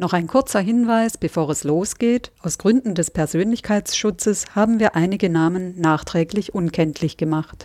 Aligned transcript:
Noch 0.00 0.12
ein 0.12 0.28
kurzer 0.28 0.60
Hinweis, 0.60 1.18
bevor 1.18 1.50
es 1.50 1.64
losgeht. 1.64 2.30
Aus 2.40 2.58
Gründen 2.58 2.94
des 2.94 3.10
Persönlichkeitsschutzes 3.10 4.54
haben 4.54 4.78
wir 4.78 4.94
einige 4.94 5.28
Namen 5.28 5.74
nachträglich 5.80 6.54
unkenntlich 6.54 7.16
gemacht. 7.16 7.64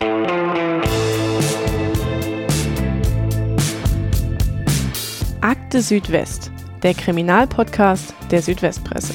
Akte 5.42 5.80
Südwest, 5.80 6.50
der 6.82 6.94
Kriminalpodcast 6.94 8.12
der 8.32 8.42
Südwestpresse. 8.42 9.14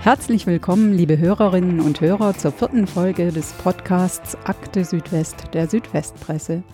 Herzlich 0.00 0.48
willkommen, 0.48 0.92
liebe 0.92 1.16
Hörerinnen 1.16 1.78
und 1.78 2.00
Hörer, 2.00 2.36
zur 2.36 2.50
vierten 2.50 2.88
Folge 2.88 3.30
des 3.30 3.52
Podcasts 3.52 4.36
Akte 4.46 4.84
Südwest 4.84 5.54
der 5.54 5.68
Südwestpresse. 5.68 6.64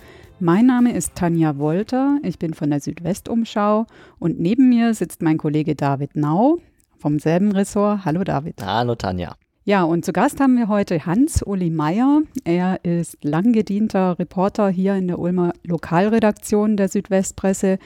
Mein 0.44 0.66
Name 0.66 0.92
ist 0.92 1.14
Tanja 1.14 1.56
Wolter, 1.58 2.18
ich 2.24 2.36
bin 2.36 2.52
von 2.52 2.68
der 2.68 2.80
Südwestumschau 2.80 3.86
und 4.18 4.40
neben 4.40 4.70
mir 4.70 4.92
sitzt 4.92 5.22
mein 5.22 5.38
Kollege 5.38 5.76
David 5.76 6.16
Nau 6.16 6.58
vom 6.98 7.20
selben 7.20 7.52
Ressort. 7.52 8.04
Hallo 8.04 8.24
David. 8.24 8.56
Hallo 8.60 8.96
Tanja. 8.96 9.36
Ja, 9.62 9.84
und 9.84 10.04
zu 10.04 10.12
Gast 10.12 10.40
haben 10.40 10.56
wir 10.56 10.66
heute 10.66 11.06
Hans-Uli 11.06 11.70
Meyer. 11.70 12.22
Er 12.42 12.84
ist 12.84 13.18
langgedienter 13.22 14.18
Reporter 14.18 14.68
hier 14.68 14.96
in 14.96 15.06
der 15.06 15.20
Ulmer 15.20 15.52
Lokalredaktion 15.62 16.76
der 16.76 16.88
Südwestpresse 16.88 17.78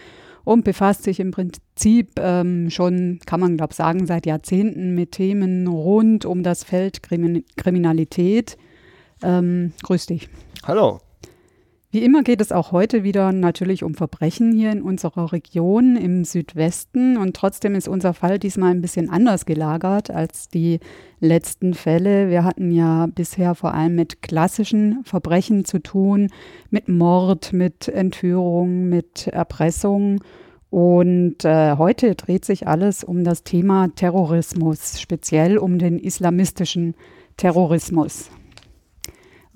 und 0.44 0.64
befasst 0.64 1.02
sich 1.02 1.20
im 1.20 1.32
Prinzip 1.32 2.12
ähm, 2.18 2.70
schon, 2.70 3.18
kann 3.26 3.40
man 3.40 3.58
glaube 3.58 3.74
sagen, 3.74 4.06
seit 4.06 4.24
Jahrzehnten 4.24 4.94
mit 4.94 5.12
Themen 5.12 5.66
rund 5.66 6.24
um 6.24 6.42
das 6.42 6.64
Feld 6.64 7.02
Krimin 7.02 7.44
Kriminalität. 7.58 8.56
Ähm, 9.22 9.74
grüß 9.82 10.06
dich. 10.06 10.30
Hallo. 10.66 11.00
Wie 11.92 12.02
immer 12.02 12.22
geht 12.24 12.40
es 12.40 12.50
auch 12.50 12.72
heute 12.72 13.04
wieder 13.04 13.30
natürlich 13.30 13.84
um 13.84 13.94
Verbrechen 13.94 14.52
hier 14.52 14.72
in 14.72 14.82
unserer 14.82 15.32
Region 15.32 15.96
im 15.96 16.24
Südwesten 16.24 17.16
und 17.16 17.36
trotzdem 17.36 17.76
ist 17.76 17.86
unser 17.86 18.12
Fall 18.12 18.40
diesmal 18.40 18.72
ein 18.72 18.80
bisschen 18.80 19.08
anders 19.08 19.46
gelagert 19.46 20.10
als 20.10 20.48
die 20.48 20.80
letzten 21.20 21.74
Fälle. 21.74 22.28
Wir 22.28 22.42
hatten 22.42 22.72
ja 22.72 23.06
bisher 23.06 23.54
vor 23.54 23.72
allem 23.72 23.94
mit 23.94 24.20
klassischen 24.20 25.04
Verbrechen 25.04 25.64
zu 25.64 25.78
tun, 25.78 26.28
mit 26.70 26.88
Mord, 26.88 27.52
mit 27.52 27.86
Entführung, 27.86 28.88
mit 28.88 29.28
Erpressung. 29.28 30.20
Und 30.70 31.44
äh, 31.44 31.76
heute 31.76 32.16
dreht 32.16 32.44
sich 32.44 32.66
alles 32.66 33.04
um 33.04 33.22
das 33.22 33.44
Thema 33.44 33.88
Terrorismus, 33.94 35.00
speziell 35.00 35.56
um 35.56 35.78
den 35.78 36.00
islamistischen 36.00 36.96
Terrorismus. 37.36 38.28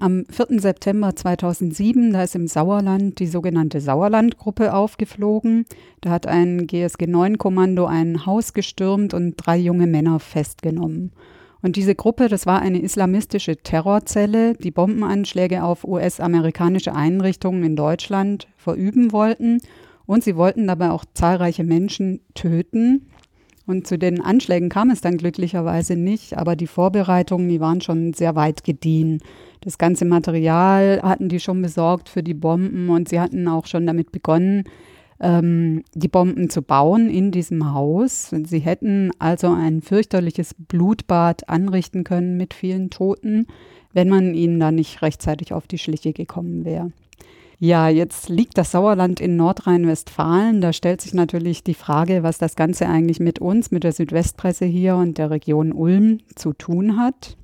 Am 0.02 0.24
4. 0.30 0.60
September 0.60 1.14
2007, 1.14 2.14
da 2.14 2.22
ist 2.22 2.34
im 2.34 2.46
Sauerland 2.46 3.18
die 3.18 3.26
sogenannte 3.26 3.82
Sauerlandgruppe 3.82 4.72
aufgeflogen. 4.72 5.66
Da 6.00 6.08
hat 6.08 6.26
ein 6.26 6.66
GSG-9-Kommando 6.66 7.84
ein 7.84 8.24
Haus 8.24 8.54
gestürmt 8.54 9.12
und 9.12 9.34
drei 9.36 9.58
junge 9.58 9.86
Männer 9.86 10.18
festgenommen. 10.18 11.12
Und 11.60 11.76
diese 11.76 11.94
Gruppe, 11.94 12.28
das 12.28 12.46
war 12.46 12.62
eine 12.62 12.80
islamistische 12.80 13.58
Terrorzelle, 13.58 14.54
die 14.54 14.70
Bombenanschläge 14.70 15.62
auf 15.62 15.84
US-amerikanische 15.84 16.94
Einrichtungen 16.94 17.62
in 17.62 17.76
Deutschland 17.76 18.48
verüben 18.56 19.12
wollten. 19.12 19.60
Und 20.06 20.24
sie 20.24 20.34
wollten 20.34 20.66
dabei 20.66 20.92
auch 20.92 21.04
zahlreiche 21.12 21.62
Menschen 21.62 22.20
töten. 22.32 23.10
Und 23.70 23.86
zu 23.86 23.98
den 23.98 24.20
Anschlägen 24.20 24.68
kam 24.68 24.90
es 24.90 25.00
dann 25.00 25.16
glücklicherweise 25.16 25.94
nicht, 25.94 26.36
aber 26.36 26.56
die 26.56 26.66
Vorbereitungen, 26.66 27.48
die 27.48 27.60
waren 27.60 27.80
schon 27.80 28.12
sehr 28.14 28.34
weit 28.34 28.64
gediehen. 28.64 29.22
Das 29.60 29.78
ganze 29.78 30.04
Material 30.04 31.00
hatten 31.04 31.28
die 31.28 31.38
schon 31.38 31.62
besorgt 31.62 32.08
für 32.08 32.24
die 32.24 32.34
Bomben 32.34 32.88
und 32.88 33.08
sie 33.08 33.20
hatten 33.20 33.46
auch 33.46 33.66
schon 33.66 33.86
damit 33.86 34.10
begonnen, 34.10 34.64
ähm, 35.20 35.84
die 35.94 36.08
Bomben 36.08 36.50
zu 36.50 36.62
bauen 36.62 37.08
in 37.10 37.30
diesem 37.30 37.72
Haus. 37.72 38.34
Sie 38.42 38.58
hätten 38.58 39.12
also 39.20 39.46
ein 39.52 39.82
fürchterliches 39.82 40.56
Blutbad 40.58 41.48
anrichten 41.48 42.02
können 42.02 42.36
mit 42.36 42.54
vielen 42.54 42.90
Toten, 42.90 43.46
wenn 43.92 44.08
man 44.08 44.34
ihnen 44.34 44.58
da 44.58 44.72
nicht 44.72 45.00
rechtzeitig 45.00 45.52
auf 45.52 45.68
die 45.68 45.78
Schliche 45.78 46.12
gekommen 46.12 46.64
wäre. 46.64 46.90
Ja, 47.62 47.90
jetzt 47.90 48.30
liegt 48.30 48.56
das 48.56 48.70
Sauerland 48.70 49.20
in 49.20 49.36
Nordrhein-Westfalen. 49.36 50.62
Da 50.62 50.72
stellt 50.72 51.02
sich 51.02 51.12
natürlich 51.12 51.62
die 51.62 51.74
Frage, 51.74 52.22
was 52.22 52.38
das 52.38 52.56
Ganze 52.56 52.88
eigentlich 52.88 53.20
mit 53.20 53.38
uns, 53.38 53.70
mit 53.70 53.84
der 53.84 53.92
Südwestpresse 53.92 54.64
hier 54.64 54.96
und 54.96 55.18
der 55.18 55.28
Region 55.28 55.72
Ulm 55.72 56.20
zu 56.34 56.54
tun 56.54 56.96
hat. 56.96 57.36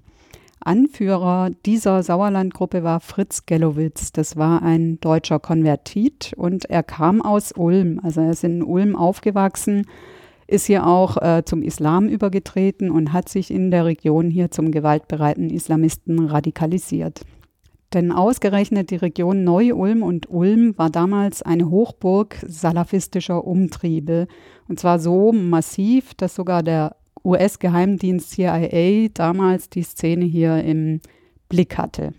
Anführer 0.59 1.50
dieser 1.66 2.03
Sauerlandgruppe 2.03 2.82
war 2.82 3.00
Fritz 3.00 3.44
Gellowitz. 3.44 4.10
Das 4.10 4.38
war 4.38 4.62
ein 4.62 4.99
deutscher 5.00 5.38
Konvertit 5.38 6.33
und 6.34 6.65
er 6.65 6.83
kam 6.83 7.21
aus 7.21 7.53
Ulm. 7.53 8.00
Also 8.03 8.22
er 8.22 8.31
ist 8.31 8.43
in 8.43 8.62
Ulm 8.62 8.97
aufgewachsen, 8.97 9.87
ist 10.47 10.65
hier 10.65 10.87
auch 10.87 11.19
äh, 11.19 11.43
zum 11.44 11.60
Islam 11.60 12.09
übergetreten 12.09 12.91
und 12.91 13.12
hat 13.12 13.28
sich 13.28 13.50
in 13.50 13.71
der 13.71 13.84
Region 13.84 14.31
hier 14.31 14.50
zum 14.50 14.71
gewaltbereiten 14.71 15.50
Islamisten 15.50 16.25
radikalisiert. 16.25 17.21
Denn 17.96 18.12
ausgerechnet 18.12 18.90
die 18.90 18.96
Region 18.96 19.42
Neu-Ulm 19.42 20.02
und 20.02 20.28
Ulm 20.28 20.76
war 20.76 20.90
damals 20.90 21.40
eine 21.40 21.70
Hochburg 21.70 22.36
salafistischer 22.46 23.46
Umtriebe. 23.46 24.28
Und 24.68 24.78
zwar 24.78 24.98
so 24.98 25.32
massiv, 25.32 26.12
dass 26.12 26.34
sogar 26.34 26.62
der 26.62 26.94
US-Geheimdienst 27.24 28.32
CIA 28.32 29.08
damals 29.14 29.70
die 29.70 29.82
Szene 29.82 30.26
hier 30.26 30.62
im 30.62 31.00
Blick 31.48 31.78
hatte. 31.78 32.12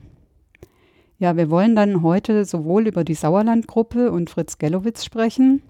Ja, 1.20 1.38
wir 1.38 1.52
wollen 1.52 1.76
dann 1.76 2.02
heute 2.02 2.44
sowohl 2.46 2.88
über 2.88 3.04
die 3.04 3.14
Sauerlandgruppe 3.14 4.12
und 4.12 4.32
Fritz 4.32 4.58
Gellowitz 4.58 5.06
sprechen, 5.06 5.62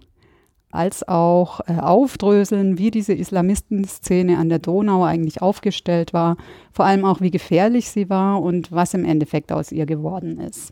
als 0.78 1.08
auch 1.08 1.60
äh, 1.68 1.80
aufdröseln, 1.80 2.78
wie 2.78 2.92
diese 2.92 3.14
Islamistenszene 3.14 4.38
an 4.38 4.50
der 4.50 4.60
Donau 4.60 5.04
eigentlich 5.04 5.42
aufgestellt 5.42 6.14
war, 6.14 6.38
vor 6.72 6.86
allem 6.86 7.04
auch, 7.04 7.20
wie 7.20 7.32
gefährlich 7.32 7.90
sie 7.90 8.10
war 8.10 8.42
und 8.42 8.72
was 8.72 8.94
im 8.94 9.04
Endeffekt 9.04 9.52
aus 9.52 9.72
ihr 9.72 9.86
geworden 9.86 10.40
ist. 10.40 10.72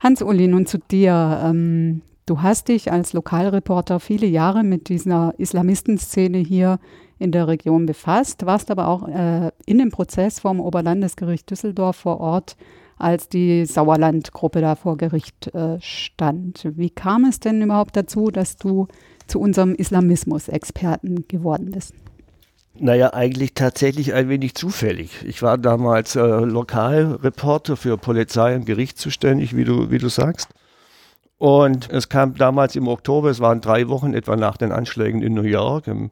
Hans-Uli, 0.00 0.48
nun 0.48 0.66
zu 0.66 0.78
dir. 0.78 1.40
Ähm, 1.44 2.02
du 2.26 2.42
hast 2.42 2.68
dich 2.68 2.92
als 2.92 3.12
Lokalreporter 3.12 4.00
viele 4.00 4.26
Jahre 4.26 4.64
mit 4.64 4.88
dieser 4.88 5.34
Islamistenszene 5.38 6.38
hier 6.38 6.78
in 7.18 7.32
der 7.32 7.48
Region 7.48 7.86
befasst, 7.86 8.44
warst 8.44 8.70
aber 8.70 8.88
auch 8.88 9.08
äh, 9.08 9.50
in 9.64 9.78
dem 9.78 9.90
Prozess 9.90 10.40
vom 10.40 10.60
Oberlandesgericht 10.60 11.50
Düsseldorf 11.50 11.96
vor 11.96 12.20
Ort, 12.20 12.56
als 12.98 13.28
die 13.28 13.66
Sauerlandgruppe 13.66 14.60
da 14.60 14.74
vor 14.74 14.96
Gericht 14.96 15.54
äh, 15.54 15.78
stand. 15.80 16.66
Wie 16.76 16.90
kam 16.90 17.24
es 17.24 17.40
denn 17.40 17.62
überhaupt 17.62 17.96
dazu, 17.96 18.30
dass 18.30 18.56
du 18.56 18.86
zu 19.26 19.40
unserem 19.40 19.74
Islamismus-Experten 19.74 21.26
geworden 21.28 21.70
bist? 21.72 21.94
Naja, 22.78 23.14
eigentlich 23.14 23.54
tatsächlich 23.54 24.12
ein 24.12 24.28
wenig 24.28 24.54
zufällig. 24.54 25.24
Ich 25.24 25.40
war 25.40 25.56
damals 25.56 26.14
äh, 26.14 26.20
Lokalreporter 26.20 27.76
für 27.76 27.96
Polizei 27.96 28.54
und 28.54 28.66
Gericht 28.66 28.98
zuständig, 28.98 29.56
wie 29.56 29.64
du, 29.64 29.90
wie 29.90 29.98
du 29.98 30.08
sagst. 30.08 30.50
Und 31.38 31.90
es 31.90 32.08
kam 32.08 32.34
damals 32.34 32.76
im 32.76 32.88
Oktober, 32.88 33.30
es 33.30 33.40
waren 33.40 33.60
drei 33.60 33.88
Wochen 33.88 34.14
etwa 34.14 34.36
nach 34.36 34.56
den 34.56 34.72
Anschlägen 34.72 35.22
in 35.22 35.34
New 35.34 35.42
York, 35.42 35.86
im 35.86 36.10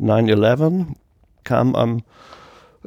9-11 0.00 0.86
kam 1.44 1.74
am 1.74 2.02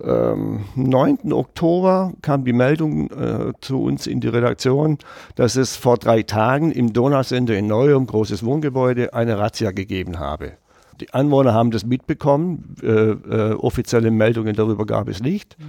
ähm, 0.04 0.66
9. 0.76 1.32
Oktober 1.32 2.14
kam 2.22 2.44
die 2.44 2.54
Meldung 2.54 3.10
äh, 3.12 3.54
zu 3.62 3.82
uns 3.82 4.08
in 4.08 4.20
die 4.20 4.28
Redaktion, 4.28 4.98
dass 5.36 5.56
es 5.56 5.76
vor 5.76 5.98
drei 5.98 6.24
Tagen 6.24 6.72
im 6.72 6.94
Donausender 6.94 7.56
in 7.58 7.68
Neuem, 7.68 8.06
großes 8.06 8.44
Wohngebäude, 8.44 9.14
eine 9.14 9.38
Razzia 9.38 9.72
gegeben 9.72 10.20
habe. 10.20 10.54
Die 11.02 11.14
Anwohner 11.14 11.54
haben 11.54 11.72
das 11.72 11.86
mitbekommen, 11.86 12.76
äh, 12.82 12.88
äh, 12.88 13.54
offizielle 13.54 14.12
Meldungen 14.12 14.56
darüber 14.56 14.86
gab 14.86 15.10
es 15.10 15.22
nicht. 15.22 15.58
Mhm. 15.60 15.66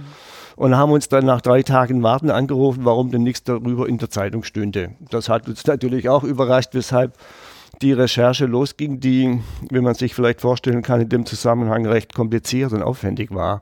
Und 0.55 0.75
haben 0.75 0.91
uns 0.91 1.07
dann 1.07 1.25
nach 1.25 1.41
drei 1.41 1.61
Tagen 1.61 2.01
Warten 2.01 2.31
angerufen, 2.31 2.83
warum 2.83 3.11
denn 3.11 3.21
nichts 3.21 3.43
darüber 3.43 3.87
in 3.87 3.99
der 3.99 4.09
Zeitung 4.09 4.43
stünde. 4.43 4.95
Das 5.11 5.29
hat 5.29 5.47
uns 5.47 5.65
natürlich 5.67 6.09
auch 6.09 6.23
überrascht, 6.23 6.69
weshalb 6.73 7.13
die 7.81 7.93
Recherche 7.93 8.45
losging, 8.45 8.99
die, 8.99 9.39
wie 9.69 9.81
man 9.81 9.93
sich 9.93 10.15
vielleicht 10.15 10.41
vorstellen 10.41 10.81
kann, 10.81 11.01
in 11.01 11.09
dem 11.09 11.25
Zusammenhang 11.25 11.85
recht 11.85 12.15
kompliziert 12.15 12.73
und 12.73 12.81
aufwendig 12.81 13.33
war. 13.33 13.61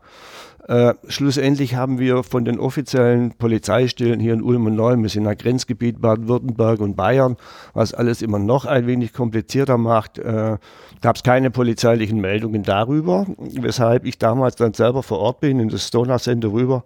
Äh, 0.68 0.96
schlussendlich 1.08 1.76
haben 1.76 2.00
wir 2.00 2.24
von 2.24 2.44
den 2.44 2.60
offiziellen 2.60 3.34
Polizeistellen 3.34 4.20
hier 4.20 4.34
in 4.34 4.42
Ulm 4.42 4.66
und 4.66 4.76
Neum, 4.76 5.04
wir 5.04 5.10
sind 5.10 5.28
ein 5.28 5.38
Grenzgebiet 5.38 6.02
Baden-Württemberg 6.02 6.80
und 6.80 6.96
Bayern, 6.96 7.38
was 7.76 7.94
alles 7.94 8.24
immer 8.24 8.40
noch 8.40 8.66
ein 8.66 8.88
wenig 8.88 9.14
komplizierter 9.14 9.78
macht, 9.78 10.18
äh, 10.18 10.58
gab 11.02 11.18
es 11.18 11.24
keine 11.24 11.52
polizeilichen 11.52 12.20
Meldungen 12.20 12.64
darüber, 12.64 13.28
weshalb 13.38 14.06
ich 14.06 14.18
damals 14.18 14.56
dann 14.56 14.74
selber 14.74 15.04
vor 15.04 15.20
Ort 15.20 15.40
bin, 15.40 15.60
in 15.60 15.70
das 15.70 15.88
Stoner 15.88 16.18
Center 16.18 16.52
rüber, 16.52 16.84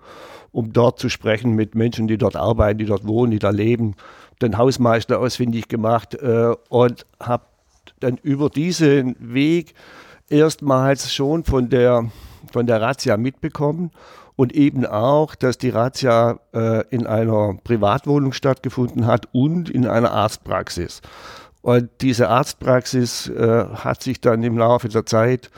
um 0.51 0.73
dort 0.73 0.99
zu 0.99 1.07
sprechen 1.07 1.55
mit 1.55 1.73
Menschen, 1.73 2.09
die 2.09 2.17
dort 2.17 2.35
arbeiten, 2.35 2.79
die 2.79 2.85
dort 2.85 3.07
wohnen, 3.07 3.31
die 3.31 3.39
da 3.39 3.49
leben, 3.49 3.95
den 4.41 4.57
Hausmeister 4.57 5.19
ausfindig 5.19 5.69
gemacht 5.69 6.15
äh, 6.15 6.53
und 6.67 7.05
habe 7.21 7.43
dann 8.01 8.17
über 8.23 8.49
diesen 8.49 9.15
Weg 9.19 9.73
erstmals 10.29 11.13
schon 11.13 11.45
von 11.45 11.69
der, 11.69 12.11
von 12.51 12.67
der 12.67 12.81
Razzia 12.81 13.17
mitbekommen 13.17 13.91
und 14.35 14.53
eben 14.53 14.85
auch, 14.85 15.35
dass 15.35 15.57
die 15.57 15.69
Razzia 15.69 16.39
äh, 16.53 16.87
in 16.89 17.07
einer 17.07 17.57
Privatwohnung 17.63 18.33
stattgefunden 18.33 19.05
hat 19.05 19.27
und 19.33 19.69
in 19.69 19.85
einer 19.85 20.11
Arztpraxis. 20.11 21.01
Und 21.61 21.89
diese 22.01 22.29
Arztpraxis 22.29 23.27
äh, 23.27 23.65
hat 23.65 24.01
sich 24.01 24.21
dann 24.21 24.43
im 24.43 24.57
Laufe 24.57 24.87
der 24.87 25.05
Zeit 25.05 25.49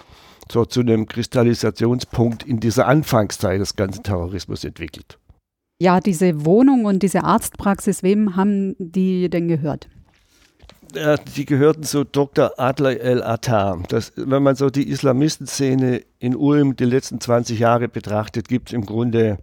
so 0.52 0.66
zu 0.66 0.82
einem 0.82 1.08
Kristallisationspunkt 1.08 2.44
in 2.44 2.60
dieser 2.60 2.88
Anfangszeit 2.88 3.62
des 3.62 3.76
ganzen 3.76 4.04
Terrorismus 4.04 4.64
entwickelt. 4.64 5.18
Ja, 5.80 6.00
diese 6.00 6.46
Wohnung 6.46 6.86
und 6.86 7.04
diese 7.04 7.24
Arztpraxis, 7.24 8.04
wem 8.04 8.36
haben 8.36 8.76
die 8.78 9.30
denn 9.30 9.48
gehört? 9.48 9.88
Äh, 10.96 11.18
die 11.36 11.46
gehörten 11.46 11.84
zu 11.84 12.04
Dr. 12.04 12.54
Adler 12.58 13.00
el-Attar. 13.00 13.84
Wenn 14.16 14.44
man 14.44 14.56
so 14.56 14.70
die 14.70 14.90
Islamistenszene 14.90 16.02
in 16.20 16.36
Ulm 16.36 16.76
die 16.76 16.86
letzten 16.86 17.20
20 17.20 17.60
Jahre 17.60 17.88
betrachtet, 17.88 18.48
gibt 18.48 18.70
es 18.70 18.74
im 18.74 18.86
Grunde 18.86 19.38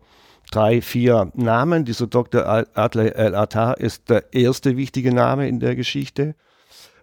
drei, 0.50 0.81
vier 0.81 1.31
Namen. 1.35 1.85
Dieser 1.85 2.06
Dr. 2.06 2.47
Adler 2.47 3.17
el-Attar 3.17 3.79
ist 3.79 4.09
der 4.11 4.33
erste 4.33 4.77
wichtige 4.77 5.12
Name 5.12 5.49
in 5.49 5.61
der 5.61 5.77
Geschichte. 5.77 6.35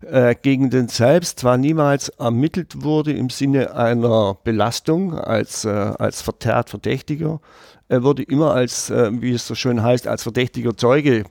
Äh, 0.01 0.35
gegen 0.39 0.69
den 0.69 0.87
selbst 0.87 1.39
zwar 1.39 1.57
niemals 1.57 2.09
ermittelt 2.09 2.83
wurde 2.83 3.13
im 3.13 3.29
Sinne 3.29 3.73
einer 3.75 4.37
Belastung 4.43 5.17
als, 5.17 5.65
äh, 5.65 5.69
als 5.69 6.21
verterrt 6.21 6.69
Verdächtiger. 6.69 7.39
Er 7.87 8.03
wurde 8.03 8.23
immer 8.23 8.51
als, 8.51 8.89
äh, 8.89 9.09
wie 9.21 9.31
es 9.31 9.47
so 9.47 9.55
schön 9.55 9.81
heißt, 9.81 10.07
als 10.07 10.23
verdächtiger 10.23 10.75
Zeuge 10.75 11.23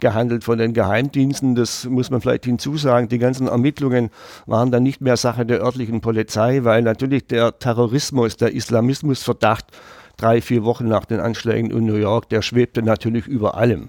gehandelt 0.00 0.44
von 0.44 0.58
den 0.58 0.72
Geheimdiensten. 0.72 1.54
Das 1.54 1.84
muss 1.84 2.10
man 2.10 2.20
vielleicht 2.20 2.44
hinzusagen. 2.44 3.08
Die 3.08 3.18
ganzen 3.18 3.46
Ermittlungen 3.46 4.10
waren 4.46 4.70
dann 4.70 4.82
nicht 4.82 5.00
mehr 5.00 5.16
Sache 5.16 5.46
der 5.46 5.60
örtlichen 5.60 6.00
Polizei, 6.00 6.60
weil 6.64 6.82
natürlich 6.82 7.26
der 7.26 7.58
Terrorismus, 7.58 8.36
der 8.36 8.52
Islamismusverdacht 8.52 9.66
drei, 10.16 10.40
vier 10.40 10.64
Wochen 10.64 10.86
nach 10.86 11.04
den 11.04 11.20
Anschlägen 11.20 11.70
in 11.70 11.86
New 11.86 11.94
York, 11.94 12.28
der 12.28 12.42
schwebte 12.42 12.82
natürlich 12.82 13.26
über 13.26 13.56
allem. 13.56 13.88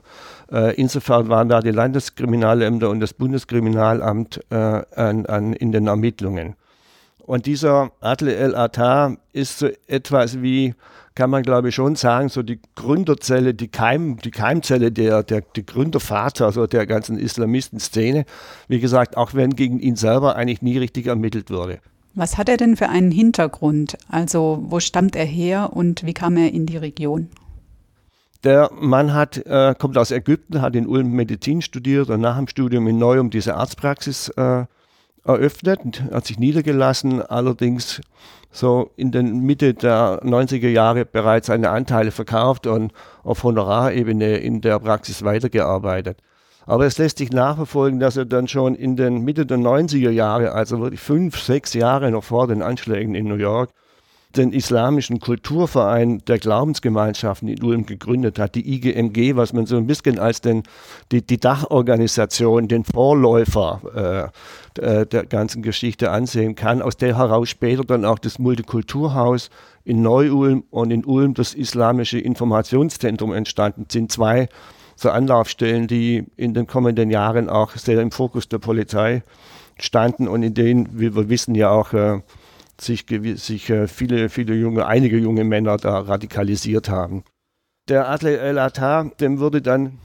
Äh, 0.51 0.75
insofern 0.75 1.29
waren 1.29 1.49
da 1.49 1.59
die 1.59 1.71
Landeskriminalämter 1.71 2.89
und 2.89 2.99
das 2.99 3.13
Bundeskriminalamt 3.13 4.41
äh, 4.49 4.55
an, 4.55 5.25
an, 5.25 5.53
in 5.53 5.71
den 5.71 5.87
Ermittlungen. 5.87 6.55
Und 7.19 7.45
dieser 7.45 7.91
Adle 8.01 8.35
El 8.35 8.55
Attar 8.55 9.17
ist 9.31 9.59
so 9.59 9.69
etwas 9.87 10.41
wie, 10.41 10.73
kann 11.15 11.29
man 11.29 11.43
glaube 11.43 11.69
ich 11.69 11.75
schon 11.75 11.95
sagen, 11.95 12.29
so 12.29 12.43
die 12.43 12.59
Gründerzelle, 12.75 13.53
die, 13.53 13.67
Keim, 13.67 14.17
die 14.17 14.31
Keimzelle, 14.31 14.91
der, 14.91 15.23
der, 15.23 15.41
der 15.41 15.63
Gründervater 15.63 16.45
also 16.45 16.67
der 16.67 16.85
ganzen 16.85 17.17
Islamistenszene. 17.17 18.25
Wie 18.67 18.79
gesagt, 18.79 19.17
auch 19.17 19.33
wenn 19.33 19.55
gegen 19.55 19.79
ihn 19.79 19.95
selber 19.95 20.35
eigentlich 20.35 20.61
nie 20.61 20.77
richtig 20.77 21.07
ermittelt 21.07 21.49
wurde. 21.49 21.79
Was 22.13 22.37
hat 22.37 22.49
er 22.49 22.57
denn 22.57 22.75
für 22.75 22.89
einen 22.89 23.11
Hintergrund? 23.11 23.97
Also 24.09 24.63
wo 24.67 24.79
stammt 24.79 25.15
er 25.15 25.25
her 25.25 25.71
und 25.73 26.05
wie 26.05 26.13
kam 26.13 26.35
er 26.35 26.51
in 26.51 26.65
die 26.65 26.77
Region? 26.77 27.29
Der 28.43 28.71
Mann 28.73 29.13
hat, 29.13 29.37
äh, 29.45 29.75
kommt 29.77 29.97
aus 29.97 30.11
Ägypten, 30.11 30.61
hat 30.61 30.75
in 30.75 30.87
Ulm 30.87 31.11
Medizin 31.11 31.61
studiert 31.61 32.09
und 32.09 32.21
nach 32.21 32.37
dem 32.37 32.47
Studium 32.47 32.87
in 32.87 32.97
Neum 32.97 33.29
diese 33.29 33.55
Arztpraxis 33.55 34.29
äh, 34.29 34.65
eröffnet, 35.23 36.03
hat 36.11 36.25
sich 36.25 36.39
niedergelassen, 36.39 37.21
allerdings 37.21 38.01
so 38.51 38.91
in 38.95 39.11
der 39.11 39.23
Mitte 39.23 39.73
der 39.73 40.21
90er 40.23 40.67
Jahre 40.67 41.05
bereits 41.05 41.47
seine 41.47 41.69
Anteile 41.69 42.11
verkauft 42.11 42.67
und 42.67 42.91
auf 43.23 43.43
Honorarebene 43.43 44.37
in 44.37 44.61
der 44.61 44.79
Praxis 44.79 45.23
weitergearbeitet. 45.23 46.17
Aber 46.65 46.85
es 46.85 46.97
lässt 46.97 47.17
sich 47.17 47.31
nachverfolgen, 47.31 47.99
dass 47.99 48.17
er 48.17 48.25
dann 48.25 48.47
schon 48.47 48.75
in 48.75 48.95
den 48.95 49.21
Mitte 49.21 49.45
der 49.45 49.57
90er 49.57 50.11
Jahre, 50.11 50.51
also 50.51 50.79
wirklich 50.79 50.99
fünf, 50.99 51.39
sechs 51.39 51.73
Jahre 51.73 52.11
noch 52.11 52.23
vor 52.23 52.47
den 52.47 52.61
Anschlägen 52.61 53.15
in 53.15 53.27
New 53.27 53.35
York, 53.35 53.71
den 54.37 54.53
islamischen 54.53 55.19
Kulturverein 55.19 56.19
der 56.25 56.39
Glaubensgemeinschaften 56.39 57.47
in 57.47 57.63
Ulm 57.63 57.85
gegründet 57.85 58.39
hat, 58.39 58.55
die 58.55 58.75
IGMG, 58.75 59.35
was 59.35 59.53
man 59.53 59.65
so 59.65 59.77
ein 59.77 59.87
bisschen 59.87 60.19
als 60.19 60.41
den, 60.41 60.63
die, 61.11 61.21
die 61.21 61.39
Dachorganisation, 61.39 62.67
den 62.67 62.83
Vorläufer 62.83 64.31
äh, 64.75 65.01
äh, 65.01 65.05
der 65.05 65.25
ganzen 65.25 65.61
Geschichte 65.61 66.11
ansehen 66.11 66.55
kann, 66.55 66.81
aus 66.81 66.97
der 66.97 67.17
heraus 67.17 67.49
später 67.49 67.83
dann 67.83 68.05
auch 68.05 68.19
das 68.19 68.39
Multikulturhaus 68.39 69.49
in 69.83 70.01
Neu-Ulm 70.01 70.63
und 70.69 70.91
in 70.91 71.05
Ulm 71.05 71.33
das 71.33 71.53
Islamische 71.53 72.19
Informationszentrum 72.19 73.33
entstanden 73.33 73.85
sind. 73.89 74.11
Zwei 74.11 74.47
so 74.95 75.09
Anlaufstellen, 75.09 75.87
die 75.87 76.25
in 76.37 76.53
den 76.53 76.67
kommenden 76.67 77.09
Jahren 77.09 77.49
auch 77.49 77.71
sehr 77.71 77.99
im 78.01 78.11
Fokus 78.11 78.47
der 78.47 78.59
Polizei 78.59 79.23
standen 79.79 80.27
und 80.27 80.43
in 80.43 80.53
denen, 80.53 80.99
wie 80.99 81.15
wir 81.15 81.27
wissen, 81.27 81.55
ja 81.55 81.71
auch 81.71 81.93
äh, 81.93 82.21
sich, 82.83 83.05
sich 83.35 83.69
äh, 83.69 83.87
viele, 83.87 84.29
viele 84.29 84.55
junge, 84.55 84.85
einige 84.85 85.17
junge 85.17 85.43
Männer 85.43 85.77
da 85.77 85.99
radikalisiert 85.99 86.89
haben. 86.89 87.23
Der 87.87 88.09
Adler 88.09 88.39
El 88.39 88.59
Attar, 88.59 89.11
dem 89.19 89.39
wurde 89.39 89.61
dann 89.61 89.99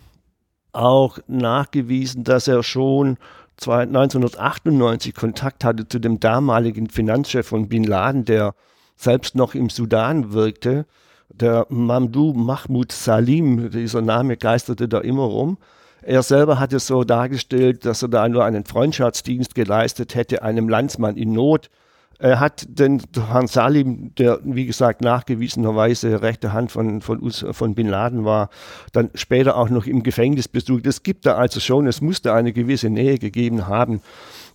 auch 0.72 1.18
nachgewiesen, 1.26 2.24
dass 2.24 2.48
er 2.48 2.62
schon 2.62 3.18
1998 3.64 5.14
Kontakt 5.14 5.64
hatte 5.64 5.88
zu 5.88 5.98
dem 5.98 6.20
damaligen 6.20 6.88
Finanzchef 6.88 7.46
von 7.46 7.68
Bin 7.68 7.84
Laden, 7.84 8.24
der 8.24 8.54
selbst 8.96 9.34
noch 9.34 9.54
im 9.54 9.70
Sudan 9.70 10.32
wirkte. 10.32 10.86
Der 11.30 11.66
Mamdou 11.70 12.34
Mahmoud 12.34 12.92
Salim, 12.92 13.70
dieser 13.70 14.02
Name 14.02 14.36
geisterte 14.36 14.88
da 14.88 15.00
immer 15.00 15.24
rum. 15.24 15.58
Er 16.02 16.22
selber 16.22 16.60
hat 16.60 16.72
es 16.72 16.86
so 16.86 17.02
dargestellt, 17.04 17.84
dass 17.84 18.02
er 18.02 18.08
da 18.08 18.28
nur 18.28 18.44
einen 18.44 18.64
Freundschaftsdienst 18.64 19.54
geleistet 19.54 20.14
hätte, 20.14 20.42
einem 20.42 20.68
Landsmann 20.68 21.16
in 21.16 21.32
Not. 21.32 21.70
Er 22.18 22.40
hat 22.40 22.66
den 22.68 23.02
Herrn 23.14 23.46
Salim, 23.46 24.14
der 24.14 24.40
wie 24.42 24.64
gesagt 24.64 25.02
nachgewiesenerweise 25.02 26.22
rechte 26.22 26.52
Hand 26.52 26.72
von, 26.72 27.02
von, 27.02 27.30
von 27.30 27.74
Bin 27.74 27.88
Laden 27.88 28.24
war, 28.24 28.48
dann 28.92 29.10
später 29.14 29.56
auch 29.56 29.68
noch 29.68 29.86
im 29.86 30.02
Gefängnis 30.02 30.48
besucht. 30.48 30.86
Es 30.86 31.02
gibt 31.02 31.26
da 31.26 31.34
also 31.34 31.60
schon, 31.60 31.86
es 31.86 32.00
musste 32.00 32.32
eine 32.32 32.52
gewisse 32.52 32.88
Nähe 32.88 33.18
gegeben 33.18 33.66
haben 33.66 34.00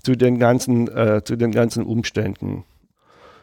zu 0.01 0.15
den 0.15 0.39
ganzen, 0.39 0.87
äh, 0.87 1.21
zu 1.23 1.35
den 1.35 1.51
ganzen 1.51 1.85
Umständen. 1.85 2.63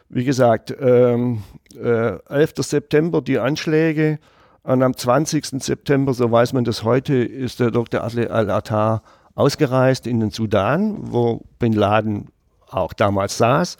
Wie 0.09 0.25
gesagt, 0.25 0.75
ähm, 0.81 1.43
äh, 1.75 2.17
11. 2.27 2.53
September 2.57 3.21
die 3.21 3.39
Anschläge 3.39 4.19
und 4.63 4.83
am 4.83 4.97
20. 4.97 5.63
September, 5.63 6.13
so 6.13 6.29
weiß 6.29 6.51
man 6.53 6.65
das 6.65 6.83
heute, 6.83 7.15
ist 7.15 7.61
der 7.61 7.71
Dr. 7.71 8.03
Adle 8.03 8.29
al-Attar 8.29 9.01
ausgereist 9.35 10.07
in 10.07 10.19
den 10.19 10.31
Sudan, 10.31 10.97
wo 10.99 11.45
Bin 11.59 11.71
Laden 11.71 12.27
auch 12.67 12.91
damals 12.91 13.37
saß 13.37 13.77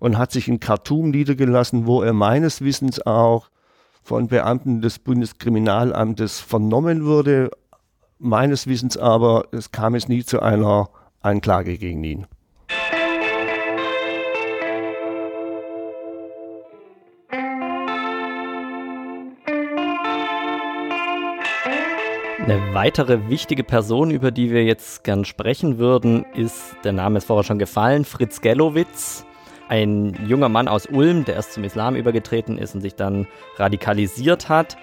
und 0.00 0.18
hat 0.18 0.32
sich 0.32 0.48
in 0.48 0.58
Khartoum 0.58 1.10
niedergelassen, 1.10 1.86
wo 1.86 2.02
er 2.02 2.12
meines 2.12 2.62
Wissens 2.62 3.06
auch 3.06 3.48
von 4.02 4.26
Beamten 4.26 4.80
des 4.80 4.98
Bundeskriminalamtes 4.98 6.40
vernommen 6.40 7.04
wurde. 7.04 7.50
Meines 8.18 8.66
Wissens 8.66 8.96
aber, 8.96 9.44
es 9.52 9.70
kam 9.70 9.94
es 9.94 10.08
nie 10.08 10.24
zu 10.24 10.40
einer 10.40 10.88
Anklage 11.20 11.78
gegen 11.78 12.02
ihn. 12.02 12.26
Eine 22.42 22.74
weitere 22.74 23.28
wichtige 23.28 23.62
Person, 23.62 24.10
über 24.10 24.32
die 24.32 24.50
wir 24.50 24.64
jetzt 24.64 25.04
gern 25.04 25.24
sprechen 25.24 25.78
würden, 25.78 26.24
ist, 26.34 26.74
der 26.82 26.92
Name 26.92 27.18
ist 27.18 27.26
vorher 27.26 27.44
schon 27.44 27.60
gefallen, 27.60 28.04
Fritz 28.04 28.40
Gellowitz 28.40 29.24
ein 29.70 30.26
junger 30.26 30.48
Mann 30.48 30.66
aus 30.66 30.86
Ulm, 30.86 31.24
der 31.24 31.36
erst 31.36 31.52
zum 31.52 31.62
Islam 31.62 31.94
übergetreten 31.94 32.58
ist 32.58 32.74
und 32.74 32.80
sich 32.80 32.96
dann 32.96 33.28
radikalisiert 33.56 34.48
hat. 34.48 34.76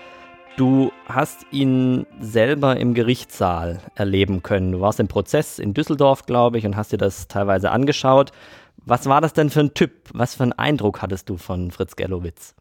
Du 0.55 0.91
hast 1.05 1.45
ihn 1.51 2.07
selber 2.21 2.77
im 2.77 2.93
Gerichtssaal 2.93 3.81
erleben 3.95 4.43
können. 4.43 4.71
Du 4.71 4.79
warst 4.79 5.01
im 5.01 5.09
Prozess 5.09 5.59
in 5.59 5.73
Düsseldorf, 5.73 6.25
glaube 6.25 6.57
ich, 6.57 6.65
und 6.65 6.77
hast 6.77 6.93
dir 6.93 6.97
das 6.97 7.27
teilweise 7.27 7.69
angeschaut. 7.71 8.31
Was 8.85 9.07
war 9.07 9.19
das 9.19 9.33
denn 9.33 9.49
für 9.49 9.59
ein 9.59 9.73
Typ? 9.73 9.91
Was 10.13 10.35
für 10.35 10.43
einen 10.43 10.53
Eindruck 10.53 11.01
hattest 11.01 11.27
du 11.29 11.35
von 11.35 11.69
Fritz 11.71 11.97
Gellowitz? 11.97 12.55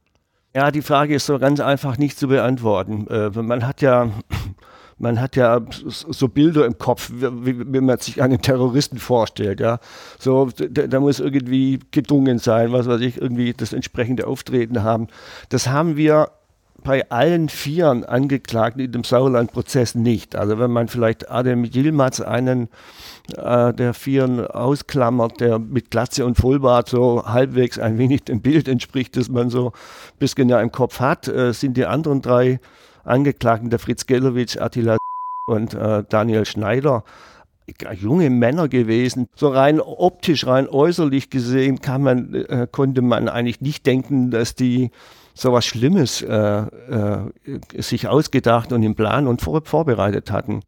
Ja, 0.52 0.72
die 0.72 0.82
Frage 0.82 1.14
ist 1.14 1.26
so 1.26 1.38
ganz 1.38 1.60
einfach 1.60 1.96
nicht 1.96 2.18
zu 2.18 2.26
beantworten. 2.26 3.06
Äh, 3.06 3.30
man 3.40 3.64
hat 3.66 3.82
ja 3.82 4.10
man 4.98 5.20
hat 5.20 5.36
ja 5.36 5.60
so 5.82 6.28
Bilder 6.28 6.64
im 6.64 6.78
Kopf, 6.78 7.10
wie, 7.12 7.72
wie 7.72 7.80
man 7.80 7.98
sich 7.98 8.22
einen 8.22 8.40
Terroristen 8.40 8.98
vorstellt. 8.98 9.60
Ja. 9.60 9.78
So, 10.18 10.48
da, 10.56 10.86
da, 10.86 11.00
muss 11.00 11.20
irgendwie 11.20 11.80
gedungen 11.90 12.38
sein, 12.38 12.72
was 12.72 12.86
weiß 12.86 13.00
ich, 13.02 13.20
irgendwie 13.20 13.52
das 13.52 13.72
entsprechende 13.72 14.26
Auftreten 14.26 14.82
haben. 14.82 15.08
Das 15.50 15.68
haben 15.68 15.96
wir 15.96 16.30
bei 16.82 17.10
allen 17.10 17.48
vieren 17.48 18.04
Angeklagten 18.04 18.80
in 18.80 18.92
dem 18.92 19.02
Sauerland-Prozess 19.02 19.96
nicht. 19.96 20.36
Also 20.36 20.58
wenn 20.58 20.70
man 20.70 20.88
vielleicht 20.88 21.30
Adam 21.30 21.64
Yilmaz 21.64 22.20
einen 22.20 22.68
äh, 23.36 23.74
der 23.74 23.92
Vieren 23.92 24.46
ausklammert, 24.46 25.40
der 25.40 25.58
mit 25.58 25.90
Glatze 25.90 26.24
und 26.24 26.36
Vollbart 26.36 26.88
so 26.88 27.24
halbwegs 27.26 27.78
ein 27.78 27.98
wenig 27.98 28.24
dem 28.24 28.40
Bild 28.40 28.68
entspricht, 28.68 29.16
das 29.16 29.28
man 29.28 29.50
so 29.50 29.68
ein 29.68 30.18
bisschen 30.20 30.48
ja 30.48 30.60
im 30.60 30.70
Kopf 30.70 31.00
hat, 31.00 31.26
äh, 31.26 31.52
sind 31.52 31.76
die 31.76 31.86
anderen 31.86 32.22
drei 32.22 32.60
Angeklagten, 33.06 33.70
der 33.70 33.78
Fritz 33.78 34.06
Gelowitsch, 34.06 34.56
Attila 34.58 34.96
und 35.46 35.74
äh, 35.74 36.04
Daniel 36.08 36.44
Schneider, 36.44 37.04
junge 37.94 38.30
Männer 38.30 38.68
gewesen. 38.68 39.28
So 39.34 39.48
rein 39.48 39.80
optisch, 39.80 40.46
rein 40.46 40.68
äußerlich 40.68 41.30
gesehen 41.30 41.80
kann 41.80 42.02
man, 42.02 42.34
äh, 42.34 42.66
konnte 42.70 43.02
man 43.02 43.28
eigentlich 43.28 43.60
nicht 43.60 43.86
denken, 43.86 44.30
dass 44.30 44.54
die 44.54 44.90
so 45.34 45.52
was 45.52 45.66
Schlimmes 45.66 46.22
äh, 46.22 46.32
äh, 46.32 47.30
sich 47.76 48.08
ausgedacht 48.08 48.72
und 48.72 48.82
im 48.82 48.94
Plan 48.94 49.26
und 49.26 49.42
vor, 49.42 49.62
vorbereitet 49.64 50.30
hatten. 50.30 50.62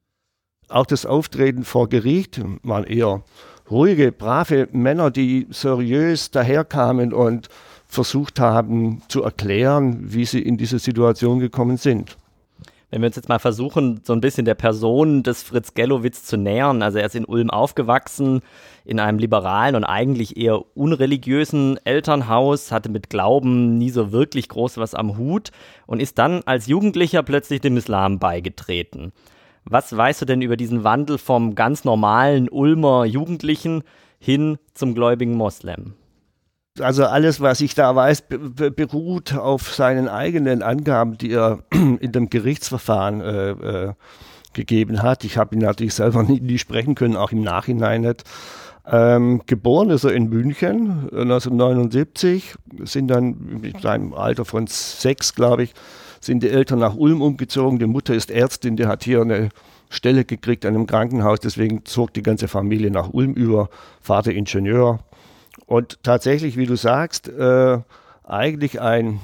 Auch 0.69 0.87
das 0.87 1.07
Auftreten 1.07 1.65
vor 1.65 1.89
Gericht 1.89 2.43
waren 2.63 2.85
eher 2.85 3.23
ruhige, 3.71 4.13
brave 4.13 4.69
Männer, 4.73 5.11
die 5.11 5.47
seriös 5.51 6.31
daherkamen 6.31 7.15
und 7.15 7.49
versucht 7.87 8.39
haben 8.39 9.03
zu 9.09 9.23
erklären, 9.23 10.13
wie 10.13 10.27
sie 10.27 10.43
in 10.43 10.59
diese 10.59 10.79
Situation 10.79 11.39
gekommen 11.39 11.79
sind. 11.79 12.19
Wenn 12.91 13.03
wir 13.03 13.09
uns 13.09 13.17
jetzt 13.17 13.29
mal 13.29 13.39
versuchen, 13.39 14.01
so 14.03 14.15
ein 14.15 14.23
bisschen 14.23 14.47
der 14.47 14.55
Person 14.55 15.23
des 15.23 15.43
Fritz 15.43 15.75
Gellowitz 15.75 16.25
zu 16.25 16.39
nähern, 16.39 16.81
also 16.81 16.99
er 16.99 17.05
ist 17.05 17.15
in 17.15 17.27
Ulm 17.27 17.51
aufgewachsen, 17.51 18.41
in 18.87 18.99
einem 18.99 19.19
liberalen 19.19 19.75
und 19.75 19.85
eigentlich 19.85 20.39
eher 20.39 20.65
unreligiösen 20.75 21.79
Elternhaus, 21.85 22.73
hatte 22.73 22.89
mit 22.89 23.11
Glauben 23.11 23.77
nie 23.77 23.91
so 23.91 24.11
wirklich 24.11 24.49
groß 24.49 24.79
was 24.79 24.95
am 24.95 25.19
Hut 25.19 25.51
und 25.87 26.01
ist 26.01 26.17
dann 26.19 26.41
als 26.47 26.67
Jugendlicher 26.67 27.23
plötzlich 27.23 27.61
dem 27.61 27.77
Islam 27.77 28.19
beigetreten. 28.19 29.13
Was 29.65 29.95
weißt 29.95 30.23
du 30.23 30.25
denn 30.25 30.41
über 30.41 30.57
diesen 30.57 30.83
Wandel 30.83 31.19
vom 31.19 31.55
ganz 31.55 31.85
normalen 31.85 32.49
Ulmer 32.49 33.05
Jugendlichen 33.05 33.83
hin 34.19 34.57
zum 34.73 34.95
gläubigen 34.95 35.35
Moslem? 35.35 35.93
Also 36.81 37.05
alles, 37.07 37.41
was 37.41 37.61
ich 37.61 37.75
da 37.75 37.95
weiß, 37.95 38.25
beruht 38.29 39.35
auf 39.35 39.75
seinen 39.75 40.09
eigenen 40.09 40.63
Angaben, 40.63 41.19
die 41.19 41.33
er 41.33 41.61
in 41.73 42.13
dem 42.13 42.31
Gerichtsverfahren 42.31 43.21
äh, 43.21 43.51
äh, 43.51 43.93
gegeben 44.53 45.03
hat. 45.03 45.25
Ich 45.25 45.37
habe 45.37 45.55
ihn 45.55 45.63
natürlich 45.63 45.95
selber 45.95 46.23
nie, 46.25 46.41
nie, 46.41 46.59
sprechen 46.59 46.95
können, 46.95 47.17
auch 47.17 47.33
im 47.33 47.43
Nachhinein 47.43 48.03
nicht. 48.03 48.25
Ähm, 48.91 49.43
geboren 49.47 49.91
ist 49.91 50.05
er 50.05 50.15
in 50.15 50.31
München 50.31 51.11
1979, 51.13 52.55
sind 52.85 53.09
dann 53.09 53.61
in 53.63 53.79
seinem 53.81 54.15
Alter 54.15 54.47
von 54.47 54.67
sechs, 54.67 55.35
glaube 55.35 55.65
ich, 55.65 55.75
sind 56.21 56.43
die 56.43 56.49
Eltern 56.49 56.79
nach 56.79 56.95
Ulm 56.95 57.21
umgezogen. 57.21 57.79
Die 57.79 57.87
Mutter 57.87 58.15
ist 58.15 58.31
Ärztin, 58.31 58.77
die 58.77 58.87
hat 58.87 59.05
hier 59.05 59.21
eine 59.21 59.51
Stelle 59.91 60.25
gekriegt 60.25 60.65
an 60.65 60.75
einem 60.75 60.87
Krankenhaus, 60.87 61.41
deswegen 61.41 61.85
zog 61.85 62.15
die 62.15 62.23
ganze 62.23 62.49
Familie 62.49 62.91
nach 62.91 63.11
Ulm 63.13 63.35
über. 63.35 63.69
Vater 64.01 64.33
Ingenieur, 64.33 65.01
und 65.69 66.03
tatsächlich, 66.03 66.57
wie 66.57 66.65
du 66.65 66.77
sagst, 66.77 67.29
äh, 67.29 67.79
eigentlich 68.25 68.81
ein, 68.81 69.21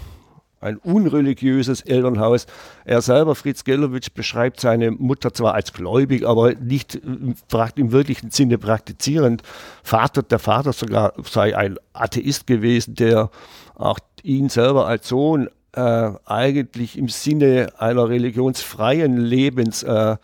ein 0.60 0.76
unreligiöses 0.76 1.80
Elternhaus. 1.80 2.46
Er 2.84 3.00
selber, 3.00 3.34
Fritz 3.34 3.64
Gelowitsch, 3.64 4.10
beschreibt 4.12 4.60
seine 4.60 4.90
Mutter 4.90 5.32
zwar 5.32 5.54
als 5.54 5.72
gläubig, 5.72 6.26
aber 6.26 6.54
nicht 6.54 6.96
im 6.96 7.92
wirklichen 7.92 8.30
Sinne 8.30 8.58
praktizierend. 8.58 9.42
Vater, 9.82 10.22
der 10.22 10.38
Vater 10.38 10.74
sogar 10.74 11.14
sei 11.24 11.56
ein 11.56 11.78
Atheist 11.94 12.46
gewesen, 12.46 12.94
der 12.94 13.30
auch 13.74 13.98
ihn 14.22 14.50
selber 14.50 14.86
als 14.86 15.08
Sohn 15.08 15.48
äh, 15.72 16.10
eigentlich 16.26 16.98
im 16.98 17.08
Sinne 17.08 17.72
einer 17.78 18.10
religionsfreien 18.10 19.16
Lebens 19.16 19.82
äh, 19.82 20.18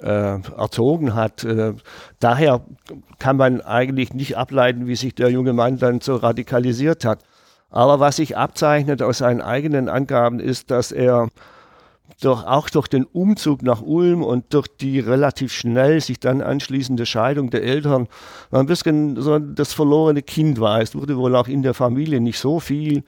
äh, 0.00 0.38
erzogen 0.56 1.14
hat. 1.14 1.44
Äh, 1.44 1.74
daher 2.20 2.62
kann 3.18 3.36
man 3.36 3.60
eigentlich 3.60 4.14
nicht 4.14 4.36
ableiten, 4.36 4.86
wie 4.86 4.96
sich 4.96 5.14
der 5.14 5.30
junge 5.30 5.52
Mann 5.52 5.78
dann 5.78 6.00
so 6.00 6.16
radikalisiert 6.16 7.04
hat. 7.04 7.20
Aber 7.70 7.98
was 8.00 8.16
sich 8.16 8.36
abzeichnet 8.36 9.02
aus 9.02 9.18
seinen 9.18 9.40
eigenen 9.40 9.88
Angaben 9.88 10.38
ist, 10.38 10.70
dass 10.70 10.92
er 10.92 11.28
durch, 12.20 12.44
auch 12.44 12.70
durch 12.70 12.88
den 12.88 13.04
Umzug 13.04 13.62
nach 13.62 13.82
Ulm 13.82 14.22
und 14.22 14.52
durch 14.54 14.68
die 14.68 15.00
relativ 15.00 15.52
schnell 15.52 16.00
sich 16.00 16.20
dann 16.20 16.40
anschließende 16.40 17.06
Scheidung 17.06 17.50
der 17.50 17.62
Eltern 17.62 18.08
ein 18.50 18.66
bisschen 18.66 19.20
so 19.20 19.38
das 19.38 19.72
verlorene 19.72 20.22
Kind 20.22 20.60
war. 20.60 20.80
Es 20.80 20.94
wurde 20.94 21.16
wohl 21.16 21.34
auch 21.34 21.48
in 21.48 21.62
der 21.62 21.74
Familie 21.74 22.20
nicht 22.20 22.38
so 22.38 22.60
viel 22.60 23.02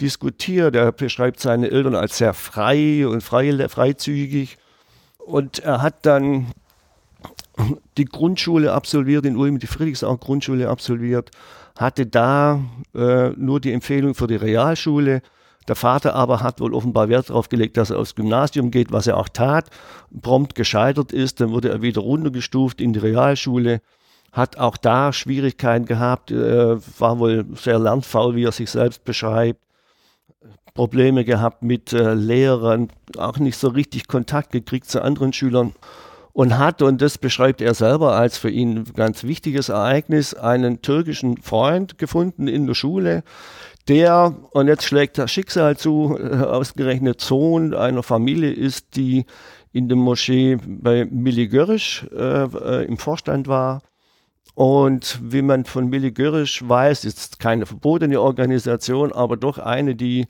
diskutiert. 0.00 0.74
Er 0.74 0.92
beschreibt 0.92 1.40
seine 1.40 1.70
Eltern 1.70 1.94
als 1.94 2.18
sehr 2.18 2.34
frei 2.34 3.06
und 3.06 3.22
frei, 3.22 3.68
freizügig. 3.68 4.58
Und 5.26 5.60
er 5.60 5.82
hat 5.82 6.06
dann 6.06 6.46
die 7.96 8.04
Grundschule 8.04 8.72
absolviert 8.72 9.26
in 9.26 9.36
Ulm, 9.36 9.58
die 9.58 9.66
Friedrichsau-Grundschule 9.66 10.68
absolviert, 10.68 11.30
hatte 11.78 12.06
da 12.06 12.60
äh, 12.94 13.30
nur 13.30 13.60
die 13.60 13.72
Empfehlung 13.72 14.14
für 14.14 14.26
die 14.26 14.36
Realschule. 14.36 15.22
Der 15.68 15.76
Vater 15.76 16.14
aber 16.14 16.40
hat 16.40 16.60
wohl 16.60 16.74
offenbar 16.74 17.08
Wert 17.08 17.30
darauf 17.30 17.48
gelegt, 17.48 17.76
dass 17.76 17.90
er 17.90 17.98
aufs 17.98 18.14
Gymnasium 18.14 18.70
geht, 18.70 18.92
was 18.92 19.06
er 19.06 19.16
auch 19.16 19.28
tat. 19.28 19.70
Prompt 20.20 20.54
gescheitert 20.54 21.12
ist, 21.12 21.40
dann 21.40 21.50
wurde 21.50 21.68
er 21.68 21.82
wieder 21.82 22.00
runtergestuft 22.00 22.80
in 22.80 22.92
die 22.92 22.98
Realschule. 22.98 23.80
Hat 24.32 24.58
auch 24.58 24.76
da 24.76 25.12
Schwierigkeiten 25.12 25.86
gehabt, 25.86 26.30
äh, 26.30 26.76
war 26.98 27.18
wohl 27.18 27.44
sehr 27.54 27.78
lernfaul, 27.78 28.36
wie 28.36 28.44
er 28.44 28.52
sich 28.52 28.70
selbst 28.70 29.04
beschreibt. 29.04 29.60
Probleme 30.74 31.24
gehabt 31.24 31.62
mit 31.62 31.92
äh, 31.92 32.14
Lehrern, 32.14 32.88
auch 33.18 33.38
nicht 33.38 33.58
so 33.58 33.68
richtig 33.68 34.08
Kontakt 34.08 34.52
gekriegt 34.52 34.90
zu 34.90 35.02
anderen 35.02 35.32
Schülern 35.32 35.72
und 36.32 36.58
hat, 36.58 36.82
und 36.82 37.02
das 37.02 37.18
beschreibt 37.18 37.60
er 37.60 37.74
selber 37.74 38.14
als 38.14 38.38
für 38.38 38.50
ihn 38.50 38.84
ganz 38.94 39.24
wichtiges 39.24 39.68
Ereignis, 39.68 40.34
einen 40.34 40.82
türkischen 40.82 41.36
Freund 41.38 41.98
gefunden 41.98 42.48
in 42.48 42.66
der 42.66 42.74
Schule, 42.74 43.24
der, 43.88 44.36
und 44.52 44.68
jetzt 44.68 44.84
schlägt 44.84 45.18
das 45.18 45.30
Schicksal 45.30 45.76
zu, 45.76 46.16
äh, 46.18 46.36
ausgerechnet 46.36 47.20
Sohn 47.20 47.74
einer 47.74 48.02
Familie 48.02 48.52
ist, 48.52 48.96
die 48.96 49.24
in 49.72 49.88
der 49.88 49.96
Moschee 49.96 50.58
bei 50.64 51.04
Milli 51.04 51.48
Görisch 51.48 52.06
äh, 52.12 52.44
äh, 52.44 52.84
im 52.84 52.98
Vorstand 52.98 53.48
war. 53.48 53.82
Und 54.54 55.18
wie 55.22 55.42
man 55.42 55.64
von 55.64 55.88
Milli 55.88 56.12
Görisch 56.12 56.62
weiß, 56.66 57.04
ist 57.04 57.38
keine 57.38 57.66
verbotene 57.66 58.20
Organisation, 58.20 59.12
aber 59.12 59.36
doch 59.36 59.58
eine, 59.58 59.94
die 59.94 60.26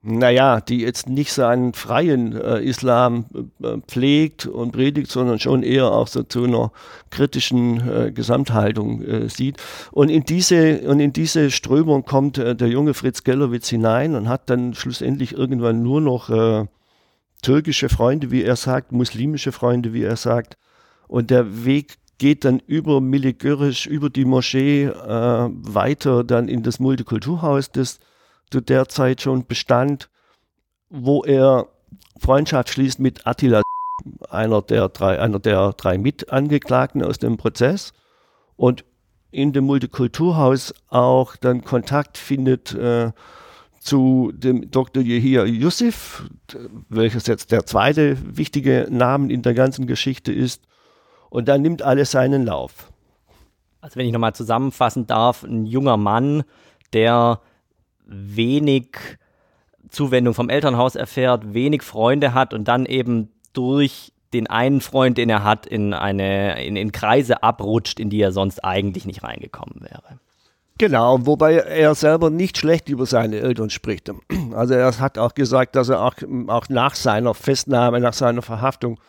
naja, 0.00 0.60
die 0.60 0.80
jetzt 0.80 1.08
nicht 1.08 1.32
seinen 1.32 1.74
freien 1.74 2.36
äh, 2.36 2.60
Islam 2.60 3.26
äh, 3.60 3.78
pflegt 3.78 4.46
und 4.46 4.70
predigt, 4.70 5.10
sondern 5.10 5.40
schon 5.40 5.64
eher 5.64 5.90
auch 5.90 6.06
so 6.06 6.22
zu 6.22 6.44
einer 6.44 6.70
kritischen 7.10 7.80
äh, 7.88 8.12
Gesamthaltung 8.12 9.02
äh, 9.02 9.28
sieht. 9.28 9.56
Und 9.90 10.08
in 10.08 10.22
diese, 10.22 10.88
und 10.88 11.00
in 11.00 11.12
diese 11.12 11.50
Strömung 11.50 12.04
kommt 12.04 12.38
äh, 12.38 12.54
der 12.54 12.68
junge 12.68 12.94
Fritz 12.94 13.24
Gellowitz 13.24 13.68
hinein 13.70 14.14
und 14.14 14.28
hat 14.28 14.48
dann 14.50 14.74
schlussendlich 14.74 15.32
irgendwann 15.32 15.82
nur 15.82 16.00
noch 16.00 16.30
äh, 16.30 16.66
türkische 17.42 17.88
Freunde, 17.88 18.30
wie 18.30 18.44
er 18.44 18.56
sagt, 18.56 18.92
muslimische 18.92 19.50
Freunde, 19.50 19.92
wie 19.92 20.04
er 20.04 20.16
sagt. 20.16 20.56
Und 21.08 21.30
der 21.30 21.64
Weg 21.64 21.94
geht 22.18 22.44
dann 22.44 22.60
über 22.66 23.00
Miligörisch, 23.00 23.86
über 23.86 24.10
die 24.10 24.24
Moschee 24.24 24.88
weiter 24.88 26.24
dann 26.24 26.48
in 26.48 26.64
das 26.64 26.80
Multikulturhaus, 26.80 27.70
das 27.70 28.00
zu 28.50 28.60
der 28.60 28.88
Zeit 28.88 29.22
schon 29.22 29.46
bestand, 29.46 30.08
wo 30.90 31.22
er 31.24 31.68
Freundschaft 32.18 32.70
schließt 32.70 32.98
mit 32.98 33.26
Attila, 33.26 33.62
einer 34.30 34.62
der 34.62 34.88
drei, 34.88 35.20
einer 35.20 35.38
der 35.38 35.72
drei 35.72 35.98
Mitangeklagten 35.98 37.02
aus 37.02 37.18
dem 37.18 37.36
Prozess 37.36 37.92
und 38.56 38.84
in 39.30 39.52
dem 39.52 39.64
Multikulturhaus 39.64 40.74
auch 40.88 41.36
dann 41.36 41.62
Kontakt 41.62 42.16
findet 42.16 42.74
äh, 42.74 43.12
zu 43.80 44.32
dem 44.34 44.70
Dr. 44.70 45.02
Yehia 45.02 45.44
Yusuf, 45.44 46.28
welches 46.88 47.26
jetzt 47.26 47.52
der 47.52 47.66
zweite 47.66 48.16
wichtige 48.36 48.86
Name 48.90 49.32
in 49.32 49.42
der 49.42 49.54
ganzen 49.54 49.86
Geschichte 49.86 50.32
ist. 50.32 50.64
Und 51.30 51.46
dann 51.48 51.62
nimmt 51.62 51.82
alles 51.82 52.10
seinen 52.10 52.46
Lauf. 52.46 52.90
Also 53.80 53.96
wenn 53.96 54.06
ich 54.06 54.12
nochmal 54.12 54.34
zusammenfassen 54.34 55.06
darf, 55.06 55.44
ein 55.44 55.66
junger 55.66 55.96
Mann, 55.96 56.42
der 56.92 57.40
wenig 58.08 58.98
Zuwendung 59.90 60.34
vom 60.34 60.50
Elternhaus 60.50 60.96
erfährt, 60.96 61.54
wenig 61.54 61.82
Freunde 61.82 62.34
hat 62.34 62.52
und 62.52 62.66
dann 62.68 62.86
eben 62.86 63.30
durch 63.52 64.12
den 64.32 64.46
einen 64.46 64.80
Freund, 64.80 65.16
den 65.16 65.30
er 65.30 65.44
hat, 65.44 65.66
in 65.66 65.94
eine 65.94 66.62
in, 66.64 66.76
in 66.76 66.92
Kreise 66.92 67.42
abrutscht, 67.42 67.98
in 67.98 68.10
die 68.10 68.20
er 68.20 68.32
sonst 68.32 68.62
eigentlich 68.64 69.06
nicht 69.06 69.22
reingekommen 69.22 69.80
wäre. 69.80 70.20
Genau, 70.76 71.26
wobei 71.26 71.54
er 71.54 71.94
selber 71.94 72.30
nicht 72.30 72.58
schlecht 72.58 72.88
über 72.88 73.04
seine 73.04 73.40
Eltern 73.40 73.68
spricht. 73.68 74.12
Also 74.54 74.74
er 74.74 74.96
hat 75.00 75.18
auch 75.18 75.34
gesagt, 75.34 75.74
dass 75.74 75.88
er 75.88 76.02
auch, 76.02 76.14
auch 76.46 76.68
nach 76.68 76.94
seiner 76.94 77.34
Festnahme, 77.34 78.00
nach 78.00 78.12
seiner 78.12 78.42
Verhaftung 78.42 79.00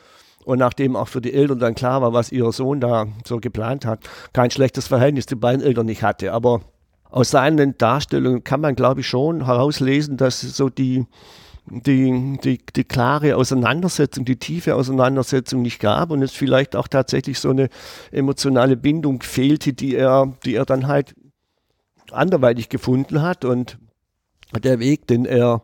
und 0.45 0.57
nachdem 0.57 0.95
auch 0.95 1.07
für 1.07 1.21
die 1.21 1.33
Eltern 1.33 1.59
dann 1.59 1.75
klar 1.75 2.01
war, 2.01 2.11
was 2.11 2.31
ihr 2.31 2.51
Sohn 2.51 2.79
da 2.79 3.05
so 3.23 3.37
geplant 3.37 3.85
hat, 3.85 3.99
kein 4.33 4.49
schlechtes 4.49 4.87
Verhältnis 4.87 5.27
zu 5.27 5.35
beiden 5.35 5.61
Eltern 5.61 5.85
nicht 5.85 6.01
hatte. 6.01 6.33
Aber 6.33 6.61
aus 7.09 7.31
seinen 7.31 7.77
Darstellungen 7.77 8.43
kann 8.43 8.61
man, 8.61 8.75
glaube 8.75 9.01
ich, 9.01 9.07
schon 9.07 9.45
herauslesen, 9.45 10.15
dass 10.17 10.41
so 10.41 10.69
die, 10.69 11.05
die, 11.65 12.37
die, 12.43 12.59
die 12.75 12.83
klare 12.83 13.35
Auseinandersetzung, 13.35 14.25
die 14.25 14.37
tiefe 14.37 14.75
Auseinandersetzung 14.75 15.61
nicht 15.63 15.79
gab 15.79 16.11
und 16.11 16.21
es 16.21 16.31
vielleicht 16.31 16.75
auch 16.75 16.87
tatsächlich 16.87 17.39
so 17.39 17.49
eine 17.49 17.69
emotionale 18.11 18.77
Bindung 18.77 19.23
fehlte, 19.23 19.73
die 19.73 19.95
er, 19.95 20.33
die 20.45 20.55
er 20.55 20.65
dann 20.65 20.87
halt 20.87 21.15
anderweitig 22.11 22.69
gefunden 22.69 23.21
hat 23.21 23.43
und 23.43 23.79
der 24.63 24.79
Weg, 24.79 25.07
den 25.07 25.25
er, 25.25 25.63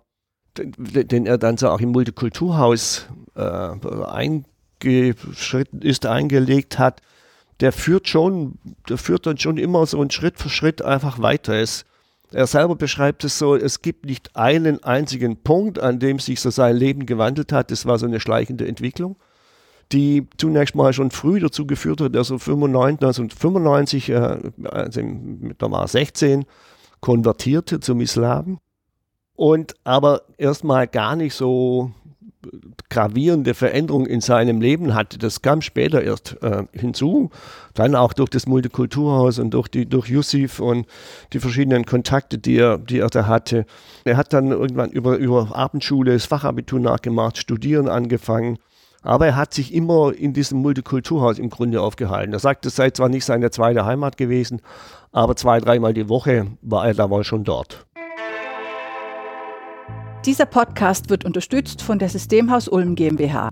den, 0.57 1.07
den 1.07 1.25
er 1.25 1.37
dann 1.37 1.57
so 1.57 1.69
auch 1.69 1.79
im 1.79 1.91
Multikulturhaus 1.91 3.07
äh, 3.35 3.41
eingeschritten 4.81 5.81
ist, 5.81 6.05
eingelegt 6.05 6.79
hat, 6.79 7.01
der 7.61 7.71
führt 7.71 8.07
schon, 8.07 8.59
der 8.89 8.97
führt 8.97 9.25
dann 9.25 9.37
schon 9.37 9.57
immer 9.57 9.85
so 9.85 10.01
einen 10.01 10.11
Schritt 10.11 10.39
für 10.39 10.49
Schritt 10.49 10.81
einfach 10.81 11.21
weiter. 11.21 11.53
Es, 11.53 11.85
er 12.31 12.47
selber 12.47 12.75
beschreibt 12.75 13.23
es 13.23 13.39
so, 13.39 13.55
es 13.55 13.81
gibt 13.81 14.05
nicht 14.05 14.35
einen 14.35 14.83
einzigen 14.83 15.37
Punkt, 15.37 15.79
an 15.79 15.99
dem 15.99 16.19
sich 16.19 16.41
so 16.41 16.49
sein 16.49 16.75
Leben 16.75 17.05
gewandelt 17.05 17.51
hat. 17.53 17.71
Das 17.71 17.85
war 17.85 17.97
so 17.97 18.05
eine 18.05 18.19
schleichende 18.19 18.67
Entwicklung, 18.67 19.15
die 19.91 20.27
zunächst 20.37 20.75
mal 20.75 20.91
schon 20.91 21.11
früh 21.11 21.39
dazu 21.39 21.65
geführt 21.65 22.01
hat, 22.01 22.15
also 22.15 22.35
1995, 22.35 24.09
äh, 24.09 24.37
also 24.65 25.01
da 25.57 25.71
war 25.71 25.87
16, 25.87 26.45
konvertierte 26.99 27.79
zum 27.79 28.01
Islam 28.01 28.59
und 29.35 29.75
aber 29.83 30.23
erstmal 30.37 30.87
gar 30.87 31.15
nicht 31.15 31.35
so 31.35 31.91
gravierende 32.89 33.53
Veränderungen 33.53 34.05
in 34.05 34.21
seinem 34.21 34.61
Leben 34.61 34.93
hatte. 34.93 35.17
Das 35.17 35.41
kam 35.41 35.61
später 35.61 36.01
erst 36.01 36.37
äh, 36.41 36.63
hinzu. 36.71 37.29
Dann 37.73 37.95
auch 37.95 38.13
durch 38.13 38.29
das 38.29 38.47
Multikulturhaus 38.47 39.39
und 39.39 39.51
durch, 39.51 39.69
durch 39.69 40.07
Yusuf 40.07 40.59
und 40.59 40.85
die 41.33 41.39
verschiedenen 41.39 41.85
Kontakte, 41.85 42.37
die 42.37 42.57
er, 42.57 42.77
die 42.77 42.99
er 42.99 43.09
da 43.09 43.27
hatte. 43.27 43.65
Er 44.03 44.17
hat 44.17 44.33
dann 44.33 44.51
irgendwann 44.51 44.89
über, 44.91 45.17
über 45.17 45.55
Abendschule 45.55 46.13
das 46.13 46.25
Fachabitur 46.25 46.79
nachgemacht, 46.79 47.37
studieren 47.37 47.87
angefangen. 47.87 48.57
Aber 49.01 49.27
er 49.27 49.35
hat 49.35 49.53
sich 49.53 49.73
immer 49.73 50.13
in 50.17 50.33
diesem 50.33 50.59
Multikulturhaus 50.59 51.37
im 51.37 51.51
Grunde 51.51 51.79
aufgehalten. 51.79 52.33
Er 52.33 52.39
sagt, 52.39 52.65
es 52.65 52.75
sei 52.75 52.89
zwar 52.89 53.07
nicht 53.07 53.23
seine 53.23 53.51
zweite 53.51 53.85
Heimat 53.85 54.17
gewesen, 54.17 54.61
aber 55.11 55.35
zwei, 55.35 55.59
dreimal 55.59 55.93
die 55.93 56.09
Woche 56.09 56.47
war 56.61 56.87
er 56.87 56.95
da 56.95 57.09
wohl 57.09 57.23
schon 57.23 57.43
dort. 57.43 57.85
Dieser 60.25 60.47
Podcast 60.47 61.11
wird 61.11 61.23
unterstützt 61.23 61.83
von 61.83 61.99
der 61.99 62.09
Systemhaus 62.09 62.67
Ulm 62.67 62.95
GmbH. 62.95 63.49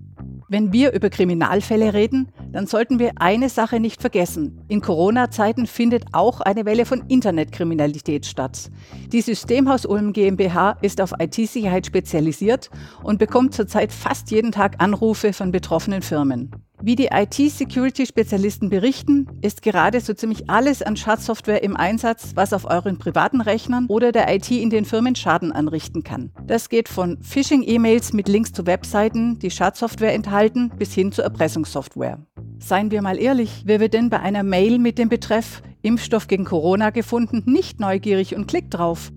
Wenn 0.50 0.74
wir 0.74 0.94
über 0.94 1.12
Kriminalfälle 1.12 1.94
reden, 1.94 2.32
dann 2.52 2.66
sollten 2.66 2.98
wir 2.98 3.12
eine 3.18 3.50
Sache 3.50 3.80
nicht 3.80 4.02
vergessen. 4.02 4.60
In 4.70 4.82
Corona-Zeiten 4.82 5.68
findet 5.68 6.06
auch 6.14 6.42
eine 6.42 6.66
Welle 6.66 6.88
von 6.88 7.04
Internetkriminalität 7.08 8.26
statt. 8.26 8.72
Die 9.12 9.22
Systemhaus 9.22 9.86
Ulm 9.86 10.14
GmbH 10.14 10.72
ist 10.82 11.00
auf 11.00 11.14
IT-Sicherheit 11.20 11.86
spezialisiert 11.86 12.72
und 13.04 13.20
bekommt 13.20 13.54
zurzeit 13.54 13.92
fast 13.92 14.32
jeden 14.32 14.52
Tag 14.52 14.76
Anrufe 14.80 15.32
von 15.32 15.52
betroffenen 15.52 16.02
Firmen. 16.02 16.50
Wie 16.86 16.98
die 16.98 17.12
IT-Security-Spezialisten 17.14 18.70
berichten, 18.70 19.26
ist 19.42 19.62
gerade 19.62 20.02
so 20.02 20.14
ziemlich 20.14 20.50
alles 20.50 20.82
an 20.82 20.98
Schadsoftware 20.98 21.64
im 21.64 21.78
Einsatz, 21.78 22.34
was 22.36 22.52
auf 22.52 22.66
euren 22.66 23.00
privaten 23.00 23.40
Rechnern 23.40 23.86
oder 23.88 24.12
der 24.12 24.36
IT 24.36 24.52
in 24.52 24.70
den 24.70 24.84
Firmen 24.84 25.16
Schaden 25.16 25.54
anrichten 25.54 26.04
kann. 26.04 26.34
Das 26.46 26.68
geht 26.68 26.90
von 26.90 27.24
Phishing-E-Mails 27.24 28.12
mit 28.12 28.28
Links 28.28 28.52
zu 28.52 28.68
Webseiten, 28.68 29.40
die 29.40 29.50
Schadsoftware 29.50 30.14
enthalten, 30.14 30.74
bis 30.78 30.94
hin 30.94 31.14
zu 31.14 31.22
Erpressungssoftware. 31.22 32.20
Seien 32.60 32.92
wir 32.92 33.02
mal 33.02 33.18
ehrlich, 33.18 33.64
wer 33.64 33.80
wird 33.80 33.94
denn 33.94 34.10
bei 34.10 34.20
einer 34.20 34.44
Mail 34.44 34.78
mit 34.78 34.98
dem 34.98 35.08
Betreff 35.08 35.62
Impfstoff 35.84 36.28
gegen 36.28 36.44
Corona 36.44 36.90
gefunden 36.90 37.44
nicht 37.46 37.80
neugierig 37.80 38.36
und 38.36 38.48
klickt 38.48 38.74
drauf? 38.74 39.10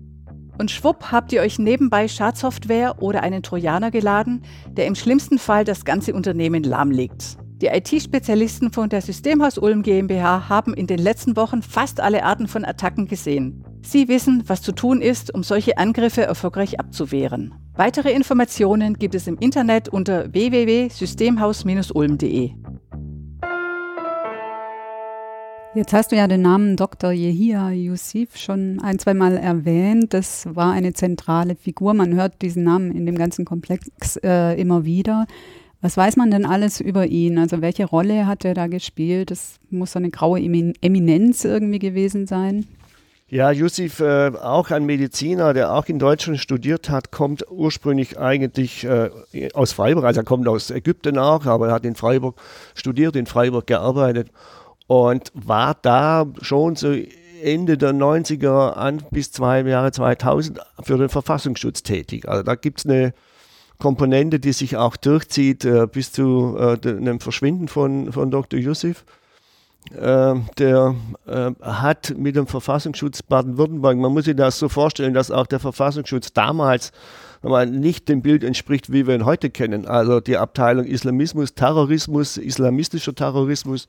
Und 0.57 0.71
schwupp 0.71 1.11
habt 1.11 1.33
ihr 1.33 1.41
euch 1.41 1.59
nebenbei 1.59 2.07
Schadsoftware 2.07 3.01
oder 3.01 3.23
einen 3.23 3.43
Trojaner 3.43 3.91
geladen, 3.91 4.43
der 4.71 4.85
im 4.85 4.95
schlimmsten 4.95 5.37
Fall 5.37 5.65
das 5.65 5.83
ganze 5.83 6.13
Unternehmen 6.13 6.63
lahmlegt. 6.63 7.37
Die 7.59 7.67
IT-Spezialisten 7.67 8.71
von 8.71 8.87
der 8.87 9.01
Systemhaus 9.01 9.57
Ulm 9.57 9.81
GmbH 9.81 10.47
haben 10.47 10.75
in 10.75 10.85
den 10.85 10.99
letzten 10.99 11.35
Wochen 11.35 11.63
fast 11.63 11.99
alle 11.99 12.23
Arten 12.23 12.47
von 12.47 12.63
Attacken 12.63 13.07
gesehen. 13.07 13.65
Sie 13.81 14.07
wissen, 14.07 14.43
was 14.45 14.61
zu 14.61 14.73
tun 14.73 15.01
ist, 15.01 15.33
um 15.33 15.41
solche 15.41 15.79
Angriffe 15.79 16.21
erfolgreich 16.21 16.79
abzuwehren. 16.79 17.55
Weitere 17.73 18.11
Informationen 18.11 18.99
gibt 18.99 19.15
es 19.15 19.25
im 19.25 19.39
Internet 19.39 19.89
unter 19.89 20.31
www.systemhaus-ulm.de. 20.31 22.51
Jetzt 25.73 25.93
hast 25.93 26.11
du 26.11 26.15
ja 26.15 26.27
den 26.27 26.43
Namen 26.43 26.75
Dr. 26.75 27.11
Yehia 27.11 27.71
Yusuf 27.71 28.37
schon 28.37 28.79
ein, 28.81 28.99
zwei 28.99 29.15
Mal 29.15 29.35
erwähnt. 29.35 30.13
Das 30.13 30.47
war 30.53 30.73
eine 30.73 30.93
zentrale 30.93 31.55
Figur. 31.55 31.95
Man 31.95 32.13
hört 32.13 32.43
diesen 32.43 32.63
Namen 32.63 32.91
in 32.91 33.07
dem 33.07 33.17
ganzen 33.17 33.45
Komplex 33.45 34.17
äh, 34.23 34.53
immer 34.61 34.85
wieder. 34.85 35.25
Was 35.87 35.95
weiß 35.95 36.17
man 36.17 36.31
denn 36.31 36.45
alles 36.45 36.81
über 36.81 37.05
ihn? 37.05 37.37
Also 37.37 37.61
welche 37.61 37.85
Rolle 37.85 38.27
hat 38.27 38.43
er 38.43 38.53
da 38.53 38.67
gespielt? 38.67 39.31
Das 39.31 39.57
muss 39.69 39.93
so 39.93 39.99
eine 39.99 40.09
graue 40.09 40.37
Eminenz 40.37 41.45
irgendwie 41.45 41.79
gewesen 41.79 42.27
sein. 42.27 42.65
Ja, 43.29 43.51
Yusuf, 43.51 44.01
äh, 44.01 44.33
auch 44.35 44.69
ein 44.71 44.85
Mediziner, 44.85 45.53
der 45.53 45.71
auch 45.71 45.85
in 45.85 45.97
Deutschland 45.97 46.41
studiert 46.41 46.89
hat, 46.89 47.13
kommt 47.13 47.45
ursprünglich 47.49 48.19
eigentlich 48.19 48.83
äh, 48.83 49.11
aus 49.53 49.71
Freiburg. 49.71 50.03
Also 50.03 50.19
er 50.19 50.25
kommt 50.25 50.49
aus 50.49 50.71
Ägypten 50.71 51.17
auch, 51.17 51.45
aber 51.45 51.69
er 51.69 51.75
hat 51.75 51.85
in 51.85 51.95
Freiburg 51.95 52.35
studiert, 52.75 53.15
in 53.15 53.25
Freiburg 53.25 53.65
gearbeitet 53.65 54.29
und 54.87 55.31
war 55.35 55.77
da 55.81 56.25
schon 56.41 56.75
so 56.75 56.93
Ende 57.41 57.77
der 57.77 57.93
90er 57.93 58.73
an 58.73 59.03
bis 59.11 59.31
zwei 59.31 59.61
Jahre 59.61 59.93
2000 59.93 60.59
für 60.83 60.97
den 60.97 61.07
Verfassungsschutz 61.07 61.81
tätig. 61.81 62.27
Also 62.27 62.43
da 62.43 62.55
gibt 62.55 62.79
es 62.79 62.85
eine 62.85 63.13
Komponente, 63.79 64.39
die 64.39 64.53
sich 64.53 64.77
auch 64.77 64.95
durchzieht 64.97 65.65
äh, 65.65 65.87
bis 65.91 66.11
zu 66.11 66.57
äh, 66.57 67.19
Verschwinden 67.19 67.67
von, 67.67 68.11
von 68.11 68.31
Dr. 68.31 68.59
Yusuf. 68.59 69.05
Äh, 69.91 70.35
der 70.57 70.95
äh, 71.27 71.51
hat 71.61 72.13
mit 72.17 72.35
dem 72.35 72.47
Verfassungsschutz 72.47 73.21
Baden-Württemberg, 73.21 73.97
man 73.97 74.11
muss 74.11 74.25
sich 74.25 74.35
das 74.35 74.59
so 74.59 74.67
vorstellen, 74.67 75.13
dass 75.13 75.31
auch 75.31 75.47
der 75.47 75.59
Verfassungsschutz 75.59 76.33
damals 76.33 76.91
nicht 77.67 78.09
dem 78.09 78.23
Bild 78.23 78.43
entspricht, 78.43 78.91
wie 78.91 79.05
wir 79.05 79.13
ihn 79.13 79.23
heute 79.23 79.51
kennen. 79.51 79.85
Also 79.85 80.19
die 80.19 80.37
Abteilung 80.37 80.85
Islamismus, 80.85 81.53
Terrorismus, 81.53 82.35
islamistischer 82.37 83.13
Terrorismus 83.13 83.87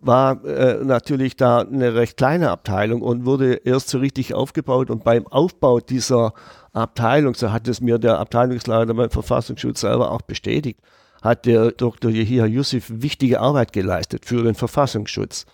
war 0.00 0.44
äh, 0.44 0.84
natürlich 0.84 1.36
da 1.36 1.60
eine 1.60 1.94
recht 1.94 2.16
kleine 2.16 2.50
Abteilung 2.50 3.02
und 3.02 3.24
wurde 3.26 3.54
erst 3.54 3.88
so 3.88 3.98
richtig 3.98 4.34
aufgebaut. 4.34 4.90
Und 4.90 5.04
beim 5.04 5.26
Aufbau 5.26 5.80
dieser 5.80 6.32
Abteilung, 6.72 7.34
so 7.34 7.52
hat 7.52 7.66
es 7.68 7.80
mir 7.80 7.98
der 7.98 8.18
Abteilungsleiter 8.18 8.94
beim 8.94 9.10
Verfassungsschutz 9.10 9.80
selber 9.80 10.10
auch 10.10 10.22
bestätigt, 10.22 10.80
hat 11.22 11.46
der 11.46 11.72
Dr. 11.72 12.10
Yehia 12.10 12.46
Yusuf 12.46 12.84
wichtige 12.88 13.40
Arbeit 13.40 13.72
geleistet 13.72 14.24
für 14.24 14.42
den 14.42 14.54
Verfassungsschutz. 14.54 15.46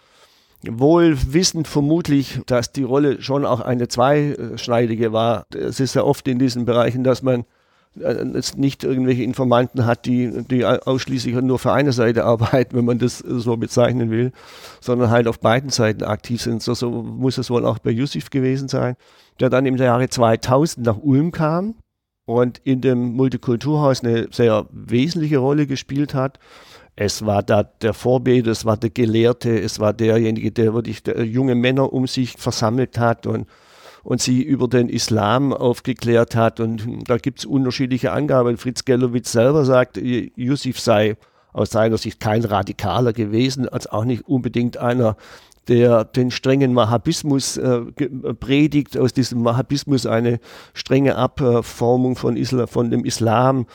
Wohl 0.66 1.16
wissend 1.32 1.68
vermutlich, 1.68 2.40
dass 2.46 2.72
die 2.72 2.84
Rolle 2.84 3.20
schon 3.20 3.44
auch 3.44 3.60
eine 3.60 3.88
zweischneidige 3.88 5.12
war. 5.12 5.46
Es 5.54 5.80
ist 5.80 5.94
ja 5.94 6.04
oft 6.04 6.26
in 6.26 6.38
diesen 6.38 6.64
Bereichen, 6.64 7.04
dass 7.04 7.22
man 7.22 7.44
äh, 8.00 8.12
es 8.34 8.56
nicht 8.56 8.84
irgendwelche 8.84 9.22
Informanten 9.22 9.86
hat, 9.86 10.06
die, 10.06 10.44
die 10.50 10.64
ausschließlich 10.64 11.34
nur 11.36 11.58
für 11.58 11.72
eine 11.72 11.92
Seite 11.92 12.24
arbeiten, 12.26 12.76
wenn 12.76 12.84
man 12.84 12.98
das 12.98 13.18
so 13.18 13.56
bezeichnen 13.56 14.10
will, 14.10 14.32
sondern 14.80 15.10
halt 15.10 15.28
auf 15.28 15.40
beiden 15.40 15.70
Seiten 15.70 16.04
aktiv 16.04 16.42
sind. 16.42 16.62
So, 16.62 16.74
so 16.74 16.90
muss 16.90 17.38
es 17.38 17.50
wohl 17.50 17.64
auch 17.64 17.78
bei 17.78 17.90
Yusuf 17.90 18.30
gewesen 18.30 18.68
sein 18.68 18.96
der 19.40 19.50
dann 19.50 19.66
im 19.66 19.76
Jahre 19.76 20.08
2000 20.08 20.86
nach 20.86 20.98
Ulm 20.98 21.32
kam 21.32 21.74
und 22.26 22.58
in 22.64 22.80
dem 22.80 23.14
Multikulturhaus 23.14 24.02
eine 24.02 24.28
sehr 24.30 24.66
wesentliche 24.70 25.38
Rolle 25.38 25.66
gespielt 25.66 26.14
hat. 26.14 26.38
Es 26.96 27.26
war 27.26 27.42
da 27.42 27.64
der 27.64 27.92
Vorbild, 27.92 28.46
es 28.46 28.64
war 28.64 28.76
der 28.76 28.90
Gelehrte, 28.90 29.58
es 29.58 29.80
war 29.80 29.92
derjenige, 29.92 30.52
der 30.52 30.74
wirklich 30.74 31.02
der 31.02 31.24
junge 31.24 31.56
Männer 31.56 31.92
um 31.92 32.06
sich 32.06 32.32
versammelt 32.32 32.98
hat 32.98 33.26
und, 33.26 33.48
und 34.04 34.20
sie 34.20 34.42
über 34.42 34.68
den 34.68 34.88
Islam 34.88 35.52
aufgeklärt 35.52 36.36
hat. 36.36 36.60
Und 36.60 37.08
da 37.08 37.16
gibt 37.16 37.40
es 37.40 37.44
unterschiedliche 37.46 38.12
Angaben. 38.12 38.58
Fritz 38.58 38.84
Gellowitz 38.84 39.32
selber 39.32 39.64
sagt, 39.64 39.96
Yusuf 39.96 40.78
sei 40.78 41.16
aus 41.52 41.70
seiner 41.70 41.96
Sicht 41.98 42.20
kein 42.20 42.44
Radikaler 42.44 43.12
gewesen, 43.12 43.68
als 43.68 43.86
auch 43.86 44.04
nicht 44.04 44.28
unbedingt 44.28 44.76
einer, 44.76 45.16
der 45.68 46.04
den 46.04 46.30
strengen 46.30 46.76
Wahhabismus 46.76 47.56
äh, 47.56 47.80
predigt, 48.38 48.98
aus 48.98 49.14
diesem 49.14 49.44
Wahhabismus 49.44 50.04
eine 50.04 50.40
strenge 50.74 51.16
Abformung 51.16 52.16
von, 52.16 52.36
Islam, 52.36 52.68
von 52.68 52.90
dem 52.90 53.04
Islam. 53.04 53.66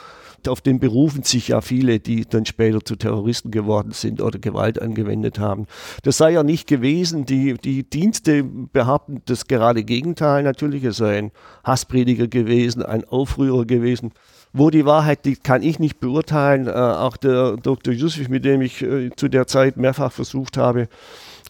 Auf 0.47 0.61
den 0.61 0.79
berufen 0.79 1.23
sich 1.23 1.49
ja 1.49 1.61
viele, 1.61 1.99
die 1.99 2.25
dann 2.25 2.45
später 2.45 2.83
zu 2.83 2.95
Terroristen 2.95 3.51
geworden 3.51 3.91
sind 3.91 4.21
oder 4.21 4.39
Gewalt 4.39 4.81
angewendet 4.81 5.39
haben. 5.39 5.65
Das 6.03 6.17
sei 6.17 6.31
ja 6.31 6.43
nicht 6.43 6.67
gewesen. 6.67 7.25
Die, 7.25 7.55
die 7.55 7.83
Dienste 7.83 8.43
behaupten 8.43 9.21
das 9.25 9.47
gerade 9.47 9.83
Gegenteil 9.83 10.43
natürlich. 10.43 10.83
Es 10.83 10.97
sei 10.97 11.17
ein 11.17 11.31
Hassprediger 11.63 12.27
gewesen, 12.27 12.83
ein 12.83 13.03
Aufrührer 13.03 13.65
gewesen. 13.65 14.11
Wo 14.51 14.71
die 14.71 14.85
Wahrheit 14.85 15.25
liegt, 15.25 15.43
kann 15.43 15.61
ich 15.61 15.77
nicht 15.77 15.99
beurteilen. 15.99 16.67
Äh, 16.67 16.71
auch 16.71 17.17
der 17.17 17.57
Dr. 17.57 17.93
Yusuf, 17.93 18.29
mit 18.29 18.45
dem 18.45 18.61
ich 18.61 18.81
äh, 18.81 19.11
zu 19.15 19.27
der 19.27 19.45
Zeit 19.45 19.77
mehrfach 19.77 20.11
versucht 20.11 20.57
habe, 20.57 20.87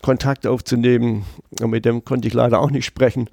Kontakt 0.02 0.45
aufzunehmen. 0.45 1.25
Mit 1.62 1.86
dem 1.86 2.04
konnte 2.04 2.28
ich 2.28 2.34
leider 2.34 2.60
auch 2.60 2.71
nicht 2.71 2.86
sprechen. 2.86 3.30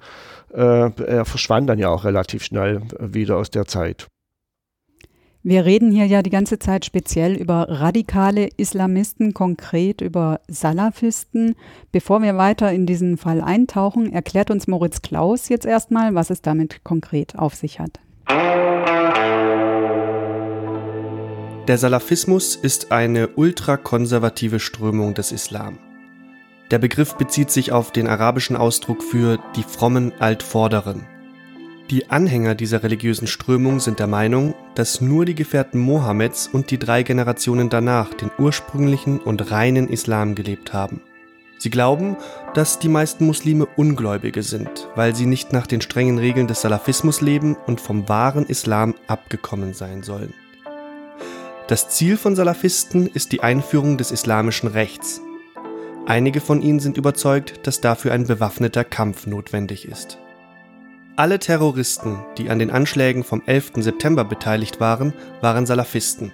Äh, 0.53 0.91
er 1.01 1.25
verschwand 1.25 1.69
dann 1.69 1.79
ja 1.79 1.89
auch 1.89 2.05
relativ 2.05 2.43
schnell 2.43 2.81
wieder 2.99 3.37
aus 3.37 3.49
der 3.49 3.65
Zeit. 3.65 4.07
Wir 5.49 5.63
reden 5.63 5.93
hier 5.93 6.05
ja 6.05 6.23
die 6.23 6.29
ganze 6.29 6.59
Zeit 6.59 6.83
speziell 6.83 7.33
über 7.33 7.67
radikale 7.69 8.49
Islamisten, 8.57 9.33
konkret 9.33 10.01
über 10.01 10.41
Salafisten. 10.49 11.55
Bevor 11.93 12.21
wir 12.21 12.35
weiter 12.35 12.73
in 12.73 12.85
diesen 12.85 13.15
Fall 13.15 13.39
eintauchen, 13.39 14.11
erklärt 14.11 14.51
uns 14.51 14.67
Moritz 14.67 15.01
Klaus 15.01 15.47
jetzt 15.47 15.65
erstmal, 15.65 16.15
was 16.15 16.31
es 16.31 16.41
damit 16.41 16.83
konkret 16.83 17.39
auf 17.39 17.55
sich 17.55 17.79
hat. 17.79 17.97
Der 21.69 21.77
Salafismus 21.77 22.57
ist 22.57 22.91
eine 22.91 23.29
ultrakonservative 23.29 24.59
Strömung 24.59 25.13
des 25.13 25.31
Islam. 25.31 25.77
Der 26.71 26.79
Begriff 26.79 27.15
bezieht 27.15 27.51
sich 27.51 27.71
auf 27.71 27.93
den 27.93 28.09
arabischen 28.09 28.57
Ausdruck 28.57 29.01
für 29.01 29.39
die 29.55 29.63
frommen 29.63 30.11
Altvorderen. 30.19 31.07
Die 31.89 32.09
Anhänger 32.09 32.53
dieser 32.53 32.83
religiösen 32.83 33.27
Strömung 33.27 33.79
sind 33.79 33.99
der 33.99 34.07
Meinung, 34.07 34.53
dass 34.75 34.99
nur 34.99 35.23
die 35.23 35.35
Gefährten 35.35 35.79
Mohammeds 35.79 36.49
und 36.51 36.69
die 36.69 36.77
drei 36.77 37.03
Generationen 37.03 37.69
danach 37.69 38.13
den 38.13 38.29
ursprünglichen 38.37 39.19
und 39.19 39.51
reinen 39.51 39.87
Islam 39.87 40.35
gelebt 40.35 40.73
haben. 40.73 40.99
Sie 41.59 41.69
glauben, 41.69 42.17
dass 42.53 42.79
die 42.79 42.89
meisten 42.89 43.25
Muslime 43.25 43.67
Ungläubige 43.77 44.43
sind, 44.43 44.89
weil 44.95 45.15
sie 45.15 45.25
nicht 45.25 45.53
nach 45.53 45.65
den 45.65 45.79
strengen 45.79 46.17
Regeln 46.19 46.47
des 46.47 46.61
Salafismus 46.61 47.21
leben 47.21 47.55
und 47.67 47.79
vom 47.79 48.09
wahren 48.09 48.45
Islam 48.45 48.93
abgekommen 49.07 49.73
sein 49.73 50.03
sollen. 50.03 50.33
Das 51.69 51.87
Ziel 51.87 52.17
von 52.17 52.35
Salafisten 52.35 53.07
ist 53.07 53.31
die 53.31 53.41
Einführung 53.41 53.97
des 53.97 54.11
islamischen 54.11 54.67
Rechts. 54.67 55.21
Einige 56.05 56.41
von 56.41 56.61
ihnen 56.61 56.81
sind 56.81 56.97
überzeugt, 56.97 57.65
dass 57.65 57.79
dafür 57.79 58.11
ein 58.11 58.27
bewaffneter 58.27 58.83
Kampf 58.83 59.25
notwendig 59.25 59.87
ist. 59.87 60.19
Alle 61.19 61.39
Terroristen, 61.39 62.23
die 62.37 62.51
an 62.51 62.59
den 62.59 62.69
Anschlägen 62.69 63.23
vom 63.23 63.41
11. 63.43 63.71
September 63.77 64.23
beteiligt 64.23 64.79
waren, 64.79 65.13
waren 65.41 65.65
Salafisten. 65.65 66.31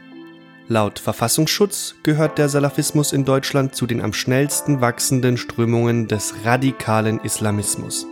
Laut 0.67 0.99
Verfassungsschutz 0.99 1.95
gehört 2.03 2.37
der 2.37 2.49
Salafismus 2.49 3.13
in 3.13 3.23
Deutschland 3.23 3.75
zu 3.75 3.87
den 3.87 4.01
am 4.01 4.11
schnellsten 4.11 4.81
wachsenden 4.81 5.37
Strömungen 5.37 6.09
des 6.09 6.33
radikalen 6.43 7.21
Islamismus. 7.21 8.05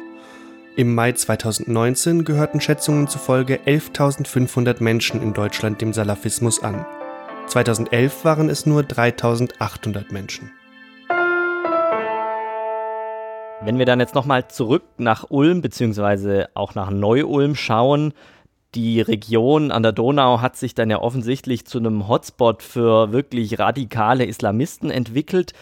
Im 0.77 0.95
Mai 0.95 1.11
2019 1.11 2.23
gehörten 2.23 2.61
Schätzungen 2.61 3.09
zufolge 3.09 3.59
11.500 3.65 4.81
Menschen 4.81 5.21
in 5.21 5.33
Deutschland 5.33 5.81
dem 5.81 5.91
Salafismus 5.91 6.63
an. 6.63 6.85
2011 7.47 8.23
waren 8.23 8.49
es 8.49 8.65
nur 8.65 8.83
3.800 8.83 10.13
Menschen. 10.13 10.53
Wenn 13.63 13.77
wir 13.77 13.85
dann 13.85 13.99
jetzt 13.99 14.15
nochmal 14.15 14.47
zurück 14.47 14.83
nach 14.97 15.25
Ulm 15.29 15.61
beziehungsweise 15.61 16.49
auch 16.55 16.73
nach 16.73 16.89
Neu-Ulm 16.89 17.53
schauen, 17.53 18.13
die 18.73 19.01
Region 19.01 19.71
an 19.71 19.83
der 19.83 19.91
Donau 19.91 20.41
hat 20.41 20.55
sich 20.55 20.73
dann 20.73 20.89
ja 20.89 20.99
offensichtlich 20.99 21.67
zu 21.67 21.77
einem 21.77 22.07
Hotspot 22.07 22.63
für 22.63 23.11
wirklich 23.11 23.59
radikale 23.59 24.25
Islamisten 24.25 24.89
entwickelt. 24.89 25.53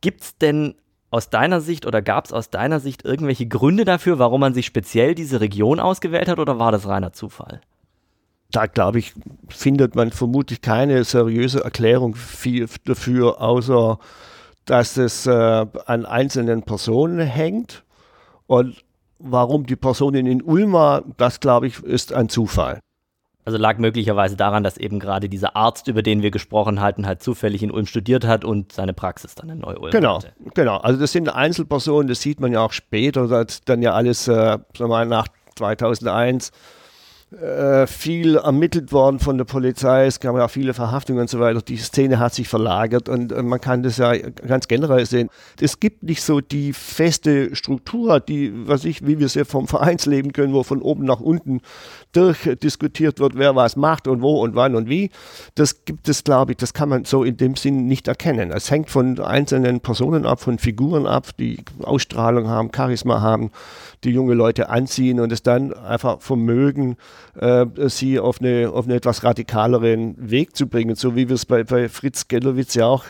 Gibt 0.00 0.22
es 0.22 0.38
denn 0.38 0.76
aus 1.10 1.28
deiner 1.28 1.60
Sicht 1.60 1.84
oder 1.86 2.00
gab 2.00 2.24
es 2.24 2.32
aus 2.32 2.48
deiner 2.48 2.80
Sicht 2.80 3.04
irgendwelche 3.04 3.46
Gründe 3.46 3.84
dafür, 3.84 4.18
warum 4.18 4.40
man 4.40 4.54
sich 4.54 4.64
speziell 4.64 5.14
diese 5.14 5.40
Region 5.40 5.78
ausgewählt 5.78 6.28
hat 6.28 6.38
oder 6.38 6.58
war 6.58 6.72
das 6.72 6.88
reiner 6.88 7.12
Zufall? 7.12 7.60
Da 8.50 8.66
glaube 8.66 8.98
ich, 8.98 9.12
findet 9.48 9.94
man 9.94 10.10
vermutlich 10.10 10.62
keine 10.62 11.04
seriöse 11.04 11.62
Erklärung 11.62 12.16
dafür, 12.86 13.42
außer 13.42 13.98
dass 14.66 14.96
es 14.96 15.26
äh, 15.26 15.30
an 15.86 16.04
einzelnen 16.04 16.62
Personen 16.62 17.20
hängt. 17.20 17.84
Und 18.46 18.84
warum 19.18 19.66
die 19.66 19.76
Personen 19.76 20.26
in 20.26 20.42
Ulm 20.42 20.72
war, 20.72 21.02
das 21.16 21.40
glaube 21.40 21.66
ich, 21.66 21.82
ist 21.82 22.12
ein 22.12 22.28
Zufall. 22.28 22.80
Also 23.44 23.58
lag 23.58 23.78
möglicherweise 23.78 24.36
daran, 24.36 24.64
dass 24.64 24.76
eben 24.76 24.98
gerade 24.98 25.28
dieser 25.28 25.54
Arzt, 25.54 25.86
über 25.86 26.02
den 26.02 26.20
wir 26.20 26.32
gesprochen 26.32 26.80
hatten, 26.80 27.06
halt 27.06 27.22
zufällig 27.22 27.62
in 27.62 27.70
Ulm 27.70 27.86
studiert 27.86 28.26
hat 28.26 28.44
und 28.44 28.72
seine 28.72 28.92
Praxis 28.92 29.36
dann 29.36 29.48
in 29.48 29.60
Neu-Ulm 29.60 29.92
genau, 29.92 30.16
hatte. 30.16 30.32
Genau, 30.54 30.78
also 30.78 30.98
das 30.98 31.12
sind 31.12 31.28
Einzelpersonen, 31.28 32.08
das 32.08 32.20
sieht 32.20 32.40
man 32.40 32.52
ja 32.52 32.60
auch 32.60 32.72
später, 32.72 33.28
das 33.28 33.60
dann 33.60 33.82
ja 33.82 33.92
alles, 33.92 34.26
äh, 34.26 34.32
sagen 34.32 34.64
wir 34.78 34.88
mal, 34.88 35.06
nach 35.06 35.28
2001 35.54 36.50
äh, 37.36 37.86
viel 37.86 38.36
ermittelt 38.36 38.92
worden 38.92 39.18
von 39.18 39.36
der 39.36 39.44
Polizei. 39.44 40.06
Es 40.06 40.20
gab 40.20 40.36
ja 40.36 40.48
viele 40.48 40.72
Verhaftungen 40.72 41.20
und 41.20 41.28
so 41.28 41.38
weiter. 41.38 41.60
Die 41.60 41.76
Szene 41.76 42.18
hat 42.18 42.32
sich 42.32 42.48
verlagert 42.48 43.08
und 43.08 43.30
äh, 43.30 43.42
man 43.42 43.60
kann 43.60 43.82
das 43.82 43.98
ja 43.98 44.16
ganz 44.16 44.68
generell 44.68 45.04
sehen. 45.04 45.28
Es 45.60 45.78
gibt 45.78 46.02
nicht 46.02 46.22
so 46.22 46.40
die 46.40 46.72
feste 46.72 47.54
Struktur, 47.54 48.20
die, 48.20 48.52
was 48.66 48.84
ich, 48.84 49.06
wie 49.06 49.18
wir 49.18 49.26
es 49.26 49.34
ja 49.34 49.44
vom 49.44 49.68
Vereinsleben 49.68 50.32
können, 50.32 50.54
wo 50.54 50.62
von 50.62 50.80
oben 50.80 51.04
nach 51.04 51.20
unten 51.20 51.60
durchdiskutiert 52.12 53.20
wird, 53.20 53.36
wer 53.36 53.54
was 53.54 53.76
macht 53.76 54.08
und 54.08 54.22
wo 54.22 54.40
und 54.42 54.54
wann 54.54 54.74
und 54.74 54.88
wie. 54.88 55.10
Das 55.54 55.84
gibt 55.84 56.08
es, 56.08 56.24
glaube 56.24 56.52
ich, 56.52 56.56
das 56.56 56.72
kann 56.72 56.88
man 56.88 57.04
so 57.04 57.22
in 57.22 57.36
dem 57.36 57.56
Sinn 57.56 57.86
nicht 57.86 58.08
erkennen. 58.08 58.50
Es 58.50 58.70
hängt 58.70 58.88
von 58.88 59.20
einzelnen 59.20 59.80
Personen 59.80 60.24
ab, 60.24 60.40
von 60.40 60.58
Figuren 60.58 61.06
ab, 61.06 61.36
die 61.38 61.58
Ausstrahlung 61.82 62.48
haben, 62.48 62.70
Charisma 62.74 63.20
haben, 63.20 63.50
die 64.04 64.10
junge 64.10 64.34
Leute 64.34 64.70
anziehen 64.70 65.20
und 65.20 65.32
es 65.32 65.42
dann 65.42 65.74
einfach 65.74 66.20
vermögen, 66.20 66.96
äh, 67.34 67.66
sie 67.88 68.18
auf, 68.18 68.40
eine, 68.40 68.70
auf 68.72 68.86
einen 68.86 68.96
etwas 68.96 69.24
radikaleren 69.24 70.14
Weg 70.18 70.56
zu 70.56 70.68
bringen, 70.68 70.94
so 70.94 71.16
wie 71.16 71.28
wir 71.28 71.34
es 71.34 71.46
bei, 71.46 71.64
bei 71.64 71.88
Fritz 71.88 72.28
Gellowitz 72.28 72.74
ja 72.74 72.86
auch, 72.86 73.04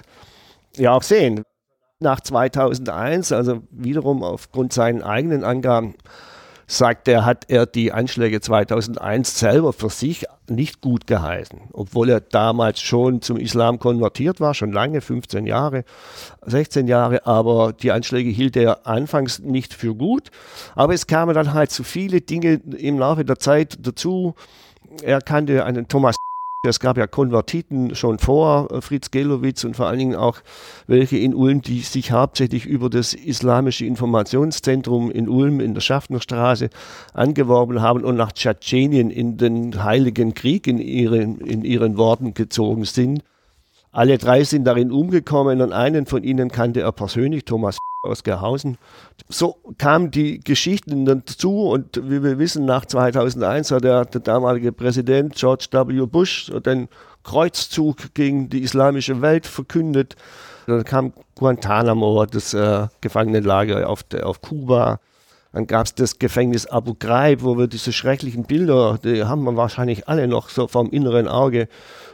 ja 0.76 0.92
auch 0.92 1.02
sehen. 1.02 1.42
Nach 1.98 2.20
2001, 2.20 3.32
also 3.32 3.62
wiederum 3.70 4.22
aufgrund 4.22 4.72
seinen 4.72 5.02
eigenen 5.02 5.44
Angaben, 5.44 5.94
sagt 6.66 7.06
er, 7.08 7.24
hat 7.24 7.44
er 7.48 7.66
die 7.66 7.92
Anschläge 7.92 8.40
2001 8.40 9.38
selber 9.38 9.72
für 9.72 9.88
sich 9.88 10.24
nicht 10.48 10.80
gut 10.80 11.06
geheißen, 11.06 11.60
obwohl 11.72 12.08
er 12.08 12.20
damals 12.20 12.80
schon 12.80 13.22
zum 13.22 13.36
Islam 13.36 13.78
konvertiert 13.78 14.40
war, 14.40 14.54
schon 14.54 14.72
lange, 14.72 15.00
15 15.00 15.46
Jahre, 15.46 15.84
16 16.44 16.88
Jahre, 16.88 17.26
aber 17.26 17.72
die 17.72 17.92
Anschläge 17.92 18.30
hielt 18.30 18.56
er 18.56 18.86
anfangs 18.86 19.38
nicht 19.38 19.74
für 19.74 19.94
gut. 19.94 20.30
Aber 20.74 20.94
es 20.94 21.06
kamen 21.06 21.34
dann 21.34 21.54
halt 21.54 21.70
so 21.70 21.82
viele 21.82 22.20
Dinge 22.20 22.60
im 22.76 22.98
Laufe 22.98 23.24
der 23.24 23.38
Zeit 23.38 23.78
dazu. 23.80 24.34
Er 25.02 25.20
kannte 25.20 25.64
einen 25.64 25.88
Thomas 25.88 26.16
es 26.62 26.80
gab 26.80 26.96
ja 26.96 27.06
Konvertiten 27.06 27.94
schon 27.94 28.18
vor 28.18 28.70
äh, 28.70 28.80
Fritz 28.80 29.10
Gelowitz 29.10 29.64
und 29.64 29.76
vor 29.76 29.86
allen 29.86 29.98
Dingen 29.98 30.16
auch 30.16 30.40
welche 30.86 31.18
in 31.18 31.34
Ulm, 31.34 31.62
die 31.62 31.80
sich 31.80 32.12
hauptsächlich 32.12 32.66
über 32.66 32.90
das 32.90 33.14
Islamische 33.14 33.86
Informationszentrum 33.86 35.10
in 35.10 35.28
Ulm 35.28 35.60
in 35.60 35.74
der 35.74 35.80
Schaffnerstraße 35.80 36.70
angeworben 37.14 37.80
haben 37.80 38.04
und 38.04 38.16
nach 38.16 38.32
Tschetschenien 38.32 39.10
in 39.10 39.36
den 39.36 39.82
Heiligen 39.84 40.34
Krieg 40.34 40.66
in 40.66 40.78
ihren, 40.78 41.40
in 41.40 41.64
ihren 41.64 41.96
Worten 41.96 42.34
gezogen 42.34 42.84
sind. 42.84 43.22
Alle 43.96 44.18
drei 44.18 44.44
sind 44.44 44.64
darin 44.64 44.92
umgekommen 44.92 45.62
und 45.62 45.72
einen 45.72 46.04
von 46.04 46.22
ihnen 46.22 46.50
kannte 46.50 46.82
er 46.82 46.92
persönlich, 46.92 47.46
Thomas 47.46 47.78
aus 48.02 48.24
Gerhausen. 48.24 48.76
So 49.30 49.56
kamen 49.78 50.10
die 50.10 50.38
Geschichten 50.38 51.06
dazu 51.06 51.70
und 51.70 52.02
wie 52.04 52.22
wir 52.22 52.38
wissen, 52.38 52.66
nach 52.66 52.84
2001 52.84 53.70
hat 53.70 53.84
der, 53.84 54.04
der 54.04 54.20
damalige 54.20 54.72
Präsident 54.72 55.34
George 55.36 55.68
W. 55.72 56.04
Bush 56.04 56.52
den 56.66 56.88
Kreuzzug 57.24 58.12
gegen 58.12 58.50
die 58.50 58.60
islamische 58.60 59.22
Welt 59.22 59.46
verkündet. 59.46 60.14
Dann 60.66 60.84
kam 60.84 61.14
Guantanamo, 61.34 62.26
das 62.26 62.52
äh, 62.52 62.88
Gefangenenlager 63.00 63.88
auf, 63.88 64.04
auf 64.22 64.42
Kuba. 64.42 65.00
Dann 65.54 65.66
gab 65.66 65.86
es 65.86 65.94
das 65.94 66.18
Gefängnis 66.18 66.66
Abu 66.66 66.92
Ghraib, 66.98 67.42
wo 67.42 67.56
wir 67.56 67.66
diese 67.66 67.94
schrecklichen 67.94 68.44
Bilder, 68.44 68.98
die 69.02 69.24
haben 69.24 69.42
wir 69.44 69.56
wahrscheinlich 69.56 70.06
alle 70.06 70.28
noch 70.28 70.50
so 70.50 70.68
vom 70.68 70.90
inneren 70.90 71.28
Auge 71.28 71.68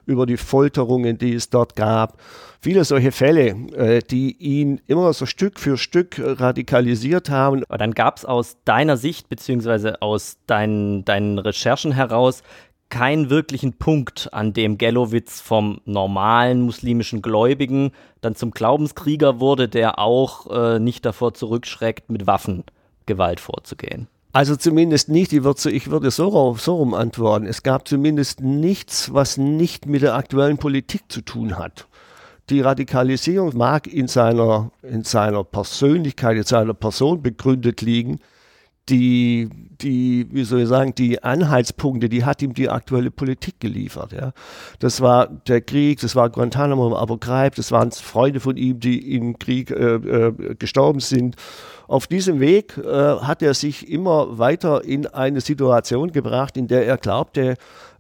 über 0.06 0.26
die 0.26 0.36
Folterungen, 0.36 1.18
die 1.18 1.34
es 1.34 1.50
dort 1.50 1.76
gab 1.76 2.18
viele 2.62 2.84
solche 2.84 3.12
Fälle, 3.12 3.48
äh, 3.74 4.00
die 4.08 4.36
ihn 4.38 4.80
immer 4.86 5.12
so 5.12 5.26
Stück 5.26 5.58
für 5.58 5.76
Stück 5.76 6.20
radikalisiert 6.24 7.28
haben. 7.28 7.64
Aber 7.64 7.78
dann 7.78 7.92
gab 7.92 8.16
es 8.18 8.24
aus 8.24 8.56
deiner 8.64 8.96
Sicht, 8.96 9.28
beziehungsweise 9.28 10.00
aus 10.00 10.38
deinen, 10.46 11.04
deinen 11.04 11.38
Recherchen 11.38 11.92
heraus, 11.92 12.42
keinen 12.88 13.30
wirklichen 13.30 13.72
Punkt, 13.72 14.28
an 14.32 14.52
dem 14.52 14.78
Gellowitz 14.78 15.40
vom 15.40 15.80
normalen 15.86 16.60
muslimischen 16.60 17.22
Gläubigen 17.22 17.90
dann 18.20 18.36
zum 18.36 18.52
Glaubenskrieger 18.52 19.40
wurde, 19.40 19.68
der 19.68 19.98
auch 19.98 20.50
äh, 20.50 20.78
nicht 20.78 21.04
davor 21.04 21.34
zurückschreckt, 21.34 22.10
mit 22.10 22.26
Waffengewalt 22.26 23.40
vorzugehen. 23.40 24.08
Also 24.32 24.56
zumindest 24.56 25.08
nicht, 25.08 25.32
ich 25.32 25.44
würde, 25.44 25.70
ich 25.70 25.90
würde 25.90 26.10
so, 26.10 26.56
so 26.58 26.76
rum 26.76 26.94
antworten. 26.94 27.46
Es 27.46 27.62
gab 27.62 27.86
zumindest 27.86 28.40
nichts, 28.40 29.12
was 29.12 29.36
nicht 29.36 29.86
mit 29.86 30.02
der 30.02 30.14
aktuellen 30.14 30.58
Politik 30.58 31.02
zu 31.08 31.20
tun 31.20 31.58
hat 31.58 31.86
die 32.50 32.60
Radikalisierung 32.60 33.56
mag 33.56 33.86
in 33.86 34.08
seiner, 34.08 34.70
in 34.82 35.04
seiner 35.04 35.44
Persönlichkeit, 35.44 36.36
in 36.36 36.42
seiner 36.44 36.74
Person 36.74 37.22
begründet 37.22 37.80
liegen. 37.82 38.18
Die, 38.88 39.48
die, 39.80 40.26
wie 40.32 40.42
soll 40.42 40.62
ich 40.62 40.68
sagen, 40.68 40.92
die 40.96 41.22
Anhaltspunkte, 41.22 42.08
die 42.08 42.24
hat 42.24 42.42
ihm 42.42 42.52
die 42.52 42.68
aktuelle 42.68 43.12
Politik 43.12 43.60
geliefert. 43.60 44.12
Ja. 44.12 44.32
Das 44.80 45.00
war 45.00 45.28
der 45.28 45.60
Krieg, 45.60 46.00
das 46.00 46.16
war 46.16 46.30
Guantanamo, 46.30 46.96
Abu 46.96 47.16
Ghraib, 47.16 47.54
das 47.54 47.70
waren 47.70 47.92
Freunde 47.92 48.40
von 48.40 48.56
ihm, 48.56 48.80
die 48.80 49.14
im 49.14 49.38
Krieg 49.38 49.70
äh, 49.70 49.94
äh, 49.94 50.54
gestorben 50.56 50.98
sind. 50.98 51.36
Auf 51.92 52.06
diesem 52.06 52.40
Weg 52.40 52.78
äh, 52.78 52.86
hat 52.86 53.42
er 53.42 53.52
sich 53.52 53.86
immer 53.90 54.38
weiter 54.38 54.82
in 54.82 55.06
eine 55.08 55.42
Situation 55.42 56.10
gebracht, 56.10 56.56
in 56.56 56.66
der 56.66 56.86
er 56.86 56.96
glaubte, 56.96 57.56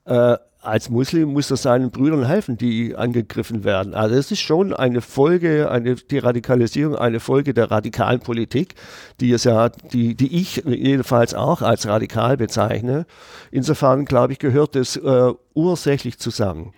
äh, 0.06 0.36
als 0.62 0.88
Muslim 0.88 1.34
muss 1.34 1.50
er 1.50 1.58
seinen 1.58 1.90
Brüdern 1.90 2.24
helfen, 2.24 2.56
die 2.56 2.96
angegriffen 2.96 3.64
werden. 3.64 3.92
Also 3.92 4.14
es 4.14 4.30
ist 4.30 4.40
schon 4.40 4.72
eine 4.72 5.02
Folge, 5.02 5.70
eine, 5.70 5.96
die 5.96 6.16
Radikalisierung, 6.16 6.96
eine 6.96 7.20
Folge 7.20 7.52
der 7.52 7.70
radikalen 7.70 8.20
Politik, 8.20 8.76
die 9.20 9.30
es 9.30 9.44
ja, 9.44 9.68
die, 9.68 10.14
die 10.14 10.40
ich 10.40 10.62
jedenfalls 10.64 11.34
auch 11.34 11.60
als 11.60 11.86
radikal 11.86 12.38
bezeichne. 12.38 13.04
Insofern, 13.50 14.06
glaube 14.06 14.32
ich, 14.32 14.38
gehört 14.38 14.74
es 14.74 14.96
äh, 14.96 15.32
ursächlich 15.52 16.18
zusammen. 16.18 16.72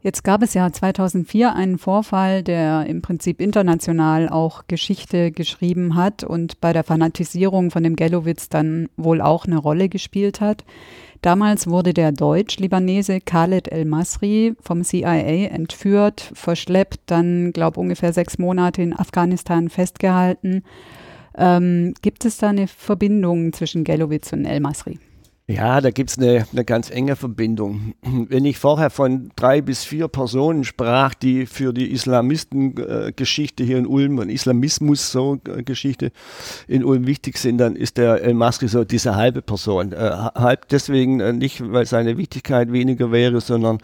Jetzt 0.00 0.22
gab 0.22 0.44
es 0.44 0.54
ja 0.54 0.72
2004 0.72 1.56
einen 1.56 1.76
Vorfall, 1.76 2.44
der 2.44 2.86
im 2.86 3.02
Prinzip 3.02 3.40
international 3.40 4.28
auch 4.28 4.68
Geschichte 4.68 5.32
geschrieben 5.32 5.96
hat 5.96 6.22
und 6.22 6.60
bei 6.60 6.72
der 6.72 6.84
Fanatisierung 6.84 7.72
von 7.72 7.82
dem 7.82 7.96
Gelowitz 7.96 8.48
dann 8.48 8.88
wohl 8.96 9.20
auch 9.20 9.46
eine 9.46 9.58
Rolle 9.58 9.88
gespielt 9.88 10.40
hat. 10.40 10.64
Damals 11.20 11.66
wurde 11.66 11.94
der 11.94 12.12
Deutsch-Libanese 12.12 13.20
Khaled 13.20 13.72
El-Masri 13.72 14.54
vom 14.60 14.84
CIA 14.84 15.48
entführt, 15.48 16.30
verschleppt, 16.32 17.00
dann, 17.06 17.52
glaube 17.52 17.80
ungefähr 17.80 18.12
sechs 18.12 18.38
Monate 18.38 18.82
in 18.82 18.96
Afghanistan 18.96 19.68
festgehalten. 19.68 20.62
Ähm, 21.36 21.94
gibt 22.02 22.24
es 22.24 22.38
da 22.38 22.50
eine 22.50 22.68
Verbindung 22.68 23.52
zwischen 23.52 23.82
Gelowitz 23.82 24.32
und 24.32 24.44
El-Masri? 24.44 25.00
Ja, 25.50 25.80
da 25.80 25.90
gibt 25.90 26.10
es 26.10 26.18
eine, 26.18 26.46
eine 26.52 26.62
ganz 26.62 26.90
enge 26.90 27.16
Verbindung. 27.16 27.94
Wenn 28.02 28.44
ich 28.44 28.58
vorher 28.58 28.90
von 28.90 29.30
drei 29.34 29.62
bis 29.62 29.82
vier 29.82 30.06
Personen 30.06 30.62
sprach, 30.62 31.14
die 31.14 31.46
für 31.46 31.72
die 31.72 31.90
Islamistengeschichte 31.90 33.64
hier 33.64 33.78
in 33.78 33.86
Ulm 33.86 34.18
und 34.18 34.28
Islamismus 34.28 35.10
so 35.10 35.38
Geschichte 35.64 36.12
in 36.66 36.84
Ulm 36.84 37.06
wichtig 37.06 37.38
sind, 37.38 37.56
dann 37.56 37.76
ist 37.76 37.96
der 37.96 38.22
El 38.22 38.34
Masri 38.34 38.68
so 38.68 38.84
diese 38.84 39.16
halbe 39.16 39.40
Person. 39.40 39.92
Äh, 39.94 40.10
halb 40.34 40.68
deswegen 40.68 41.20
äh, 41.20 41.32
nicht, 41.32 41.62
weil 41.72 41.86
seine 41.86 42.18
Wichtigkeit 42.18 42.70
weniger 42.70 43.10
wäre, 43.10 43.40
sondern 43.40 43.78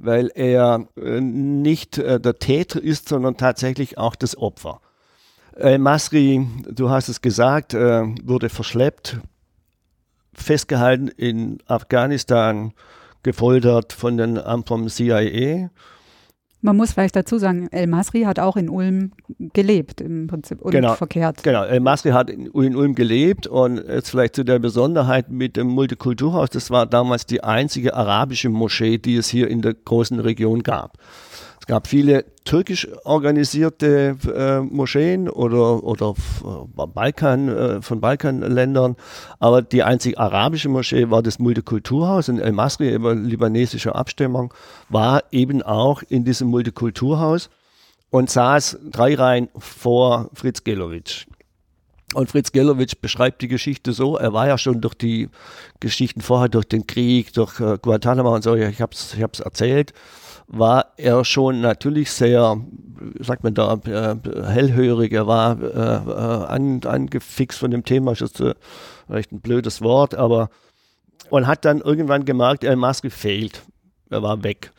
weil 0.00 0.32
er 0.34 0.88
äh, 1.00 1.20
nicht 1.20 1.96
der 1.96 2.38
Täter 2.40 2.82
ist, 2.82 3.08
sondern 3.08 3.36
tatsächlich 3.36 3.98
auch 3.98 4.16
das 4.16 4.36
Opfer. 4.36 4.80
El 5.54 5.78
Masri, 5.78 6.44
du 6.68 6.90
hast 6.90 7.08
es 7.08 7.20
gesagt, 7.20 7.72
wurde 7.74 8.48
verschleppt 8.48 9.20
festgehalten 10.34 11.08
in 11.08 11.58
Afghanistan, 11.66 12.72
gefoltert 13.22 13.92
von 13.92 14.16
den 14.16 14.40
vom 14.66 14.88
CIA. 14.88 15.70
Man 16.64 16.78
muss 16.78 16.92
vielleicht 16.92 17.14
dazu 17.14 17.36
sagen, 17.36 17.68
El 17.72 17.88
Masri 17.88 18.22
hat 18.22 18.38
auch 18.38 18.56
in 18.56 18.70
Ulm 18.70 19.12
gelebt 19.52 20.00
im 20.00 20.28
Prinzip 20.28 20.62
und 20.62 20.70
genau, 20.70 20.94
verkehrt. 20.94 21.42
Genau, 21.42 21.62
El 21.62 21.80
Masri 21.80 22.12
hat 22.12 22.30
in, 22.30 22.46
in, 22.46 22.74
Ulm 22.74 22.94
gelebt 22.94 23.46
und 23.46 23.76
jetzt 23.86 24.08
vielleicht 24.08 24.34
zu 24.34 24.44
der 24.44 24.58
Besonderheit 24.60 25.28
mit 25.28 25.58
dem 25.58 25.66
Multikulturhaus, 25.66 26.48
das 26.48 26.70
war 26.70 26.86
damals 26.86 27.26
die 27.26 27.44
einzige 27.44 27.92
arabische 27.92 28.48
Moschee, 28.48 28.96
die 28.96 29.16
es 29.16 29.28
hier 29.28 29.48
in 29.48 29.60
der 29.60 29.74
großen 29.74 30.18
Region 30.20 30.62
gab. 30.62 30.96
Es 31.64 31.68
gab 31.68 31.86
viele 31.86 32.26
türkisch 32.44 32.86
organisierte 33.04 34.18
äh, 34.36 34.60
Moscheen 34.60 35.30
oder, 35.30 35.82
oder 35.82 36.10
äh, 36.10 36.86
Balkan, 36.86 37.48
äh, 37.48 37.80
von 37.80 38.02
Balkanländern, 38.02 38.96
aber 39.38 39.62
die 39.62 39.82
einzige 39.82 40.18
arabische 40.18 40.68
Moschee 40.68 41.08
war 41.08 41.22
das 41.22 41.38
Multikulturhaus 41.38 42.28
in 42.28 42.38
El 42.38 42.52
Masri, 42.52 42.92
über 42.92 43.14
libanesischer 43.14 43.96
Abstimmung, 43.96 44.52
war 44.90 45.22
eben 45.30 45.62
auch 45.62 46.02
in 46.02 46.26
diesem 46.26 46.48
Multikulturhaus 46.48 47.48
und 48.10 48.28
saß 48.28 48.80
drei 48.90 49.14
Reihen 49.14 49.48
vor 49.56 50.28
Fritz 50.34 50.64
Gelowitsch. 50.64 51.24
Und 52.12 52.30
Fritz 52.30 52.52
Gelowitsch 52.52 52.96
beschreibt 53.00 53.40
die 53.40 53.48
Geschichte 53.48 53.94
so, 53.94 54.18
er 54.18 54.34
war 54.34 54.48
ja 54.48 54.58
schon 54.58 54.82
durch 54.82 54.94
die 54.94 55.30
Geschichten 55.80 56.20
vorher, 56.20 56.50
durch 56.50 56.68
den 56.68 56.86
Krieg, 56.86 57.32
durch 57.32 57.58
äh, 57.58 57.78
Guantanamo 57.80 58.34
und 58.34 58.44
so, 58.44 58.54
ich 58.54 58.82
habe 58.82 58.92
es 58.92 59.14
ich 59.14 59.20
erzählt, 59.20 59.94
war 60.46 60.92
er 60.96 61.24
schon 61.24 61.60
natürlich 61.60 62.10
sehr, 62.10 62.58
sagt 63.18 63.44
man 63.44 63.54
da, 63.54 63.74
äh, 63.86 64.16
hellhörig, 64.46 65.12
er 65.12 65.26
war 65.26 65.60
äh, 65.60 65.66
äh, 65.66 66.46
an, 66.46 66.80
angefixt 66.84 67.58
von 67.58 67.70
dem 67.70 67.84
Thema, 67.84 68.12
das 68.12 68.20
ist 68.22 68.40
äh, 68.40 68.54
vielleicht 69.06 69.32
ein 69.32 69.40
blödes 69.40 69.82
Wort, 69.82 70.14
aber 70.14 70.50
und 71.30 71.46
hat 71.46 71.64
dann 71.64 71.80
irgendwann 71.80 72.24
gemerkt, 72.24 72.64
El 72.64 72.76
Masri 72.76 73.10
fehlt. 73.10 73.62
Er 74.10 74.22
war 74.22 74.44
weg. 74.44 74.70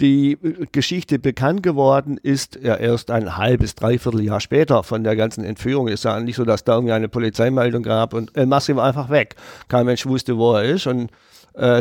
Die 0.00 0.36
Geschichte 0.72 1.20
bekannt 1.20 1.62
geworden 1.62 2.18
ist 2.20 2.58
ja 2.60 2.74
erst 2.74 3.12
ein 3.12 3.36
halbes, 3.36 3.76
dreiviertel 3.76 4.22
Jahr 4.22 4.40
später 4.40 4.82
von 4.82 5.04
der 5.04 5.14
ganzen 5.14 5.44
Entführung. 5.44 5.86
Es 5.86 6.00
ist 6.00 6.04
ja 6.04 6.18
nicht 6.18 6.34
so, 6.34 6.44
dass 6.44 6.64
da 6.64 6.74
irgendwie 6.74 6.92
eine 6.92 7.08
Polizeimeldung 7.08 7.84
gab 7.84 8.12
und 8.12 8.36
El 8.36 8.46
Masri 8.46 8.74
war 8.74 8.84
einfach 8.84 9.08
weg. 9.08 9.36
Kein 9.68 9.86
Mensch 9.86 10.04
wusste, 10.04 10.36
wo 10.36 10.54
er 10.54 10.64
ist 10.64 10.88
und 10.88 11.04
äh, 11.04 11.12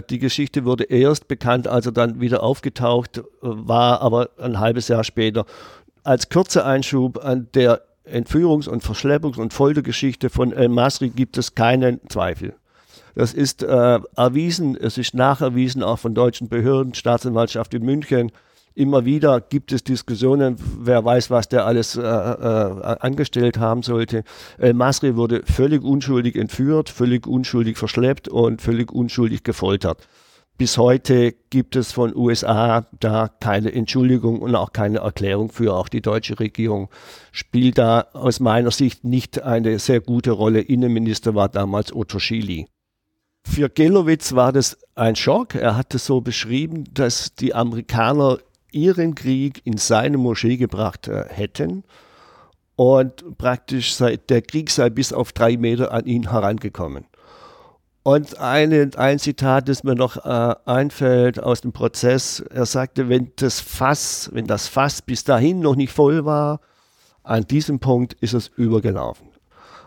die 0.09 0.19
Geschichte 0.19 0.65
wurde 0.65 0.83
erst 0.83 1.27
bekannt, 1.27 1.67
als 1.67 1.85
er 1.85 1.91
dann 1.91 2.21
wieder 2.21 2.43
aufgetaucht 2.43 3.17
äh, 3.17 3.21
war, 3.41 4.01
aber 4.01 4.29
ein 4.37 4.59
halbes 4.59 4.87
Jahr 4.87 5.03
später. 5.03 5.45
Als 6.03 6.29
kurzer 6.29 6.65
Einschub 6.65 7.23
an 7.23 7.47
der 7.53 7.81
Entführungs- 8.05 8.67
und 8.67 8.83
Verschleppungs- 8.83 9.39
und 9.39 9.53
Foltergeschichte 9.53 10.29
von 10.29 10.51
El 10.51 10.69
Masri 10.69 11.09
gibt 11.09 11.37
es 11.37 11.55
keinen 11.55 12.01
Zweifel. 12.09 12.55
Das 13.15 13.33
ist 13.33 13.63
äh, 13.63 13.99
erwiesen, 14.15 14.75
es 14.75 14.97
ist 14.97 15.13
nacherwiesen 15.13 15.83
auch 15.83 15.99
von 15.99 16.13
deutschen 16.13 16.49
Behörden, 16.49 16.93
Staatsanwaltschaft 16.93 17.73
in 17.73 17.83
München, 17.83 18.31
Immer 18.75 19.05
wieder 19.05 19.39
gibt 19.39 19.71
es 19.71 19.83
Diskussionen, 19.83 20.55
wer 20.79 21.05
weiß, 21.05 21.29
was 21.29 21.47
der 21.47 21.65
alles 21.65 21.95
äh, 21.95 22.01
äh, 22.01 22.05
angestellt 22.99 23.59
haben 23.59 23.83
sollte. 23.83 24.23
El 24.57 24.73
Masri 24.73 25.15
wurde 25.15 25.43
völlig 25.45 25.83
unschuldig 25.83 26.35
entführt, 26.35 26.89
völlig 26.89 27.27
unschuldig 27.27 27.77
verschleppt 27.77 28.29
und 28.29 28.61
völlig 28.61 28.91
unschuldig 28.91 29.43
gefoltert. 29.43 30.07
Bis 30.57 30.77
heute 30.77 31.33
gibt 31.49 31.75
es 31.75 31.91
von 31.91 32.15
USA 32.15 32.87
da 32.99 33.27
keine 33.27 33.73
Entschuldigung 33.73 34.39
und 34.39 34.55
auch 34.55 34.71
keine 34.71 34.99
Erklärung 34.99 35.51
für. 35.51 35.75
Auch 35.75 35.89
die 35.89 36.01
deutsche 36.01 36.39
Regierung 36.39 36.89
spielt 37.31 37.79
da 37.79 38.07
aus 38.13 38.39
meiner 38.39 38.69
Sicht 38.71 39.03
nicht 39.03 39.41
eine 39.41 39.79
sehr 39.79 39.99
gute 39.99 40.31
Rolle. 40.31 40.61
Innenminister 40.61 41.33
war 41.33 41.49
damals 41.49 41.93
Otto 41.93 42.19
Schily. 42.19 42.67
Für 43.45 43.69
Gelowitz 43.69 44.33
war 44.33 44.51
das 44.51 44.77
ein 44.95 45.15
Schock. 45.15 45.55
Er 45.55 45.75
hat 45.75 45.93
es 45.95 46.05
so 46.05 46.21
beschrieben, 46.21 46.85
dass 46.93 47.33
die 47.35 47.53
Amerikaner 47.53 48.37
ihren 48.73 49.15
Krieg 49.15 49.61
in 49.65 49.77
seine 49.77 50.17
Moschee 50.17 50.57
gebracht 50.57 51.07
äh, 51.07 51.25
hätten 51.29 51.83
und 52.75 53.37
praktisch 53.37 53.95
seit 53.95 54.29
der 54.29 54.41
Krieg 54.41 54.69
sei 54.69 54.89
bis 54.89 55.13
auf 55.13 55.31
drei 55.31 55.57
Meter 55.57 55.91
an 55.91 56.05
ihn 56.05 56.29
herangekommen. 56.31 57.05
Und 58.03 58.37
eine, 58.39 58.91
ein 58.97 59.17
Zitat, 59.17 59.69
das 59.69 59.85
mir 59.85 59.95
noch 59.95 60.17
äh, 60.25 60.55
einfällt 60.65 61.41
aus 61.41 61.61
dem 61.61 61.71
Prozess, 61.71 62.41
er 62.41 62.65
sagte, 62.65 63.07
wenn 63.07 63.31
das 63.37 63.61
Fass, 63.61 64.29
wenn 64.33 64.45
das 64.45 64.67
Fass 64.67 65.01
bis 65.01 65.23
dahin 65.23 65.61
noch 65.61 65.77
nicht 65.77 65.93
voll 65.93 66.25
war, 66.25 66.59
an 67.23 67.47
diesem 67.47 67.79
Punkt 67.79 68.13
ist 68.19 68.33
es 68.33 68.49
übergelaufen. 68.57 69.29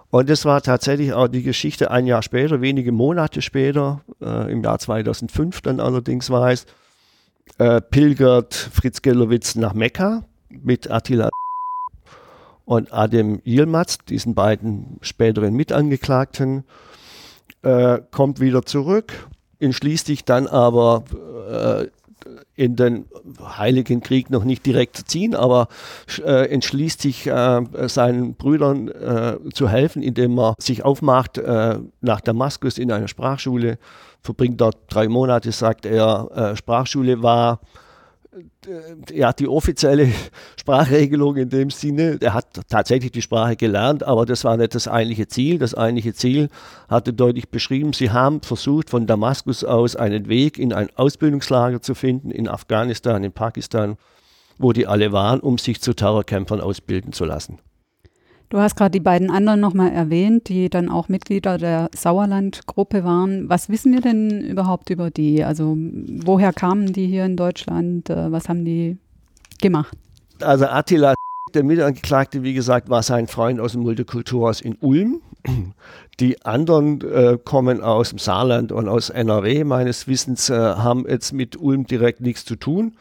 Und 0.08 0.30
das 0.30 0.46
war 0.46 0.62
tatsächlich 0.62 1.12
auch 1.12 1.28
die 1.28 1.42
Geschichte 1.42 1.90
ein 1.90 2.06
Jahr 2.06 2.22
später, 2.22 2.62
wenige 2.62 2.90
Monate 2.90 3.42
später, 3.42 4.00
äh, 4.22 4.50
im 4.50 4.62
Jahr 4.62 4.78
2005 4.78 5.60
dann 5.60 5.78
allerdings 5.78 6.30
war 6.30 6.50
es, 6.50 6.64
äh, 7.58 7.80
pilgert 7.80 8.54
Fritz 8.54 9.02
Gelowitz 9.02 9.54
nach 9.54 9.74
Mekka 9.74 10.24
mit 10.48 10.90
Attila 10.90 11.30
und 12.64 12.92
Adem 12.92 13.40
Yilmaz, 13.44 13.98
diesen 14.08 14.34
beiden 14.34 14.98
späteren 15.00 15.54
Mitangeklagten, 15.54 16.64
äh, 17.62 18.00
kommt 18.10 18.40
wieder 18.40 18.64
zurück, 18.64 19.28
entschließt 19.60 20.06
sich 20.06 20.24
dann 20.24 20.46
aber 20.46 21.04
äh, 21.48 21.86
in 22.56 22.74
den 22.74 23.06
Heiligen 23.40 24.00
Krieg 24.00 24.30
noch 24.30 24.44
nicht 24.44 24.66
direkt 24.66 24.96
zu 24.96 25.04
ziehen, 25.04 25.34
aber 25.34 25.68
äh, 26.24 26.48
entschließt 26.50 27.00
sich 27.00 27.26
äh, 27.26 27.62
seinen 27.88 28.34
Brüdern 28.34 28.88
äh, 28.88 29.36
zu 29.52 29.68
helfen, 29.68 30.02
indem 30.02 30.38
er 30.38 30.54
sich 30.58 30.84
aufmacht 30.84 31.38
äh, 31.38 31.78
nach 32.00 32.20
Damaskus 32.20 32.78
in 32.78 32.90
eine 32.90 33.08
Sprachschule 33.08 33.78
verbringt 34.26 34.60
dort 34.60 34.76
drei 34.88 35.08
Monate, 35.08 35.52
sagt 35.52 35.86
er. 35.86 36.28
Äh, 36.34 36.56
Sprachschule 36.56 37.22
war 37.22 37.60
äh, 38.34 39.16
ja, 39.16 39.32
die 39.32 39.48
offizielle 39.48 40.10
Sprachregelung 40.60 41.36
in 41.36 41.48
dem 41.48 41.70
Sinne. 41.70 42.18
Er 42.20 42.34
hat 42.34 42.60
tatsächlich 42.68 43.12
die 43.12 43.22
Sprache 43.22 43.56
gelernt, 43.56 44.02
aber 44.02 44.26
das 44.26 44.44
war 44.44 44.56
nicht 44.56 44.74
das 44.74 44.88
eigentliche 44.88 45.28
Ziel. 45.28 45.58
Das 45.58 45.74
eigentliche 45.74 46.12
Ziel 46.12 46.48
hatte 46.88 47.12
deutlich 47.12 47.48
beschrieben, 47.48 47.92
sie 47.92 48.10
haben 48.10 48.42
versucht, 48.42 48.90
von 48.90 49.06
Damaskus 49.06 49.64
aus 49.64 49.96
einen 49.96 50.28
Weg 50.28 50.58
in 50.58 50.72
ein 50.72 50.88
Ausbildungslager 50.96 51.80
zu 51.80 51.94
finden, 51.94 52.30
in 52.30 52.48
Afghanistan, 52.48 53.24
in 53.24 53.32
Pakistan, 53.32 53.96
wo 54.58 54.72
die 54.72 54.86
alle 54.86 55.12
waren, 55.12 55.40
um 55.40 55.58
sich 55.58 55.80
zu 55.80 55.94
Terrorkämpfern 55.94 56.60
ausbilden 56.60 57.12
zu 57.12 57.24
lassen. 57.24 57.58
Du 58.48 58.58
hast 58.58 58.76
gerade 58.76 58.92
die 58.92 59.00
beiden 59.00 59.30
anderen 59.30 59.60
nochmal 59.60 59.90
erwähnt, 59.90 60.48
die 60.48 60.70
dann 60.70 60.88
auch 60.88 61.08
Mitglieder 61.08 61.58
der 61.58 61.90
Sauerland-Gruppe 61.94 63.02
waren. 63.02 63.48
Was 63.48 63.68
wissen 63.68 63.92
wir 63.92 64.00
denn 64.00 64.40
überhaupt 64.40 64.90
über 64.90 65.10
die? 65.10 65.42
Also 65.42 65.76
woher 65.76 66.52
kamen 66.52 66.92
die 66.92 67.06
hier 67.06 67.24
in 67.24 67.36
Deutschland? 67.36 68.08
Äh, 68.08 68.30
was 68.30 68.48
haben 68.48 68.64
die 68.64 68.98
gemacht? 69.60 69.96
Also 70.40 70.66
Attila, 70.66 71.14
der 71.54 71.64
Mitangeklagte, 71.64 72.44
wie 72.44 72.54
gesagt, 72.54 72.88
war 72.88 73.02
sein 73.02 73.26
Freund 73.26 73.58
aus 73.58 73.72
dem 73.72 73.82
Multikulturhaus 73.82 74.60
in 74.60 74.76
Ulm. 74.80 75.22
Die 76.20 76.44
anderen 76.44 77.00
äh, 77.02 77.38
kommen 77.42 77.82
aus 77.82 78.10
dem 78.10 78.18
Saarland 78.18 78.72
und 78.72 78.88
aus 78.88 79.10
NRW, 79.10 79.64
meines 79.64 80.06
Wissens, 80.06 80.50
äh, 80.50 80.54
haben 80.54 81.04
jetzt 81.08 81.32
mit 81.32 81.56
Ulm 81.60 81.86
direkt 81.86 82.20
nichts 82.20 82.44
zu 82.44 82.56
tun. 82.56 82.96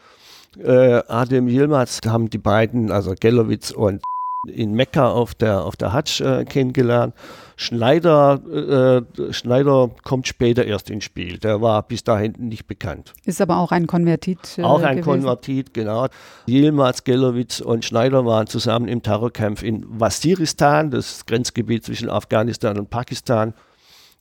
Äh, 0.58 1.02
Adem 1.08 1.48
Yilmaz 1.48 2.00
haben 2.06 2.30
die 2.30 2.38
beiden, 2.38 2.90
also 2.90 3.14
Gelowitz 3.18 3.70
und 3.70 4.02
in 4.48 4.74
Mekka 4.74 5.10
auf 5.10 5.34
der, 5.34 5.64
auf 5.64 5.76
der 5.76 5.92
Hatsch 5.92 6.20
äh, 6.20 6.44
kennengelernt. 6.44 7.14
Schneider, 7.58 9.04
äh, 9.18 9.32
Schneider 9.32 9.90
kommt 10.04 10.28
später 10.28 10.64
erst 10.66 10.90
ins 10.90 11.04
Spiel. 11.04 11.38
Der 11.38 11.62
war 11.62 11.82
bis 11.82 12.04
dahin 12.04 12.34
nicht 12.38 12.66
bekannt. 12.66 13.14
Ist 13.24 13.40
aber 13.40 13.56
auch 13.56 13.72
ein 13.72 13.86
Konvertit. 13.86 14.58
Äh, 14.58 14.62
auch 14.62 14.82
ein 14.82 14.96
gewesen. 14.96 15.04
Konvertit, 15.04 15.72
genau. 15.72 16.08
Yilmaz, 16.46 17.04
Gelowitz 17.04 17.60
und 17.60 17.84
Schneider 17.84 18.26
waren 18.26 18.46
zusammen 18.46 18.88
im 18.88 19.02
Terrorkampf 19.02 19.62
in 19.62 19.86
Waziristan, 19.88 20.90
das 20.90 21.24
Grenzgebiet 21.24 21.84
zwischen 21.84 22.10
Afghanistan 22.10 22.78
und 22.78 22.90
Pakistan. 22.90 23.54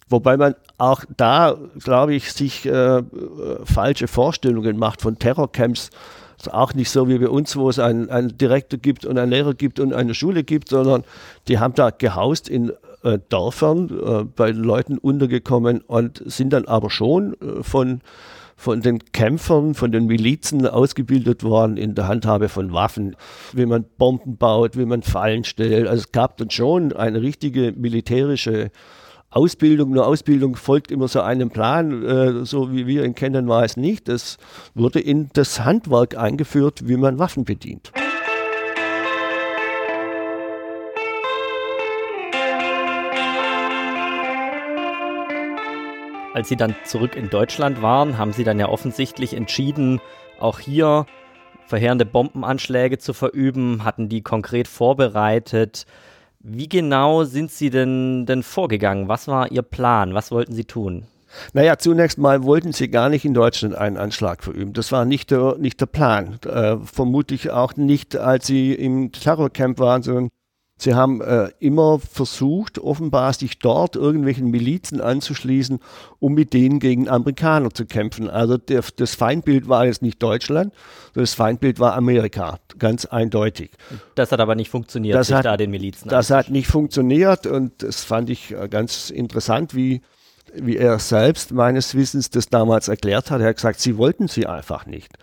Wobei 0.07 0.37
man 0.37 0.55
auch 0.77 1.03
da, 1.17 1.57
glaube 1.83 2.13
ich, 2.13 2.31
sich 2.31 2.65
äh, 2.65 3.01
falsche 3.63 4.07
Vorstellungen 4.07 4.77
macht 4.77 5.01
von 5.01 5.17
Terrorcamps. 5.17 5.89
Auch 6.47 6.73
nicht 6.73 6.89
so 6.89 7.07
wie 7.09 7.17
bei 7.17 7.29
uns, 7.29 7.55
wo 7.55 7.69
es 7.69 7.79
einen, 7.79 8.09
einen 8.09 8.37
Direktor 8.37 8.79
gibt 8.79 9.05
und 9.05 9.17
einen 9.17 9.31
Lehrer 9.31 9.53
gibt 9.53 9.79
und 9.79 9.93
eine 9.93 10.13
Schule 10.13 10.43
gibt, 10.43 10.69
sondern 10.69 11.03
die 11.47 11.59
haben 11.59 11.73
da 11.73 11.89
gehaust 11.89 12.49
in 12.49 12.71
äh, 13.03 13.19
Dörfern, 13.29 13.89
äh, 13.89 14.23
bei 14.23 14.51
Leuten 14.51 14.97
untergekommen 14.97 15.81
und 15.81 16.21
sind 16.25 16.53
dann 16.53 16.65
aber 16.65 16.89
schon 16.89 17.33
äh, 17.41 17.63
von 17.63 18.01
von 18.57 18.81
den 18.81 18.99
Kämpfern, 19.11 19.73
von 19.73 19.91
den 19.91 20.05
Milizen 20.05 20.65
ausgebildet 20.65 21.43
worden 21.43 21.75
in 21.75 21.93
der 21.93 22.07
Handhabe 22.07 22.47
von 22.47 22.71
Waffen, 22.71 23.17
wie 23.51 23.65
man 23.65 23.83
Bomben 23.97 24.37
baut, 24.37 24.77
wie 24.77 24.85
man 24.85 25.03
Fallen 25.03 25.43
stellt. 25.43 25.87
Also 25.87 26.03
es 26.03 26.11
gab 26.13 26.37
dann 26.37 26.49
schon 26.49 26.93
eine 26.93 27.21
richtige 27.21 27.73
militärische 27.73 28.71
Ausbildung, 29.35 29.91
nur 29.91 30.07
Ausbildung 30.07 30.55
folgt 30.55 30.91
immer 30.91 31.09
so 31.09 31.19
einem 31.19 31.49
Plan, 31.49 32.05
äh, 32.05 32.45
so 32.45 32.71
wie 32.71 32.87
wir 32.87 33.03
ihn 33.03 33.15
kennen, 33.15 33.49
war 33.49 33.65
es 33.65 33.75
nicht. 33.75 34.07
Es 34.07 34.37
wurde 34.75 35.01
in 35.01 35.29
das 35.33 35.59
Handwerk 35.59 36.17
eingeführt, 36.17 36.87
wie 36.87 36.95
man 36.95 37.19
Waffen 37.19 37.43
bedient. 37.43 37.91
Als 46.33 46.47
Sie 46.47 46.55
dann 46.55 46.73
zurück 46.85 47.17
in 47.17 47.29
Deutschland 47.29 47.81
waren, 47.81 48.17
haben 48.17 48.31
Sie 48.31 48.45
dann 48.45 48.57
ja 48.57 48.69
offensichtlich 48.69 49.33
entschieden, 49.33 49.99
auch 50.39 50.59
hier 50.59 51.05
verheerende 51.67 52.05
Bombenanschläge 52.05 52.99
zu 52.99 53.11
verüben, 53.11 53.83
hatten 53.83 54.07
die 54.07 54.21
konkret 54.21 54.69
vorbereitet. 54.69 55.85
Wie 56.47 56.69
genau 56.69 57.23
sind 57.23 57.49
Sie 57.49 57.71
denn, 57.71 58.27
denn 58.27 58.43
vorgegangen? 58.43 59.07
Was 59.07 59.27
war 59.27 59.51
Ihr 59.51 59.63
Plan? 59.63 60.13
Was 60.13 60.29
wollten 60.29 60.53
Sie 60.53 60.65
tun? 60.65 61.07
Naja, 61.53 61.77
zunächst 61.79 62.19
mal 62.19 62.43
wollten 62.43 62.71
sie 62.71 62.87
gar 62.87 63.09
nicht 63.09 63.25
in 63.25 63.33
Deutschland 63.33 63.73
einen 63.73 63.97
Anschlag 63.97 64.43
verüben. 64.43 64.71
Das 64.71 64.91
war 64.91 65.05
nicht 65.05 65.31
der, 65.31 65.57
nicht 65.57 65.81
der 65.81 65.87
Plan. 65.87 66.37
Äh, 66.45 66.77
vermutlich 66.77 67.49
auch 67.49 67.75
nicht, 67.75 68.15
als 68.15 68.45
sie 68.45 68.73
im 68.73 69.11
Terrorcamp 69.11 69.79
waren, 69.79 70.03
sondern 70.03 70.29
Sie 70.77 70.93
haben 70.93 71.21
äh, 71.21 71.49
immer 71.59 71.99
versucht, 71.99 72.79
offenbar 72.79 73.31
sich 73.31 73.59
dort 73.59 73.95
irgendwelchen 73.95 74.51
Milizen 74.51 74.99
anzuschließen, 74.99 75.79
um 76.19 76.33
mit 76.33 76.51
denen 76.51 76.79
gegen 76.79 77.07
Amerikaner 77.07 77.73
zu 77.73 77.85
kämpfen. 77.85 78.29
Also 78.29 78.57
der, 78.57 78.83
das 78.97 79.15
Feindbild 79.15 79.69
war 79.69 79.85
jetzt 79.85 80.01
nicht 80.01 80.21
Deutschland, 80.21 80.73
das 81.13 81.33
Feindbild 81.33 81.79
war 81.79 81.95
Amerika, 81.95 82.59
ganz 82.77 83.05
eindeutig. 83.05 83.71
Das 84.15 84.33
hat 84.33 84.41
aber 84.41 84.55
nicht 84.55 84.69
funktioniert, 84.69 85.15
das 85.15 85.31
hat, 85.31 85.45
da 85.45 85.55
den 85.55 85.71
Milizen 85.71 86.09
Das 86.09 86.29
hat 86.29 86.49
nicht 86.49 86.67
funktioniert 86.67 87.47
und 87.47 87.81
das 87.81 88.03
fand 88.03 88.29
ich 88.29 88.51
äh, 88.51 88.67
ganz 88.67 89.09
interessant, 89.11 89.75
wie, 89.75 90.01
wie 90.53 90.75
er 90.75 90.99
selbst 90.99 91.53
meines 91.53 91.95
Wissens 91.95 92.31
das 92.31 92.49
damals 92.49 92.89
erklärt 92.89 93.31
hat. 93.31 93.39
Er 93.39 93.47
hat 93.47 93.55
gesagt, 93.55 93.79
sie 93.79 93.97
wollten 93.97 94.27
sie 94.27 94.45
einfach 94.45 94.85
nicht. 94.85 95.13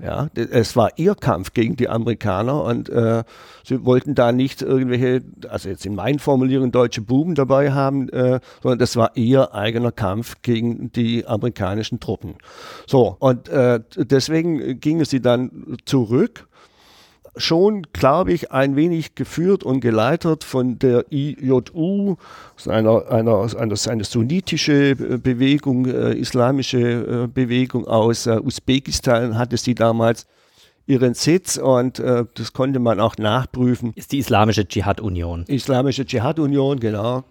Ja, 0.00 0.28
es 0.34 0.74
war 0.74 0.90
ihr 0.96 1.14
Kampf 1.14 1.52
gegen 1.52 1.76
die 1.76 1.88
Amerikaner 1.88 2.64
und 2.64 2.88
äh, 2.88 3.22
sie 3.64 3.84
wollten 3.84 4.14
da 4.14 4.32
nicht 4.32 4.60
irgendwelche, 4.60 5.22
also 5.48 5.68
jetzt 5.68 5.86
in 5.86 5.94
meinen 5.94 6.18
Formulierungen 6.18 6.72
deutsche 6.72 7.02
Buben 7.02 7.34
dabei 7.34 7.72
haben, 7.72 8.08
äh, 8.08 8.40
sondern 8.62 8.78
das 8.78 8.96
war 8.96 9.12
ihr 9.14 9.54
eigener 9.54 9.92
Kampf 9.92 10.42
gegen 10.42 10.90
die 10.92 11.26
amerikanischen 11.26 12.00
Truppen. 12.00 12.34
So, 12.86 13.16
und 13.20 13.48
äh, 13.48 13.80
deswegen 13.96 14.80
gingen 14.80 15.04
sie 15.04 15.20
dann 15.20 15.76
zurück 15.84 16.48
schon, 17.36 17.86
glaube 17.92 18.32
ich, 18.32 18.52
ein 18.52 18.76
wenig 18.76 19.14
geführt 19.14 19.64
und 19.64 19.80
geleitet 19.80 20.44
von 20.44 20.78
der 20.78 21.06
IJU, 21.10 22.16
einer, 22.66 23.10
einer, 23.10 23.56
einer, 23.56 23.76
eine 23.88 24.04
sunnitische 24.04 24.94
Bewegung, 24.96 25.86
äh, 25.86 26.12
islamische 26.12 27.24
äh, 27.24 27.26
Bewegung 27.26 27.86
aus 27.86 28.26
äh, 28.26 28.38
Usbekistan 28.38 29.38
hatte 29.38 29.56
sie 29.56 29.74
damals 29.74 30.26
ihren 30.86 31.14
Sitz 31.14 31.56
und 31.56 31.98
äh, 32.00 32.24
das 32.34 32.52
konnte 32.52 32.80
man 32.80 33.00
auch 33.00 33.16
nachprüfen. 33.16 33.92
Ist 33.94 34.12
die 34.12 34.18
Islamische 34.18 34.66
Dschihad-Union. 34.66 35.44
Islamische 35.46 36.04
Dschihad-Union, 36.04 36.80
genau 36.80 37.24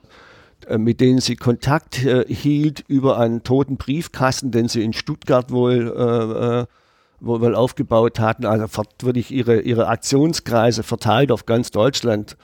äh, 0.67 0.77
mit 0.77 0.99
denen 0.99 1.19
sie 1.19 1.35
Kontakt 1.35 2.03
äh, 2.03 2.25
hielt 2.27 2.83
über 2.87 3.19
einen 3.19 3.43
toten 3.43 3.77
Briefkasten, 3.77 4.51
den 4.51 4.67
sie 4.67 4.83
in 4.83 4.93
Stuttgart 4.93 5.51
wohl 5.51 5.93
äh, 5.95 6.61
äh 6.61 6.65
wohl 7.21 7.55
aufgebaut 7.55 8.19
hatten. 8.19 8.45
Also 8.45 8.83
wirklich 9.01 9.31
ihre, 9.31 9.61
ihre 9.61 9.87
Aktionskreise 9.87 10.83
verteilt 10.83 11.31
auf 11.31 11.45
ganz 11.45 11.71
Deutschland, 11.71 12.35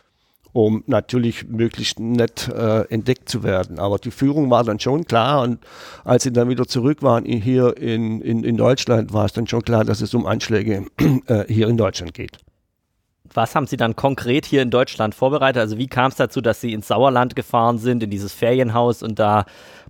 um 0.54 0.84
natürlich 0.88 1.48
möglichst 1.48 2.00
nett 2.00 2.48
äh, 2.48 2.82
entdeckt 2.90 3.30
zu 3.30 3.44
werden. 3.44 3.80
Aber 3.80 3.98
die 3.98 4.12
Führung 4.12 4.50
war 4.50 4.64
dann 4.64 4.80
schon 4.80 5.06
klar 5.06 5.42
und 5.42 5.60
als 6.04 6.24
sie 6.24 6.32
dann 6.32 6.50
wieder 6.50 6.66
zurück 6.66 7.04
waren 7.04 7.26
hier 7.26 7.76
in, 7.78 8.22
in, 8.22 8.44
in 8.44 8.58
Deutschland, 8.58 9.14
war 9.14 9.26
es 9.26 9.34
dann 9.34 9.48
schon 9.48 9.62
klar, 9.64 9.84
dass 9.84 10.02
es 10.02 10.14
um 10.14 10.26
Anschläge 10.26 10.86
äh, 11.28 11.46
hier 11.48 11.68
in 11.68 11.78
Deutschland 11.78 12.14
geht. 12.14 12.38
Was 13.34 13.56
haben 13.56 13.68
Sie 13.68 13.78
dann 13.78 13.96
konkret 13.96 14.46
hier 14.46 14.62
in 14.62 14.70
Deutschland 14.70 15.14
vorbereitet? 15.14 15.60
Also 15.60 15.78
wie 15.78 15.88
kam 15.88 16.10
es 16.10 16.16
dazu, 16.16 16.42
dass 16.42 16.62
Sie 16.62 16.74
ins 16.74 16.88
Sauerland 16.88 17.36
gefahren 17.36 17.78
sind, 17.78 18.02
in 18.02 18.10
dieses 18.10 18.34
Ferienhaus 18.34 19.04
und 19.04 19.20
da 19.20 19.46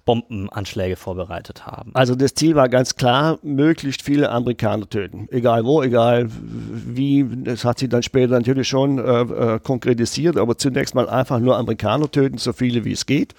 Bombenanschläge 0.08 0.96
vorbereitet 0.96 1.68
haben? 1.68 1.92
Also 1.94 2.16
das 2.16 2.34
Ziel 2.34 2.56
war 2.56 2.70
ganz 2.70 2.96
klar, 2.96 3.38
möglichst 3.44 4.02
viele 4.02 4.32
Amerikaner 4.32 4.90
töten. 4.90 5.28
Egal 5.30 5.66
wo, 5.66 5.84
egal 5.84 6.30
wie. 6.32 7.28
Das 7.44 7.66
hat 7.66 7.78
sich 7.78 7.90
dann 7.90 8.02
später 8.02 8.32
natürlich 8.34 8.68
schon 8.68 8.98
äh, 8.98 9.22
äh, 9.22 9.60
konkretisiert, 9.60 10.38
aber 10.38 10.58
zunächst 10.58 10.96
mal 10.96 11.10
einfach 11.10 11.40
nur 11.40 11.58
Amerikaner 11.58 12.10
töten, 12.10 12.38
so 12.40 12.54
viele 12.54 12.86
wie 12.86 12.94
es 12.94 13.06
geht. 13.06 13.36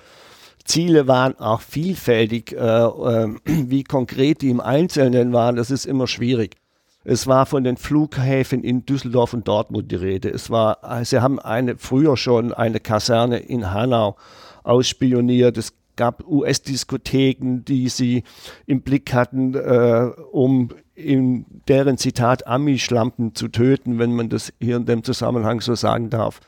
Ziele 0.65 1.09
waren 1.09 1.37
auch 1.41 1.63
vielfältig. 1.63 2.53
Äh, 2.53 2.57
äh 2.57 3.35
wie 3.47 3.83
konkret 3.83 4.43
die 4.43 4.51
im 4.51 4.61
Einzelnen 4.61 5.33
waren, 5.33 5.57
das 5.57 5.71
ist 5.71 5.87
immer 5.87 6.07
schwierig. 6.07 6.57
Es 7.05 7.27
war 7.27 7.47
von 7.47 7.65
den 7.65 7.79
Flughäfen 7.79 8.63
in 8.63 8.85
Düsseldorf 8.85 9.33
und 9.33 9.49
Dortmund 9.49 9.91
die 9.91 9.97
Rede. 9.97 10.29
Es 10.29 10.51
war, 10.51 10.79
sie 11.05 11.23
haben 11.23 11.39
eine, 11.39 11.79
früher 11.79 12.19
schon 12.19 12.53
eine 12.53 12.81
Kaserne 12.81 13.39
in 13.39 13.73
Hanau 13.73 14.17
ausspioniert. 14.63 15.57
Es 15.57 15.73
gab 15.99 16.27
US-Diskotheken, 16.27 17.65
die 17.67 17.91
sie 17.91 18.23
im 18.65 18.81
Blick 18.81 19.13
hatten, 19.13 19.55
äh, 19.55 20.11
um 20.33 20.71
in 20.95 21.45
deren 21.69 21.99
Zitat 21.99 22.47
Ami-Schlampen 22.47 23.35
zu 23.35 23.49
töten, 23.49 23.99
wenn 23.99 24.15
man 24.15 24.31
das 24.31 24.53
hier 24.59 24.77
in 24.77 24.87
dem 24.87 25.05
Zusammenhang 25.05 25.61
so 25.61 25.75
sagen 25.75 26.09
darf. 26.09 26.41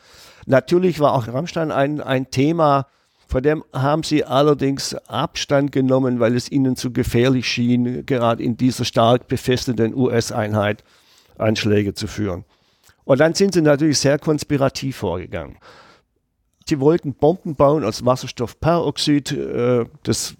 Natürlich 0.47 1.01
war 1.01 1.13
auch 1.13 1.29
Rammstein 1.29 1.71
ein, 1.71 2.01
ein 2.01 2.31
Thema, 2.31 2.87
von 3.29 3.43
dem 3.43 3.63
haben 3.73 4.03
sie 4.03 4.25
allerdings 4.25 4.95
Abstand 5.07 5.71
genommen, 5.71 6.19
weil 6.19 6.35
es 6.35 6.51
ihnen 6.51 6.75
zu 6.75 6.93
gefährlich 6.93 7.47
schien, 7.47 8.05
gerade 8.07 8.43
in 8.43 8.57
dieser 8.57 8.85
stark 8.85 9.29
befestigten 9.29 9.95
US-Einheit 9.95 10.83
Anschläge 11.39 11.95
zu 11.95 12.07
führen. 12.07 12.45
Und 13.05 13.21
dann 13.21 13.35
sind 13.35 13.55
sie 13.55 13.63
natürlich 13.63 13.99
sehr 13.99 14.19
konspirativ 14.19 14.97
vorgegangen. 14.97 15.57
Sie 16.71 16.79
wollten 16.79 17.15
Bomben 17.15 17.57
bauen 17.57 17.83
aus 17.83 18.05
Wasserstoffperoxid. 18.05 19.33
Äh, 19.33 19.87
das 20.05 20.37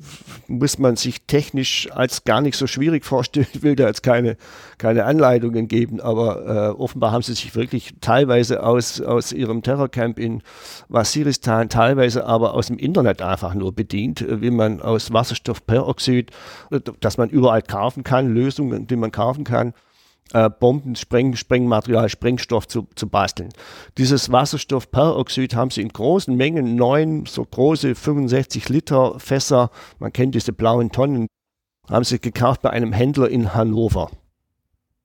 muss 0.47 0.79
man 0.79 0.95
sich 0.95 1.23
technisch 1.23 1.89
als 1.91 2.23
gar 2.23 2.41
nicht 2.41 2.57
so 2.57 2.69
schwierig 2.69 3.05
vorstellen. 3.05 3.49
Ich 3.53 3.63
will 3.65 3.75
da 3.75 3.89
jetzt 3.89 4.05
keine, 4.05 4.37
keine 4.79 5.07
Anleitungen 5.07 5.67
geben, 5.67 6.01
aber 6.01 6.47
äh, 6.47 6.81
offenbar 6.81 7.11
haben 7.11 7.23
sie 7.23 7.35
sich 7.35 7.57
wirklich 7.57 7.95
teilweise 8.01 8.63
aus, 8.63 9.01
aus 9.01 9.33
ihrem 9.33 9.63
Terrorcamp 9.63 10.21
in 10.21 10.45
Waziristan, 10.89 11.69
teilweise 11.69 12.25
aber 12.25 12.55
aus 12.55 12.69
dem 12.69 12.79
Internet 12.79 13.23
einfach 13.23 13.55
nur 13.55 13.75
bedient, 13.75 14.23
äh, 14.23 14.41
wie 14.41 14.53
man 14.53 14.81
aus 14.81 15.13
Wasserstoffperoxid, 15.13 16.31
das 17.01 17.19
man 17.19 17.29
überall 17.29 17.63
kaufen 17.63 18.05
kann, 18.05 18.33
Lösungen, 18.33 18.87
die 18.87 18.95
man 18.95 19.11
kaufen 19.11 19.43
kann, 19.43 19.75
äh, 20.33 20.49
Bomben, 20.51 20.97
Spreng, 20.97 21.37
Sprengmaterial, 21.37 22.09
Sprengstoff 22.09 22.69
zu, 22.69 22.89
zu 22.95 23.09
basteln. 23.09 23.51
Dieses 23.99 24.31
Wasserstoffperoxid 24.31 25.55
haben 25.55 25.71
sie 25.71 25.83
in 25.83 25.89
großen 25.89 26.37
Mengen, 26.37 26.77
neun 26.77 27.27
so 27.27 27.45
große 27.45 27.95
65 27.95 28.69
Liter 28.69 29.19
Fässer, 29.19 29.71
man 29.99 30.13
kennt 30.13 30.35
diese 30.35 30.53
blauen 30.53 30.93
Tonnen, 30.93 31.27
haben 31.89 32.05
sie 32.05 32.21
gekauft 32.21 32.63
bei 32.63 32.71
einem 32.71 32.93
Händler 32.93 33.29
in 33.29 33.55
Hannover. 33.55 34.11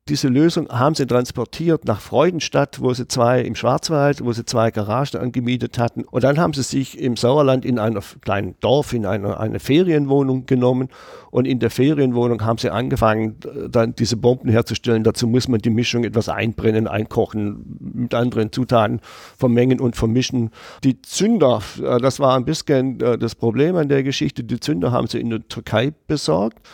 diese 0.08 0.28
Lösung 0.28 0.70
haben 0.70 0.94
sie 0.94 1.08
transportiert 1.08 1.86
nach 1.86 2.00
Freudenstadt, 2.00 2.80
wo 2.80 2.94
sie 2.94 3.08
zwei 3.08 3.42
im 3.42 3.56
Schwarzwald, 3.56 4.24
wo 4.24 4.32
sie 4.34 4.46
zwei 4.46 4.70
Garagen 4.70 5.20
angemietet 5.20 5.80
hatten. 5.80 6.04
Und 6.04 6.24
dann 6.24 6.38
haben 6.38 6.54
sie 6.54 6.62
sich 6.62 7.00
im 7.00 7.18
Sauerland 7.18 7.66
in 7.66 7.80
einem 7.80 8.04
kleinen 8.22 8.56
Dorf, 8.60 8.94
in 8.94 9.08
eine, 9.08 9.40
eine 9.40 9.60
Ferienwohnung 9.60 10.46
genommen. 10.46 10.90
Und 11.36 11.48
in 11.48 11.60
der 11.60 11.70
Ferienwohnung 11.70 12.46
haben 12.46 12.58
sie 12.60 12.70
angefangen, 12.70 13.36
dann 13.70 13.94
diese 13.94 14.16
Bomben 14.16 14.48
herzustellen. 14.48 15.04
Dazu 15.04 15.28
muss 15.28 15.50
man 15.50 15.60
die 15.60 15.70
Mischung 15.70 16.06
etwas 16.06 16.30
einbrennen, 16.30 16.88
einkochen, 16.88 17.78
mit 17.94 18.14
anderen 18.14 18.54
Zutaten 18.54 19.02
vermengen 19.36 19.82
und 19.82 19.98
vermischen. 19.98 20.52
Die 20.86 21.02
Zünder, 21.02 21.62
äh, 21.84 22.00
das 22.00 22.22
war 22.22 22.38
ein 22.38 22.46
bisschen 22.46 23.02
äh, 23.02 23.18
das 23.18 23.36
Problem 23.36 23.76
an 23.76 23.90
der 23.90 24.04
Geschichte. 24.04 24.46
Die 24.46 24.62
Zünder 24.62 24.94
haben 24.94 25.08
sie 25.08 25.20
in 25.20 25.30
der 25.30 25.46
Türkei 25.46 25.92
besorgt 26.08 26.66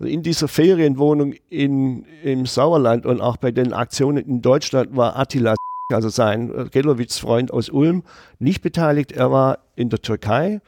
in 0.00 0.22
dieser 0.22 0.48
Ferienwohnung 0.48 1.32
in, 1.48 2.04
im 2.22 2.44
Sauerland 2.44 3.06
und 3.06 3.22
auch 3.22 3.38
bei 3.38 3.52
den 3.52 3.72
Aktionen 3.72 4.18
in 4.18 4.42
Deutschland 4.42 4.94
war 4.94 5.18
Attila, 5.18 5.54
also 5.90 6.10
sein 6.10 6.54
äh, 6.54 6.64
Gelowitz-Freund 6.70 7.50
aus 7.50 7.70
Ulm, 7.70 8.02
nicht 8.38 8.60
beteiligt. 8.60 9.12
Er 9.12 9.30
war 9.30 9.60
in 9.76 9.88
der 9.88 10.02
Türkei 10.02 10.60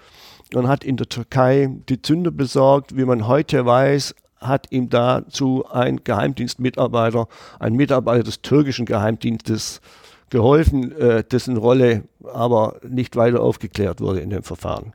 und 0.54 0.68
hat 0.68 0.84
in 0.84 0.96
der 0.96 1.08
Türkei 1.08 1.68
die 1.88 2.02
Zünder 2.02 2.30
besorgt. 2.30 2.96
Wie 2.96 3.04
man 3.04 3.26
heute 3.26 3.64
weiß, 3.66 4.14
hat 4.40 4.70
ihm 4.70 4.88
dazu 4.90 5.64
ein 5.70 6.02
Geheimdienstmitarbeiter, 6.04 7.28
ein 7.58 7.74
Mitarbeiter 7.74 8.24
des 8.24 8.42
türkischen 8.42 8.86
Geheimdienstes 8.86 9.80
geholfen, 10.30 10.92
äh, 10.92 11.24
dessen 11.24 11.56
Rolle 11.56 12.04
aber 12.32 12.76
nicht 12.88 13.16
weiter 13.16 13.40
aufgeklärt 13.40 14.00
wurde 14.00 14.20
in 14.20 14.30
dem 14.30 14.42
Verfahren. 14.42 14.92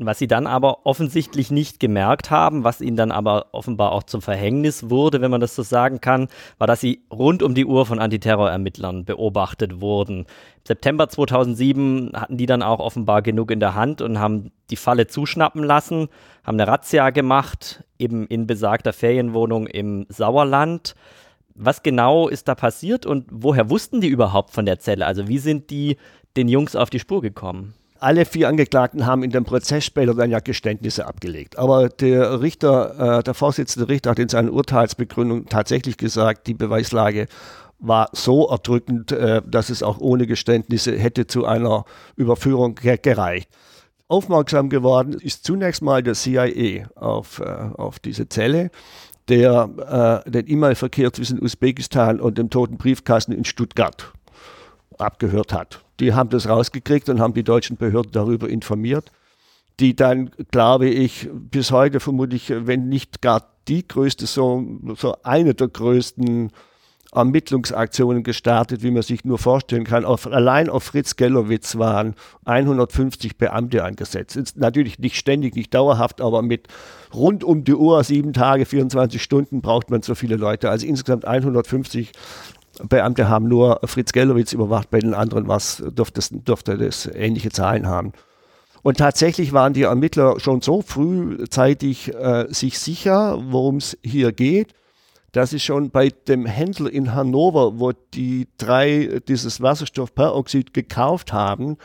Was 0.00 0.18
sie 0.20 0.28
dann 0.28 0.46
aber 0.46 0.86
offensichtlich 0.86 1.50
nicht 1.50 1.80
gemerkt 1.80 2.30
haben, 2.30 2.62
was 2.62 2.80
ihnen 2.80 2.96
dann 2.96 3.10
aber 3.10 3.46
offenbar 3.50 3.90
auch 3.90 4.04
zum 4.04 4.22
Verhängnis 4.22 4.90
wurde, 4.90 5.20
wenn 5.20 5.30
man 5.32 5.40
das 5.40 5.56
so 5.56 5.64
sagen 5.64 6.00
kann, 6.00 6.28
war, 6.58 6.68
dass 6.68 6.80
sie 6.80 7.02
rund 7.12 7.42
um 7.42 7.54
die 7.54 7.66
Uhr 7.66 7.84
von 7.84 7.98
Antiterrorermittlern 7.98 9.04
beobachtet 9.04 9.80
wurden. 9.80 10.20
Im 10.20 10.26
September 10.64 11.08
2007 11.08 12.12
hatten 12.14 12.36
die 12.36 12.46
dann 12.46 12.62
auch 12.62 12.78
offenbar 12.78 13.22
genug 13.22 13.50
in 13.50 13.58
der 13.58 13.74
Hand 13.74 14.00
und 14.00 14.20
haben 14.20 14.52
die 14.70 14.76
Falle 14.76 15.06
zuschnappen 15.06 15.62
lassen, 15.62 16.08
haben 16.44 16.60
eine 16.60 16.70
Razzia 16.70 17.10
gemacht, 17.10 17.84
eben 17.98 18.26
in 18.26 18.46
besagter 18.46 18.92
Ferienwohnung 18.92 19.66
im 19.66 20.06
Sauerland. 20.08 20.94
Was 21.54 21.82
genau 21.82 22.28
ist 22.28 22.48
da 22.48 22.54
passiert 22.54 23.06
und 23.06 23.26
woher 23.30 23.68
wussten 23.68 24.00
die 24.00 24.08
überhaupt 24.08 24.52
von 24.52 24.64
der 24.64 24.78
Zelle? 24.78 25.06
Also 25.06 25.28
wie 25.28 25.38
sind 25.38 25.70
die 25.70 25.96
den 26.36 26.48
Jungs 26.48 26.76
auf 26.76 26.90
die 26.90 27.00
Spur 27.00 27.20
gekommen? 27.20 27.74
Alle 28.00 28.24
vier 28.24 28.48
Angeklagten 28.48 29.06
haben 29.06 29.24
in 29.24 29.30
dem 29.30 29.44
Prozess 29.44 29.84
später 29.84 30.14
dann 30.14 30.30
ja 30.30 30.38
Geständnisse 30.38 31.06
abgelegt. 31.06 31.58
Aber 31.58 31.88
der 31.88 32.40
Richter, 32.40 33.18
äh, 33.18 33.22
der 33.24 33.34
Vorsitzende 33.34 33.88
Richter 33.88 34.10
hat 34.10 34.20
in 34.20 34.28
seiner 34.28 34.52
Urteilsbegründung 34.52 35.46
tatsächlich 35.46 35.96
gesagt, 35.96 36.46
die 36.46 36.54
Beweislage 36.54 37.26
war 37.80 38.08
so 38.12 38.48
erdrückend, 38.48 39.10
äh, 39.10 39.42
dass 39.44 39.68
es 39.70 39.82
auch 39.82 39.98
ohne 39.98 40.26
Geständnisse 40.26 40.96
hätte 40.96 41.26
zu 41.26 41.44
einer 41.44 41.84
Überführung 42.16 42.76
ge 42.76 42.98
gereicht. 42.98 43.48
Aufmerksam 44.08 44.70
geworden 44.70 45.12
ist 45.12 45.44
zunächst 45.44 45.82
mal 45.82 46.02
der 46.02 46.14
CIA 46.14 46.88
auf, 46.94 47.40
äh, 47.40 47.44
auf 47.44 47.98
diese 47.98 48.28
Zelle, 48.28 48.70
der 49.28 50.24
äh, 50.26 50.30
den 50.30 50.50
E-Mail-Verkehr 50.50 51.12
zwischen 51.12 51.42
Usbekistan 51.42 52.18
und 52.18 52.38
dem 52.38 52.48
toten 52.48 52.78
Briefkasten 52.78 53.32
in 53.32 53.44
Stuttgart 53.44 54.12
abgehört 54.96 55.52
hat. 55.52 55.84
Die 56.00 56.14
haben 56.14 56.30
das 56.30 56.48
rausgekriegt 56.48 57.08
und 57.10 57.20
haben 57.20 57.34
die 57.34 57.44
deutschen 57.44 57.76
Behörden 57.76 58.12
darüber 58.12 58.48
informiert, 58.48 59.12
die 59.78 59.94
dann, 59.94 60.30
glaube 60.50 60.88
ich, 60.88 61.28
bis 61.32 61.70
heute 61.70 62.00
vermutlich, 62.00 62.50
wenn 62.54 62.88
nicht 62.88 63.20
gar 63.20 63.44
die 63.68 63.86
größte, 63.86 64.26
so, 64.26 64.64
so 64.96 65.16
eine 65.22 65.54
der 65.54 65.68
größten 65.68 66.50
Ermittlungsaktionen 67.18 68.22
gestartet, 68.22 68.82
wie 68.82 68.90
man 68.90 69.02
sich 69.02 69.24
nur 69.24 69.38
vorstellen 69.38 69.84
kann. 69.84 70.04
Auf, 70.04 70.26
allein 70.26 70.70
auf 70.70 70.84
Fritz 70.84 71.16
Gellowitz 71.16 71.76
waren 71.76 72.14
150 72.44 73.36
Beamte 73.36 73.84
angesetzt. 73.84 74.36
Ist 74.36 74.56
natürlich 74.56 74.98
nicht 74.98 75.16
ständig, 75.16 75.54
nicht 75.54 75.74
dauerhaft, 75.74 76.20
aber 76.20 76.42
mit 76.42 76.68
rund 77.12 77.44
um 77.44 77.64
die 77.64 77.74
Uhr, 77.74 78.02
sieben 78.04 78.32
Tage, 78.32 78.64
24 78.64 79.22
Stunden 79.22 79.60
braucht 79.60 79.90
man 79.90 80.02
so 80.02 80.14
viele 80.14 80.36
Leute. 80.36 80.70
Also 80.70 80.86
insgesamt 80.86 81.24
150 81.24 82.12
Beamte 82.88 83.28
haben 83.28 83.48
nur 83.48 83.80
Fritz 83.84 84.12
Gellowitz 84.12 84.52
überwacht, 84.52 84.90
bei 84.90 85.00
den 85.00 85.14
anderen 85.14 85.48
was, 85.48 85.82
dürfte, 85.86 86.20
dürfte 86.30 86.78
das 86.78 87.06
ähnliche 87.06 87.50
Zahlen 87.50 87.86
haben. 87.86 88.12
Und 88.82 88.98
tatsächlich 88.98 89.52
waren 89.52 89.72
die 89.72 89.82
Ermittler 89.82 90.38
schon 90.38 90.60
so 90.60 90.82
frühzeitig 90.82 92.14
äh, 92.14 92.46
sich 92.48 92.78
sicher, 92.78 93.38
worum 93.50 93.78
es 93.78 93.98
hier 94.02 94.32
geht, 94.32 94.74
dass 95.32 95.50
sie 95.50 95.60
schon 95.60 95.90
bei 95.90 96.08
dem 96.08 96.46
Händler 96.46 96.90
in 96.90 97.14
Hannover, 97.14 97.78
wo 97.78 97.92
die 97.92 98.48
drei 98.56 99.20
dieses 99.28 99.60
Wasserstoffperoxid 99.60 100.72
gekauft 100.72 101.32
haben, 101.32 101.76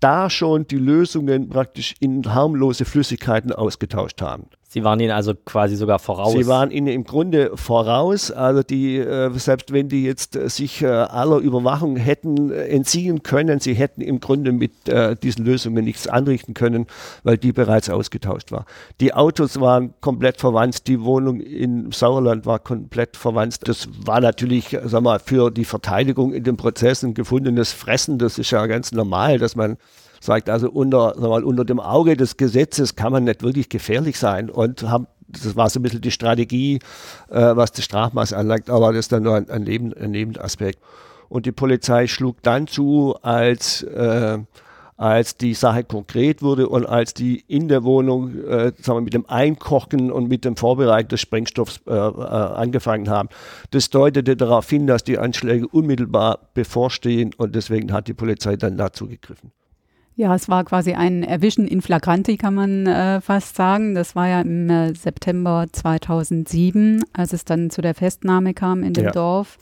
da 0.00 0.30
schon 0.30 0.66
die 0.66 0.78
Lösungen 0.78 1.48
praktisch 1.48 1.94
in 2.00 2.32
harmlose 2.32 2.84
Flüssigkeiten 2.84 3.52
ausgetauscht 3.52 4.20
haben. 4.20 4.48
Sie 4.76 4.84
waren 4.84 5.00
ihnen 5.00 5.12
also 5.12 5.32
quasi 5.34 5.74
sogar 5.74 5.98
voraus. 5.98 6.34
Sie 6.34 6.46
waren 6.46 6.70
ihnen 6.70 6.88
im 6.88 7.04
Grunde 7.04 7.52
voraus. 7.54 8.30
Also 8.30 8.62
die, 8.62 8.98
äh, 8.98 9.30
selbst 9.38 9.72
wenn 9.72 9.88
die 9.88 10.04
jetzt 10.04 10.36
äh, 10.36 10.50
sich 10.50 10.82
äh, 10.82 10.88
aller 10.88 11.38
Überwachung 11.38 11.96
hätten 11.96 12.52
entziehen 12.52 13.22
können, 13.22 13.58
sie 13.58 13.72
hätten 13.72 14.02
im 14.02 14.20
Grunde 14.20 14.52
mit 14.52 14.72
diesen 15.22 15.46
Lösungen 15.46 15.82
nichts 15.82 16.06
anrichten 16.06 16.52
können, 16.52 16.86
weil 17.22 17.38
die 17.38 17.52
bereits 17.52 17.88
ausgetauscht 17.88 18.52
war. 18.52 18.66
Die 19.00 19.14
Autos 19.14 19.58
waren 19.60 19.94
komplett 20.02 20.40
verwandt, 20.40 20.86
die 20.88 21.00
Wohnung 21.00 21.40
in 21.40 21.90
Sauerland 21.90 22.44
war 22.44 22.58
komplett 22.58 23.16
verwandt. 23.16 23.66
Das 23.66 23.88
war 24.04 24.20
natürlich, 24.20 24.76
sag 24.84 25.02
mal, 25.02 25.20
für 25.20 25.50
die 25.50 25.64
Verteidigung 25.64 26.34
in 26.34 26.44
den 26.44 26.58
Prozessen 26.58 27.14
gefundenes 27.14 27.72
Fressen. 27.72 28.18
Das 28.18 28.38
ist 28.38 28.50
ja 28.50 28.66
ganz 28.66 28.92
normal, 28.92 29.38
dass 29.38 29.56
man 29.56 29.78
sagt 30.26 30.50
also 30.50 30.70
unter, 30.70 31.14
sag 31.16 31.28
mal, 31.28 31.44
unter 31.44 31.64
dem 31.64 31.80
Auge 31.80 32.16
des 32.16 32.36
Gesetzes 32.36 32.96
kann 32.96 33.12
man 33.12 33.24
nicht 33.24 33.42
wirklich 33.42 33.68
gefährlich 33.68 34.18
sein 34.18 34.50
und 34.50 34.82
haben 34.82 35.06
das 35.28 35.56
war 35.56 35.68
so 35.68 35.80
ein 35.80 35.82
bisschen 35.82 36.00
die 36.00 36.10
Strategie, 36.10 36.78
äh, 37.30 37.56
was 37.56 37.72
das 37.72 37.84
Strafmaß 37.84 38.32
anlangt, 38.32 38.70
aber 38.70 38.92
das 38.92 39.06
ist 39.06 39.12
dann 39.12 39.24
nur 39.24 39.34
ein, 39.34 39.50
ein, 39.50 39.62
Neben, 39.62 39.92
ein 39.94 40.12
Nebenaspekt. 40.12 40.78
Und 41.28 41.46
die 41.46 41.52
Polizei 41.52 42.06
schlug 42.06 42.42
dann 42.42 42.68
zu, 42.68 43.16
als, 43.22 43.82
äh, 43.82 44.38
als 44.96 45.36
die 45.36 45.54
Sache 45.54 45.84
konkret 45.84 46.42
wurde 46.42 46.68
und 46.68 46.86
als 46.86 47.12
die 47.12 47.44
in 47.48 47.68
der 47.68 47.82
Wohnung 47.82 48.44
äh, 48.44 48.72
sagen 48.80 48.98
wir, 48.98 49.00
mit 49.02 49.14
dem 49.14 49.28
Einkochen 49.28 50.12
und 50.12 50.28
mit 50.28 50.44
dem 50.44 50.56
Vorbereiten 50.56 51.08
des 51.08 51.20
Sprengstoffs 51.20 51.80
äh, 51.86 51.92
äh, 51.92 51.94
angefangen 51.94 53.10
haben. 53.10 53.28
Das 53.72 53.90
deutete 53.90 54.36
darauf 54.36 54.70
hin, 54.70 54.86
dass 54.86 55.02
die 55.02 55.18
Anschläge 55.18 55.66
unmittelbar 55.66 56.38
bevorstehen 56.54 57.34
und 57.36 57.54
deswegen 57.56 57.92
hat 57.92 58.06
die 58.08 58.14
Polizei 58.14 58.56
dann 58.56 58.78
dazu 58.78 59.08
gegriffen. 59.08 59.50
Ja, 60.18 60.34
es 60.34 60.48
war 60.48 60.64
quasi 60.64 60.94
ein 60.94 61.22
Erwischen 61.22 61.68
in 61.68 61.82
Flagranti, 61.82 62.38
kann 62.38 62.54
man 62.54 62.86
äh, 62.86 63.20
fast 63.20 63.54
sagen. 63.54 63.94
Das 63.94 64.16
war 64.16 64.26
ja 64.26 64.40
im 64.40 64.70
äh, 64.70 64.94
September 64.94 65.66
2007, 65.70 67.04
als 67.12 67.34
es 67.34 67.44
dann 67.44 67.68
zu 67.68 67.82
der 67.82 67.94
Festnahme 67.94 68.54
kam 68.54 68.82
in 68.82 68.94
dem 68.94 69.04
ja. 69.04 69.10
Dorf. 69.10 69.58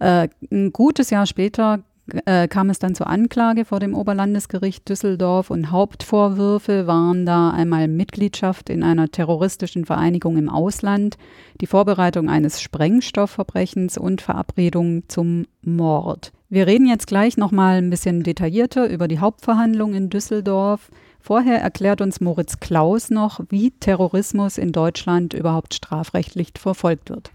Ja. 0.00 0.24
Äh, 0.24 0.28
ein 0.52 0.70
gutes 0.74 1.08
Jahr 1.08 1.24
später 1.24 1.82
äh, 2.26 2.46
kam 2.48 2.68
es 2.68 2.78
dann 2.78 2.94
zur 2.94 3.06
Anklage 3.06 3.64
vor 3.64 3.80
dem 3.80 3.94
Oberlandesgericht 3.94 4.86
Düsseldorf 4.86 5.50
und 5.50 5.70
Hauptvorwürfe 5.70 6.86
waren 6.86 7.24
da 7.24 7.50
einmal 7.50 7.88
Mitgliedschaft 7.88 8.68
in 8.68 8.82
einer 8.82 9.10
terroristischen 9.10 9.86
Vereinigung 9.86 10.36
im 10.36 10.50
Ausland, 10.50 11.16
die 11.62 11.66
Vorbereitung 11.66 12.28
eines 12.28 12.60
Sprengstoffverbrechens 12.60 13.96
und 13.96 14.20
Verabredung 14.20 15.08
zum 15.08 15.46
Mord. 15.62 16.32
Wir 16.54 16.68
reden 16.68 16.86
jetzt 16.86 17.08
gleich 17.08 17.36
nochmal 17.36 17.78
ein 17.78 17.90
bisschen 17.90 18.22
detaillierter 18.22 18.88
über 18.88 19.08
die 19.08 19.18
Hauptverhandlung 19.18 19.92
in 19.92 20.08
Düsseldorf. 20.08 20.88
Vorher 21.18 21.60
erklärt 21.60 22.00
uns 22.00 22.20
Moritz 22.20 22.60
Klaus 22.60 23.10
noch, 23.10 23.40
wie 23.48 23.72
Terrorismus 23.72 24.56
in 24.56 24.70
Deutschland 24.70 25.34
überhaupt 25.34 25.74
strafrechtlich 25.74 26.52
verfolgt 26.56 27.10
wird. 27.10 27.32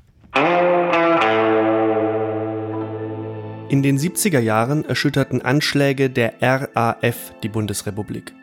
In 3.68 3.84
den 3.84 4.00
70er 4.00 4.40
Jahren 4.40 4.86
erschütterten 4.86 5.42
Anschläge 5.42 6.10
der 6.10 6.36
RAF 6.42 7.34
die 7.44 7.50
Bundesrepublik. 7.50 8.34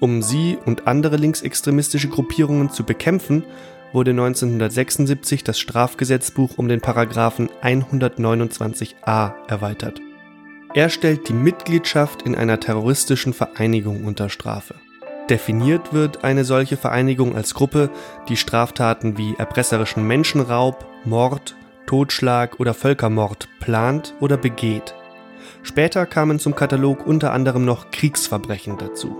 Um 0.00 0.22
sie 0.22 0.58
und 0.66 0.88
andere 0.88 1.18
linksextremistische 1.18 2.08
Gruppierungen 2.08 2.70
zu 2.70 2.82
bekämpfen, 2.82 3.44
wurde 3.92 4.10
1976 4.10 5.44
das 5.44 5.60
Strafgesetzbuch 5.60 6.58
um 6.58 6.66
den 6.66 6.80
Paragraphen 6.80 7.48
129a 7.62 9.34
erweitert. 9.46 10.00
Er 10.76 10.90
stellt 10.90 11.30
die 11.30 11.32
Mitgliedschaft 11.32 12.20
in 12.20 12.34
einer 12.34 12.60
terroristischen 12.60 13.32
Vereinigung 13.32 14.04
unter 14.04 14.28
Strafe. 14.28 14.74
Definiert 15.30 15.94
wird 15.94 16.22
eine 16.22 16.44
solche 16.44 16.76
Vereinigung 16.76 17.34
als 17.34 17.54
Gruppe, 17.54 17.88
die 18.28 18.36
Straftaten 18.36 19.16
wie 19.16 19.34
erpresserischen 19.38 20.06
Menschenraub, 20.06 20.84
Mord, 21.06 21.56
Totschlag 21.86 22.60
oder 22.60 22.74
Völkermord 22.74 23.48
plant 23.58 24.12
oder 24.20 24.36
begeht. 24.36 24.94
Später 25.62 26.04
kamen 26.04 26.38
zum 26.38 26.54
Katalog 26.54 27.06
unter 27.06 27.32
anderem 27.32 27.64
noch 27.64 27.90
Kriegsverbrechen 27.90 28.76
dazu. 28.76 29.16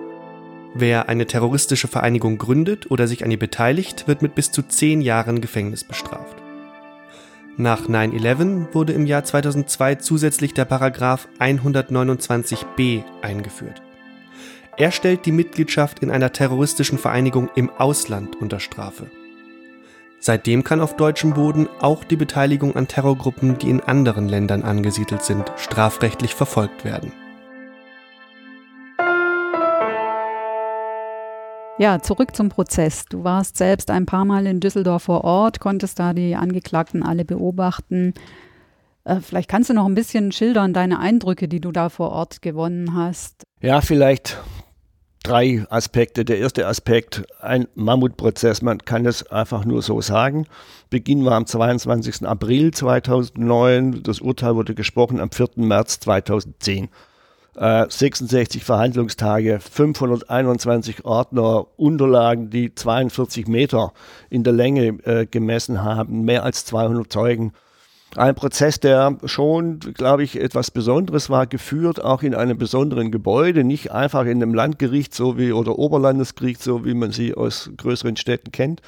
Wer 0.74 1.09
eine 1.09 1.26
terroristische 1.26 1.88
Vereinigung 1.88 2.36
gründet 2.36 2.90
oder 2.90 3.09
sich 3.09 3.24
an 3.24 3.30
ihr 3.30 3.38
beteiligt, 3.38 4.07
wird 4.07 4.20
mit 4.20 4.34
bis 4.34 4.52
zu 4.52 4.61
zehn 4.61 5.00
Jahren 5.00 5.40
Gefängnis 5.40 5.84
bestraft. 5.84 6.36
Nach 7.59 7.88
9-11 7.88 8.74
wurde 8.74 8.92
im 8.92 9.07
Jahr 9.07 9.24
2002 9.24 9.94
zusätzlich 9.96 10.52
der 10.52 10.66
Paragraph 10.66 11.26
129b 11.38 13.02
eingeführt. 13.22 13.80
Er 14.76 14.92
stellt 14.92 15.24
die 15.24 15.32
Mitgliedschaft 15.32 16.00
in 16.00 16.11
einer 16.11 16.32
terroristischen 16.32 16.98
Vereinigung 16.98 17.48
im 17.54 17.70
Ausland 17.70 18.36
unter 18.36 18.61
Strafe. 18.61 19.07
Seitdem 20.20 20.64
kann 20.64 20.82
auf 20.82 20.96
deutschem 20.96 21.32
Boden 21.32 21.66
auch 21.80 22.04
die 22.04 22.16
Beteiligung 22.16 22.76
an 22.76 22.88
Terrorgruppen, 22.88 23.57
die 23.57 23.70
in 23.70 23.80
anderen 23.80 24.28
Ländern 24.28 24.62
angesiedelt 24.62 25.22
sind, 25.22 25.50
strafrechtlich 25.57 26.34
verfolgt 26.34 26.84
werden. 26.84 27.12
Ja, 31.79 32.01
zurück 32.01 32.35
zum 32.35 32.49
Prozess. 32.49 33.05
Du 33.05 33.22
warst 33.22 33.59
selbst 33.59 33.91
ein 33.91 34.07
paar 34.07 34.24
Mal 34.24 34.47
in 34.47 34.61
Düsseldorf 34.61 35.03
vor 35.05 35.24
Ort, 35.24 35.61
konntest 35.61 35.99
da 35.99 36.14
die 36.14 36.35
Angeklagten 36.35 37.03
alle 37.03 37.27
beobachten. 37.27 38.14
Äh, 39.05 39.20
vielleicht 39.20 39.51
kannst 39.51 39.68
du 39.68 39.74
noch 39.74 39.85
ein 39.85 39.95
bisschen 39.95 40.33
schildern, 40.33 40.72
deine 40.72 40.99
Eindrücke, 41.01 41.49
die 41.49 41.61
du 41.61 41.72
da 41.72 41.91
vor 41.91 42.12
Ort 42.12 42.41
gewonnen 42.41 42.95
hast. 42.95 43.43
Ja, 43.61 43.83
vielleicht 43.83 44.39
drei 45.22 45.66
Aspekte. 45.68 46.24
Der 46.24 46.39
erste 46.39 46.66
Aspekt, 46.66 47.24
ein 47.41 47.66
Mammutprozess, 47.74 48.62
man 48.62 48.79
kann 48.79 49.05
es 49.05 49.27
einfach 49.31 49.66
nur 49.66 49.83
so 49.83 50.01
sagen. 50.01 50.47
Beginn 50.89 51.27
war 51.27 51.35
am 51.35 51.47
22. 51.47 52.27
April 52.27 52.70
2009, 52.70 54.03
das 54.03 54.20
Urteil 54.22 54.57
wurde 54.57 54.74
gesprochen 54.74 55.20
am 55.20 55.31
4. 55.31 55.49
März 55.57 56.01
2010. 56.01 56.89
66 57.59 58.61
äh, 58.61 58.64
Verhandlungstage, 58.64 59.61
521 59.61 61.04
Ordner, 61.04 61.66
Unterlagen, 61.76 62.50
die 62.50 62.74
42 62.74 63.46
Meter 63.48 63.92
in 64.28 64.44
der 64.44 64.52
Länge 64.52 64.98
äh, 65.04 65.26
gemessen 65.26 65.82
haben, 65.82 66.22
mehr 66.24 66.44
als 66.44 66.66
200 66.66 67.11
Zeugen. 67.11 67.52
Ein 68.14 68.34
Prozess, 68.34 68.78
der 68.78 69.18
schon, 69.24 69.80
glaube 69.80 70.22
ich, 70.22 70.40
etwas 70.40 70.70
Besonderes 70.70 71.28
war, 71.28 71.46
geführt 71.46 72.02
auch 72.02 72.22
in 72.22 72.34
einem 72.34 72.57
besonderen 72.57 73.11
Gebäude, 73.11 73.64
nicht 73.64 73.90
einfach 73.90 74.24
in 74.24 74.42
einem 74.42 74.54
Landgericht 74.54 75.14
so 75.14 75.38
wie 75.38 75.52
oder 75.52 75.78
Oberlandesgericht, 75.78 76.62
so 76.62 76.84
wie 76.84 76.94
man 76.94 77.11
sie 77.11 77.34
aus 77.34 77.70
größeren 77.76 78.16
Städten 78.16 78.52
kennt. 78.52 78.80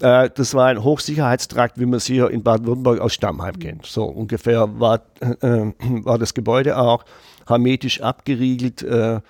Äh, 0.00 0.30
das 0.34 0.54
war 0.54 0.66
ein 0.66 0.82
Hochsicherheitstrakt, 0.82 1.78
wie 1.78 1.86
man 1.86 2.00
sie 2.00 2.14
hier 2.14 2.30
in 2.30 2.42
Baden-Württemberg 2.42 3.00
aus 3.00 3.14
Stammheim 3.14 3.58
kennt. 3.58 3.86
So 3.86 4.04
ungefähr 4.04 4.80
war, 4.80 5.02
äh, 5.20 5.72
war 6.04 6.18
das 6.18 6.34
Gebäude 6.34 6.78
auch 6.78 7.04
hermetisch 7.50 8.00
abgeriegelt. 8.00 8.82
Äh, 8.82 9.20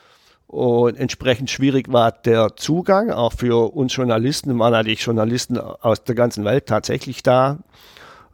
und 0.46 0.96
entsprechend 0.96 1.48
schwierig 1.48 1.92
war 1.92 2.10
der 2.10 2.56
Zugang, 2.56 3.10
auch 3.10 3.32
für 3.32 3.72
uns 3.72 3.94
Journalisten. 3.94 4.58
waren 4.58 4.72
natürlich 4.72 5.02
Journalisten 5.02 5.58
aus 5.58 6.02
der 6.02 6.16
ganzen 6.16 6.44
Welt 6.44 6.66
tatsächlich 6.66 7.22
da. 7.22 7.58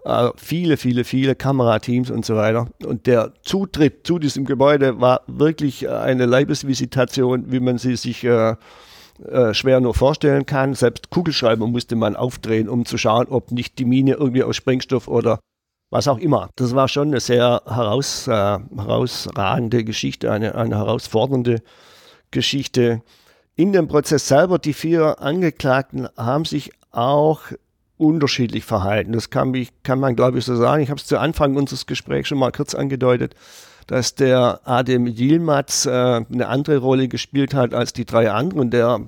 Äh, 0.04 0.30
viele, 0.36 0.76
viele, 0.76 1.04
viele 1.04 1.34
Kamerateams 1.34 2.10
und 2.10 2.24
so 2.24 2.36
weiter. 2.36 2.68
Und 2.84 3.06
der 3.06 3.32
Zutritt 3.42 4.06
zu 4.06 4.18
diesem 4.18 4.44
Gebäude 4.44 5.00
war 5.00 5.22
wirklich 5.26 5.88
eine 5.88 6.26
Leibesvisitation, 6.26 7.50
wie 7.50 7.60
man 7.60 7.78
sie 7.78 7.96
sich 7.96 8.24
äh, 8.24 8.54
äh, 9.24 9.54
schwer 9.54 9.80
nur 9.80 9.94
vorstellen 9.94 10.46
kann. 10.46 10.74
Selbst 10.74 11.10
Kugelschreiber 11.10 11.66
musste 11.66 11.96
man 11.96 12.16
aufdrehen, 12.16 12.68
um 12.68 12.84
zu 12.84 12.98
schauen, 12.98 13.26
ob 13.28 13.50
nicht 13.50 13.78
die 13.78 13.84
Mine 13.84 14.12
irgendwie 14.14 14.42
aus 14.42 14.56
Sprengstoff 14.56 15.08
oder 15.08 15.40
was 15.90 16.08
auch 16.08 16.18
immer. 16.18 16.50
Das 16.56 16.74
war 16.74 16.88
schon 16.88 17.08
eine 17.08 17.20
sehr 17.20 17.62
heraus, 17.66 18.26
äh, 18.26 18.30
herausragende 18.30 19.84
Geschichte, 19.84 20.32
eine, 20.32 20.54
eine 20.54 20.76
herausfordernde 20.76 21.62
Geschichte. 22.30 23.02
In 23.54 23.72
dem 23.72 23.88
Prozess 23.88 24.28
selber, 24.28 24.58
die 24.58 24.74
vier 24.74 25.20
Angeklagten 25.20 26.08
haben 26.16 26.44
sich 26.44 26.72
auch 26.90 27.40
unterschiedlich 27.96 28.64
verhalten. 28.64 29.12
Das 29.12 29.30
kann, 29.30 29.52
mich, 29.52 29.70
kann 29.82 29.98
man, 29.98 30.16
glaube 30.16 30.38
ich, 30.38 30.44
so 30.44 30.56
sagen. 30.56 30.82
Ich 30.82 30.90
habe 30.90 31.00
es 31.00 31.06
zu 31.06 31.18
Anfang 31.18 31.56
unseres 31.56 31.86
Gesprächs 31.86 32.28
schon 32.28 32.38
mal 32.38 32.52
kurz 32.52 32.74
angedeutet, 32.74 33.34
dass 33.86 34.14
der 34.14 34.60
Adem 34.64 35.06
Yilmaz 35.06 35.86
äh, 35.86 35.90
eine 35.90 36.48
andere 36.48 36.78
Rolle 36.78 37.08
gespielt 37.08 37.54
hat 37.54 37.72
als 37.72 37.92
die 37.92 38.04
drei 38.04 38.30
anderen. 38.30 38.70
Der 38.70 39.00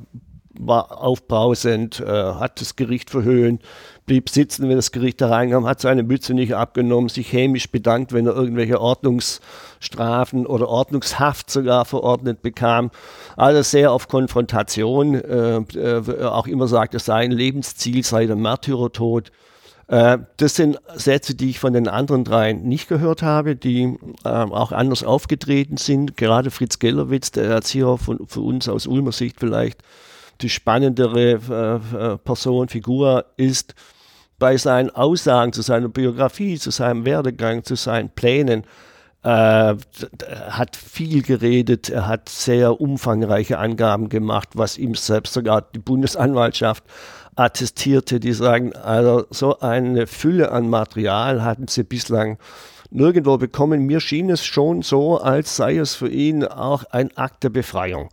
war 0.50 1.00
aufbrausend, 1.02 2.00
äh, 2.00 2.06
hat 2.06 2.60
das 2.60 2.76
Gericht 2.76 3.10
verhöhnt, 3.10 3.62
blieb 4.06 4.28
sitzen, 4.30 4.68
wenn 4.68 4.76
das 4.76 4.92
Gericht 4.92 5.20
da 5.20 5.28
reinkam, 5.28 5.66
hat 5.66 5.80
seine 5.80 6.02
Mütze 6.02 6.34
nicht 6.34 6.54
abgenommen, 6.54 7.08
sich 7.08 7.32
hämisch 7.32 7.70
bedankt, 7.70 8.12
wenn 8.12 8.26
er 8.26 8.34
irgendwelche 8.34 8.80
Ordnungsstrafen 8.80 10.46
oder 10.46 10.68
Ordnungshaft 10.68 11.50
sogar 11.50 11.84
verordnet 11.84 12.42
bekam. 12.42 12.90
Alles 13.36 13.70
sehr 13.70 13.92
auf 13.92 14.08
Konfrontation, 14.08 15.14
äh, 15.14 15.58
äh, 15.58 16.24
auch 16.24 16.46
immer 16.46 16.66
sagt, 16.66 16.98
sein 16.98 17.30
Lebensziel 17.30 18.02
sei 18.02 18.26
der 18.26 18.36
Märtyrertod. 18.36 19.30
Äh, 19.88 20.18
das 20.36 20.54
sind 20.54 20.78
Sätze, 20.94 21.34
die 21.34 21.50
ich 21.50 21.58
von 21.58 21.72
den 21.72 21.88
anderen 21.88 22.24
dreien 22.24 22.62
nicht 22.62 22.88
gehört 22.88 23.22
habe, 23.22 23.56
die 23.56 23.96
äh, 24.24 24.28
auch 24.28 24.72
anders 24.72 25.02
aufgetreten 25.02 25.76
sind. 25.76 26.16
Gerade 26.16 26.50
Fritz 26.50 26.78
Gellerwitz, 26.78 27.32
der 27.32 27.44
Erzieher 27.44 27.96
von, 27.96 28.26
für 28.26 28.40
uns 28.40 28.68
aus 28.68 28.86
Ulmer 28.86 29.12
Sicht 29.12 29.36
vielleicht 29.38 29.82
die 30.40 30.48
spannendere 30.48 31.40
äh, 31.50 32.12
äh, 32.14 32.18
Person, 32.18 32.68
Figur 32.68 33.26
ist, 33.36 33.74
bei 34.38 34.56
seinen 34.56 34.90
Aussagen 34.90 35.52
zu 35.52 35.62
seiner 35.62 35.88
Biografie, 35.88 36.58
zu 36.58 36.70
seinem 36.70 37.04
Werdegang, 37.04 37.64
zu 37.64 37.74
seinen 37.74 38.10
Plänen, 38.10 38.64
äh, 39.24 39.74
hat 40.50 40.76
viel 40.76 41.22
geredet, 41.22 41.90
er 41.90 42.06
hat 42.06 42.28
sehr 42.28 42.80
umfangreiche 42.80 43.58
Angaben 43.58 44.08
gemacht, 44.08 44.50
was 44.54 44.78
ihm 44.78 44.94
selbst 44.94 45.34
sogar 45.34 45.62
die 45.62 45.80
Bundesanwaltschaft 45.80 46.84
attestierte, 47.34 48.20
die 48.20 48.32
sagen, 48.32 48.74
also 48.74 49.26
so 49.30 49.58
eine 49.60 50.06
Fülle 50.06 50.52
an 50.52 50.68
Material 50.68 51.42
hatten 51.42 51.68
sie 51.68 51.84
bislang 51.84 52.38
nirgendwo 52.90 53.38
bekommen. 53.38 53.86
Mir 53.86 54.00
schien 54.00 54.30
es 54.30 54.44
schon 54.44 54.82
so, 54.82 55.18
als 55.18 55.56
sei 55.56 55.76
es 55.76 55.94
für 55.94 56.08
ihn 56.08 56.44
auch 56.44 56.84
ein 56.84 57.16
Akt 57.16 57.44
der 57.44 57.50
Befreiung. 57.50 58.08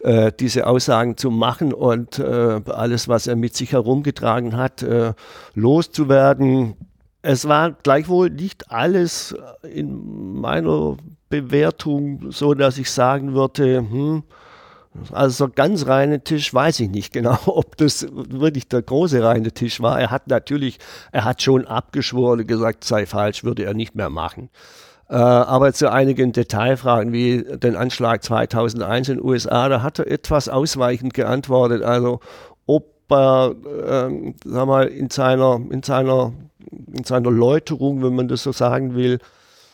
Äh, 0.00 0.30
diese 0.38 0.66
Aussagen 0.68 1.16
zu 1.16 1.30
machen 1.30 1.72
und 1.72 2.20
äh, 2.20 2.60
alles, 2.66 3.08
was 3.08 3.26
er 3.26 3.34
mit 3.34 3.56
sich 3.56 3.72
herumgetragen 3.72 4.56
hat, 4.56 4.82
äh, 4.82 5.12
loszuwerden. 5.54 6.74
Es 7.20 7.48
war 7.48 7.72
gleichwohl 7.72 8.30
nicht 8.30 8.70
alles 8.70 9.34
in 9.62 10.38
meiner 10.40 10.96
Bewertung 11.30 12.30
so, 12.30 12.54
dass 12.54 12.78
ich 12.78 12.92
sagen 12.92 13.34
würde, 13.34 13.78
hm, 13.78 14.22
also 15.10 15.46
so 15.46 15.52
ganz 15.52 15.86
reine 15.86 16.22
Tisch 16.22 16.54
weiß 16.54 16.78
ich 16.78 16.90
nicht 16.90 17.12
genau, 17.12 17.38
ob 17.46 17.76
das 17.76 18.06
wirklich 18.12 18.68
der 18.68 18.82
große 18.82 19.20
reine 19.20 19.50
Tisch 19.50 19.80
war. 19.80 20.00
Er 20.00 20.12
hat 20.12 20.28
natürlich, 20.28 20.78
er 21.10 21.24
hat 21.24 21.42
schon 21.42 21.66
abgeschworen, 21.66 22.46
gesagt, 22.46 22.84
sei 22.84 23.04
falsch, 23.04 23.42
würde 23.42 23.64
er 23.64 23.74
nicht 23.74 23.96
mehr 23.96 24.10
machen. 24.10 24.48
Äh, 25.10 25.14
aber 25.14 25.72
zu 25.72 25.90
einigen 25.90 26.32
Detailfragen 26.32 27.12
wie 27.12 27.42
den 27.42 27.76
Anschlag 27.76 28.22
2001 28.22 29.08
in 29.08 29.16
den 29.16 29.24
USA, 29.24 29.68
da 29.68 29.82
hat 29.82 29.98
er 29.98 30.06
etwas 30.06 30.48
ausweichend 30.48 31.14
geantwortet. 31.14 31.82
Also 31.82 32.20
ob 32.66 32.94
er, 33.10 33.54
äh, 33.54 34.34
sag 34.44 34.66
mal, 34.66 34.86
in 34.86 35.08
seiner, 35.08 35.60
in 35.70 35.82
seiner, 35.82 36.32
in 36.70 37.04
seiner 37.04 37.30
Läuterung, 37.30 38.02
wenn 38.02 38.14
man 38.14 38.28
das 38.28 38.42
so 38.42 38.52
sagen 38.52 38.94
will, 38.94 39.18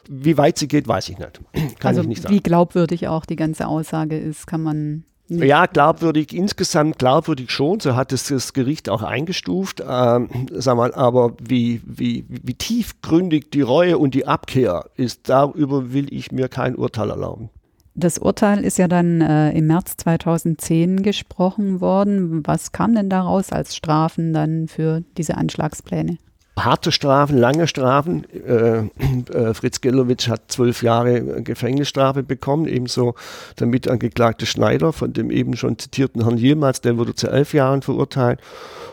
wie 0.09 0.37
weit 0.39 0.59
sie 0.59 0.69
geht, 0.69 0.87
weiß 0.87 1.09
ich 1.09 1.19
nicht. 1.19 1.41
Kann 1.81 1.89
also 1.89 2.03
ich 2.03 2.07
nicht 2.07 2.23
sagen. 2.23 2.35
Wie 2.35 2.41
glaubwürdig 2.41 3.09
auch 3.09 3.27
die 3.27 3.37
ganze 3.37 3.67
Aussage 3.67 4.19
ist, 4.19 4.47
kann 4.47 4.63
man. 4.63 5.05
Ja, 5.43 5.67
glaubwürdig, 5.67 6.33
insgesamt 6.33 6.99
glaubwürdig 6.99 7.51
schon, 7.51 7.81
so 7.81 7.97
hat 7.97 8.13
es 8.13 8.29
das 8.29 8.53
Gericht 8.53 8.89
auch 8.89 9.03
eingestuft. 9.03 9.83
Ähm, 9.87 10.29
sag 10.53 10.77
mal, 10.77 10.95
aber 10.95 11.33
wie, 11.41 11.81
wie, 11.85 12.25
wie 12.29 12.55
tiefgründig 12.55 13.51
die 13.51 13.63
Reue 13.63 13.99
und 13.99 14.15
die 14.15 14.27
Abkehr 14.27 14.87
ist, 14.97 15.29
darüber 15.29 15.93
will 15.93 16.13
ich 16.13 16.33
mir 16.33 16.49
kein 16.49 16.77
Urteil 16.77 17.11
erlauben. 17.11 17.51
Das 17.97 18.19
Urteil 18.19 18.65
ist 18.65 18.77
ja 18.79 18.89
dann 18.89 19.21
äh, 19.21 19.53
im 19.53 19.69
März 19.69 19.97
2010 19.99 21.05
gesprochen 21.05 21.81
worden. 21.81 22.45
Was 22.45 22.73
kam 22.73 22.95
denn 22.95 23.09
daraus 23.09 23.53
als 23.53 23.77
Strafen 23.77 24.33
dann 24.33 24.67
für 24.67 25.03
diese 25.17 25.37
Anschlagspläne? 25.37 26.19
Harte 26.59 26.93
Strafen, 26.93 27.37
lange 27.39 27.67
Strafen. 27.67 28.27
Äh, 28.33 28.87
äh, 29.33 29.55
Fritz 29.55 29.81
Gelowitsch 29.81 30.29
hat 30.29 30.43
zwölf 30.49 30.83
Jahre 30.83 31.43
Gefängnisstrafe 31.43 32.23
bekommen, 32.23 32.67
ebenso 32.67 33.15
der 33.59 33.67
Mitangeklagte 33.67 34.47
Schneider 34.47 34.93
von 34.93 35.13
dem 35.13 35.31
eben 35.31 35.57
schon 35.57 35.79
zitierten 35.79 36.23
Herrn 36.23 36.39
Yilmaz, 36.39 36.81
der 36.81 36.97
wurde 36.99 37.15
zu 37.15 37.29
elf 37.29 37.55
Jahren 37.55 37.83
verurteilt. 37.83 38.41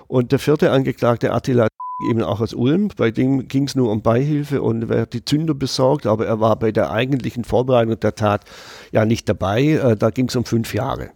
Und 0.07 0.31
der 0.31 0.39
vierte 0.39 0.71
Angeklagte 0.71 1.31
Attila 1.31 1.67
eben 2.09 2.23
auch 2.23 2.41
aus 2.41 2.53
Ulm, 2.53 2.89
bei 2.97 3.11
dem 3.11 3.47
ging 3.47 3.65
es 3.65 3.75
nur 3.75 3.91
um 3.91 4.01
Beihilfe 4.01 4.61
und 4.61 4.89
er 4.89 5.01
hat 5.01 5.13
die 5.13 5.23
Zünder 5.23 5.53
besorgt, 5.53 6.07
aber 6.07 6.25
er 6.25 6.39
war 6.39 6.57
bei 6.57 6.71
der 6.71 6.91
eigentlichen 6.91 7.43
Vorbereitung 7.43 7.99
der 7.99 8.15
Tat 8.15 8.43
ja 8.91 9.05
nicht 9.05 9.29
dabei. 9.29 9.63
Äh, 9.63 9.95
da 9.95 10.09
ging 10.09 10.27
es 10.27 10.35
um 10.35 10.45
fünf 10.45 10.73
Jahre. 10.73 11.11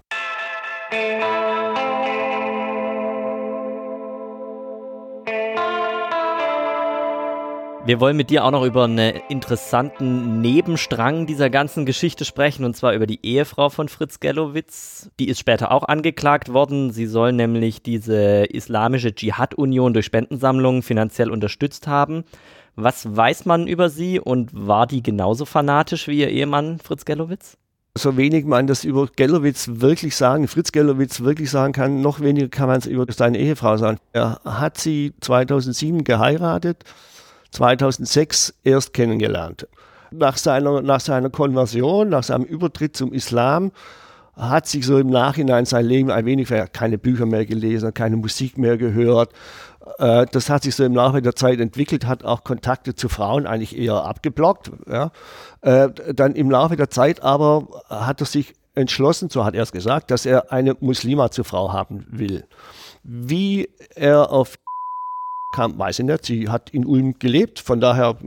Wir 7.85 7.99
wollen 7.99 8.17
mit 8.17 8.31
dir 8.31 8.43
auch 8.43 8.49
noch 8.49 8.65
über 8.65 8.85
einen 8.85 9.15
interessanten 9.29 10.41
Nebenstrang 10.41 11.27
dieser 11.27 11.51
ganzen 11.51 11.85
Geschichte 11.85 12.25
sprechen, 12.25 12.65
und 12.65 12.75
zwar 12.75 12.93
über 12.93 13.05
die 13.05 13.23
Ehefrau 13.23 13.69
von 13.69 13.89
Fritz 13.89 14.19
Gellowitz. 14.19 15.11
Die 15.19 15.27
ist 15.27 15.37
später 15.37 15.71
auch 15.71 15.83
angeklagt 15.83 16.51
worden. 16.51 16.89
Sie 16.89 17.05
soll 17.05 17.31
nämlich 17.31 17.83
diese 17.83 18.45
islamische 18.45 19.13
Dschihad-Union 19.13 19.93
durch 19.93 20.07
Spendensammlungen 20.07 20.81
finanziell 20.81 21.29
unterstützt 21.29 21.85
haben. 21.85 22.23
Was 22.75 23.15
weiß 23.15 23.45
man 23.45 23.67
über 23.67 23.91
sie 23.91 24.19
und 24.19 24.49
war 24.51 24.87
die 24.87 25.03
genauso 25.03 25.45
fanatisch 25.45 26.07
wie 26.07 26.21
ihr 26.21 26.29
Ehemann 26.29 26.79
Fritz 26.79 27.05
Gellowitz? 27.05 27.55
so 27.97 28.17
wenig 28.17 28.43
man 28.43 28.67
das 28.67 28.83
über 28.83 29.07
Gellowitz 29.07 29.69
wirklich 29.75 30.17
sagen, 30.17 30.49
Fritz 30.49 30.73
Gellowitz 30.73 31.21
wirklich 31.21 31.49
sagen 31.49 31.71
kann, 31.71 32.01
noch 32.01 32.19
weniger 32.19 32.49
kann 32.49 32.67
man 32.67 32.79
es 32.79 32.87
über 32.87 33.05
seine 33.09 33.37
Ehefrau 33.37 33.77
sagen. 33.77 33.99
Er 34.11 34.41
hat 34.43 34.77
sie 34.77 35.13
2007 35.21 36.03
geheiratet, 36.03 36.83
2006 37.55 38.53
erst 38.63 38.93
kennengelernt. 38.93 39.67
Nach 40.11 40.37
seiner, 40.37 40.81
nach 40.81 40.99
seiner 40.99 41.29
Konversion, 41.29 42.09
nach 42.09 42.23
seinem 42.23 42.43
Übertritt 42.43 42.95
zum 42.95 43.13
Islam, 43.13 43.71
hat 44.35 44.67
sich 44.67 44.85
so 44.85 44.97
im 44.97 45.09
Nachhinein 45.09 45.65
sein 45.65 45.85
Leben 45.85 46.11
ein 46.11 46.25
wenig, 46.25 46.51
er 46.51 46.63
hat 46.63 46.73
keine 46.73 46.97
Bücher 46.97 47.25
mehr 47.25 47.45
gelesen, 47.45 47.93
keine 47.93 48.17
Musik 48.17 48.57
mehr 48.57 48.77
gehört. 48.77 49.31
Äh, 49.97 50.25
das 50.31 50.49
hat 50.49 50.63
sich 50.63 50.75
so 50.75 50.83
im 50.83 50.93
Laufe 50.93 51.21
der 51.21 51.35
Zeit 51.35 51.59
entwickelt, 51.59 52.05
hat 52.05 52.25
auch 52.25 52.43
Kontakte 52.43 52.95
zu 52.95 53.07
Frauen 53.07 53.47
eigentlich 53.47 53.77
eher 53.77 54.03
abgeblockt. 54.03 54.71
Ja. 54.89 55.11
Äh, 55.61 55.89
dann 56.13 56.35
im 56.35 56.51
Laufe 56.51 56.75
der 56.75 56.89
Zeit 56.89 57.23
aber 57.23 57.67
hat 57.89 58.19
er 58.19 58.25
sich 58.25 58.53
entschlossen, 58.73 59.29
so 59.29 59.45
hat 59.45 59.55
er 59.55 59.63
es 59.63 59.71
gesagt, 59.71 60.11
dass 60.11 60.25
er 60.25 60.51
eine 60.51 60.75
Muslima 60.81 61.31
zur 61.31 61.45
Frau 61.45 61.71
haben 61.71 62.05
will. 62.09 62.43
Wie 63.03 63.69
er 63.95 64.31
auf 64.31 64.57
kam, 65.55 65.79
weiß 65.79 65.99
ich 65.99 66.05
nicht. 66.05 66.25
Sie 66.25 66.49
hat 66.49 66.69
in 66.71 66.85
Ulm 66.85 67.17
gelebt, 67.17 67.59
von 67.59 67.79
daher 67.79 68.17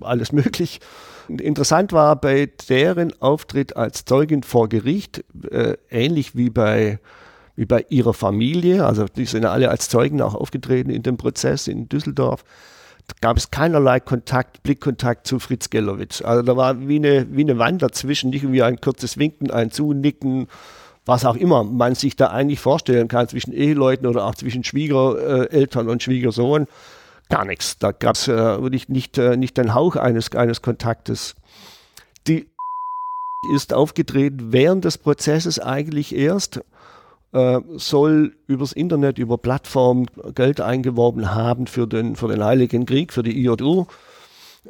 alles 0.00 0.32
möglich. 0.32 0.80
Interessant 1.28 1.92
war 1.92 2.16
bei 2.16 2.50
deren 2.68 3.12
Auftritt 3.20 3.76
als 3.76 4.04
Zeugin 4.04 4.42
vor 4.42 4.68
Gericht, 4.68 5.24
äh, 5.50 5.76
ähnlich 5.90 6.36
wie 6.36 6.50
bei, 6.50 6.98
wie 7.54 7.66
bei 7.66 7.84
ihrer 7.88 8.14
Familie, 8.14 8.84
also 8.84 9.06
die 9.06 9.26
sind 9.26 9.44
alle 9.44 9.70
als 9.70 9.88
Zeugen 9.88 10.20
auch 10.22 10.34
aufgetreten 10.34 10.90
in 10.90 11.02
dem 11.02 11.16
Prozess 11.16 11.68
in 11.68 11.88
Düsseldorf, 11.88 12.44
gab 13.20 13.36
es 13.36 13.50
keinerlei 13.50 14.00
Kontakt, 14.00 14.62
Blickkontakt 14.62 15.26
zu 15.26 15.38
Fritz 15.38 15.70
Gellowitz. 15.70 16.22
Also 16.22 16.42
da 16.42 16.56
war 16.56 16.88
wie 16.88 16.96
eine, 16.96 17.26
wie 17.30 17.42
eine 17.42 17.58
Wand 17.58 17.82
dazwischen, 17.82 18.30
nicht 18.30 18.50
wie 18.50 18.62
ein 18.62 18.80
kurzes 18.80 19.18
Winken, 19.18 19.50
ein 19.50 19.70
Zunicken, 19.70 20.48
was 21.06 21.24
auch 21.24 21.36
immer 21.36 21.64
man 21.64 21.94
sich 21.94 22.16
da 22.16 22.28
eigentlich 22.28 22.60
vorstellen 22.60 23.08
kann 23.08 23.28
zwischen 23.28 23.52
Eheleuten 23.52 24.06
oder 24.06 24.26
auch 24.26 24.34
zwischen 24.34 24.64
Schwiegereltern 24.64 25.88
und 25.88 26.02
Schwiegersohn 26.02 26.66
gar 27.28 27.44
nichts. 27.44 27.78
Da 27.78 27.92
gab 27.92 28.16
es 28.16 28.28
äh, 28.28 28.58
nicht, 28.58 28.88
nicht, 28.88 29.16
äh, 29.16 29.36
nicht 29.36 29.56
den 29.56 29.74
Hauch 29.74 29.96
eines, 29.96 30.32
eines 30.32 30.62
Kontaktes. 30.62 31.36
Die 32.26 32.46
ist 33.54 33.72
aufgetreten 33.72 34.52
während 34.52 34.84
des 34.84 34.98
Prozesses 34.98 35.60
eigentlich 35.60 36.14
erst, 36.14 36.60
äh, 37.32 37.60
soll 37.76 38.34
übers 38.48 38.72
Internet, 38.72 39.18
über 39.18 39.38
Plattformen 39.38 40.06
Geld 40.34 40.60
eingeworben 40.60 41.34
haben 41.34 41.68
für 41.68 41.86
den, 41.86 42.16
für 42.16 42.28
den 42.28 42.42
Heiligen 42.42 42.86
Krieg, 42.86 43.12
für 43.12 43.22
die 43.22 43.44
IJU 43.44 43.86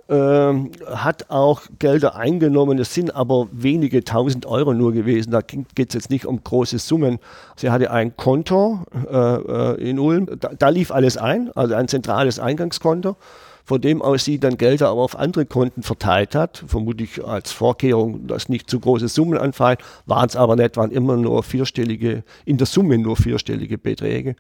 ähm, 0.09 0.71
hat 0.87 1.31
auch 1.31 1.63
Gelder 1.79 2.17
eingenommen. 2.17 2.79
Es 2.79 2.95
sind 2.95 3.15
aber 3.15 3.49
wenige 3.53 4.05
tausend 4.05 4.47
Euro 4.47 4.73
nur 4.73 4.93
gewesen. 4.93 5.31
Da 5.31 5.41
geht 5.41 5.89
es 5.89 5.95
jetzt 5.95 6.11
nicht 6.11 6.27
um 6.27 6.43
große 6.43 6.79
Summen. 6.79 7.19
Sie 7.57 7.71
hatte 7.71 7.91
ein 7.91 8.17
Konto 8.17 8.81
äh, 9.11 9.17
äh, 9.17 9.91
in 9.91 9.99
Ulm. 9.99 10.29
Da, 10.39 10.51
da, 10.59 10.69
lief 10.69 10.91
alles 10.91 11.17
ein, 11.17 11.51
also 11.55 11.75
ein 11.75 11.89
zentrales 11.89 12.39
Eingangskonto, 12.39 13.17
von 13.65 13.81
dem 13.81 14.01
aus 14.01 14.25
sie 14.25 14.39
dann 14.39 14.57
Gelder 14.57 14.89
aber 14.91 15.03
auf 15.03 15.19
andere 15.19 15.47
Konten 15.47 15.83
verteilt 15.83 16.35
hat. 16.35 16.65
Vermutlich 16.67 17.25
als 17.25 17.53
Vorkehrung, 17.53 18.27
dass 18.27 18.49
nicht 18.49 18.71
zu 18.71 18.81
große 18.81 19.09
Summen 19.09 19.39
anfallen. 19.39 19.79
Waren 20.07 20.29
es 20.29 20.37
aber 20.37 20.57
nicht, 20.57 20.77
waren 20.77 20.91
immer 20.91 21.17
nur 21.17 21.43
vierstellige, 21.43 22.23
in 22.45 22.59
der 22.59 22.67
Summe 22.67 22.99
nur 22.99 23.17
vierstellige 23.17 23.79
Beträge. 23.79 24.37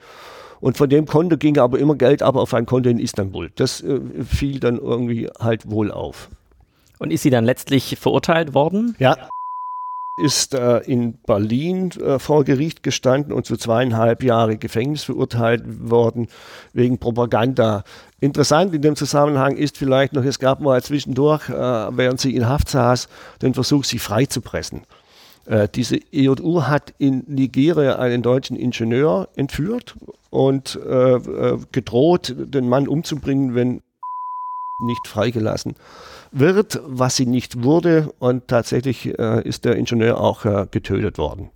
Und 0.60 0.76
von 0.76 0.88
dem 0.88 1.06
Konto 1.06 1.36
ging 1.36 1.58
aber 1.58 1.78
immer 1.78 1.96
Geld 1.96 2.22
ab 2.22 2.36
auf 2.36 2.54
ein 2.54 2.66
Konto 2.66 2.88
in 2.88 2.98
Istanbul. 2.98 3.50
Das 3.56 3.82
äh, 3.82 4.00
fiel 4.24 4.60
dann 4.60 4.78
irgendwie 4.78 5.28
halt 5.38 5.70
wohl 5.70 5.90
auf. 5.90 6.30
Und 6.98 7.12
ist 7.12 7.22
sie 7.22 7.30
dann 7.30 7.44
letztlich 7.44 7.96
verurteilt 7.98 8.54
worden? 8.54 8.96
Ja. 8.98 9.16
Ist 10.18 10.54
äh, 10.54 10.78
in 10.78 11.18
Berlin 11.26 11.90
äh, 11.90 12.18
vor 12.18 12.44
Gericht 12.44 12.82
gestanden 12.82 13.34
und 13.34 13.44
zu 13.44 13.58
zweieinhalb 13.58 14.22
Jahre 14.22 14.56
Gefängnis 14.56 15.04
verurteilt 15.04 15.62
worden 15.66 16.28
wegen 16.72 16.96
Propaganda. 16.96 17.84
Interessant 18.18 18.74
in 18.74 18.80
dem 18.80 18.96
Zusammenhang 18.96 19.58
ist 19.58 19.76
vielleicht 19.76 20.14
noch, 20.14 20.24
es 20.24 20.38
gab 20.38 20.60
mal 20.60 20.82
zwischendurch, 20.82 21.50
äh, 21.50 21.52
während 21.52 22.18
sie 22.18 22.34
in 22.34 22.48
Haft 22.48 22.70
saß, 22.70 23.08
den 23.42 23.52
Versuch, 23.52 23.84
sie 23.84 23.98
freizupressen. 23.98 24.84
Äh, 25.46 25.68
diese 25.72 25.98
EJU 26.12 26.62
hat 26.62 26.94
in 26.98 27.24
Nigeria 27.26 27.96
einen 27.96 28.22
deutschen 28.22 28.56
Ingenieur 28.56 29.28
entführt 29.36 29.94
und 30.30 30.78
äh, 30.84 31.14
äh, 31.14 31.58
gedroht, 31.72 32.34
den 32.36 32.68
Mann 32.68 32.88
umzubringen, 32.88 33.54
wenn 33.54 33.82
nicht 34.80 35.06
freigelassen 35.06 35.74
wird, 36.32 36.80
was 36.84 37.16
sie 37.16 37.26
nicht 37.26 37.62
wurde. 37.62 38.12
Und 38.18 38.48
tatsächlich 38.48 39.18
äh, 39.18 39.42
ist 39.46 39.64
der 39.64 39.76
Ingenieur 39.76 40.20
auch 40.20 40.44
äh, 40.44 40.66
getötet 40.70 41.18
worden. 41.18 41.50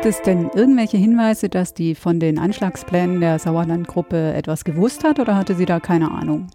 Gibt 0.00 0.14
es 0.14 0.22
denn 0.22 0.48
irgendwelche 0.54 0.96
Hinweise, 0.96 1.48
dass 1.48 1.74
die 1.74 1.96
von 1.96 2.20
den 2.20 2.38
Anschlagsplänen 2.38 3.20
der 3.20 3.40
Sauerlandgruppe 3.40 4.32
etwas 4.32 4.62
gewusst 4.62 5.02
hat 5.02 5.18
oder 5.18 5.34
hatte 5.34 5.56
sie 5.56 5.64
da 5.64 5.80
keine 5.80 6.12
Ahnung? 6.12 6.46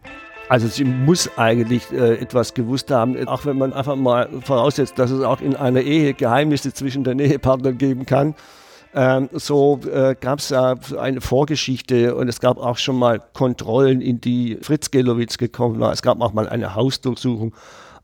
Also 0.47 0.69
sie 0.69 0.85
muss 0.85 1.29
eigentlich 1.35 1.91
äh, 1.91 2.21
etwas 2.21 2.53
gewusst 2.53 2.89
haben, 2.89 3.27
auch 3.27 3.45
wenn 3.45 3.57
man 3.57 3.73
einfach 3.73 3.97
mal 3.97 4.29
voraussetzt, 4.45 4.97
dass 4.97 5.11
es 5.11 5.21
auch 5.25 5.41
in 5.41 5.57
einer 5.57 5.81
Ehe 5.81 6.13
Geheimnisse 6.13 6.73
zwischen 6.73 7.03
den 7.03 7.19
Ehepartnern 7.19 7.77
geben 7.77 8.05
kann. 8.05 8.33
Ähm, 8.95 9.27
so 9.33 9.81
äh, 9.93 10.15
gab 10.17 10.39
es 10.39 10.51
äh, 10.51 10.75
eine 10.97 11.19
Vorgeschichte 11.19 12.15
und 12.15 12.29
es 12.29 12.39
gab 12.39 12.57
auch 12.57 12.77
schon 12.77 12.97
mal 12.97 13.21
Kontrollen, 13.33 13.99
in 13.99 14.21
die 14.21 14.57
Fritz 14.61 14.89
Gelowitz 14.89 15.37
gekommen 15.37 15.81
war. 15.81 15.91
Es 15.91 16.01
gab 16.01 16.21
auch 16.21 16.31
mal 16.31 16.47
eine 16.47 16.75
Hausdurchsuchung, 16.75 17.53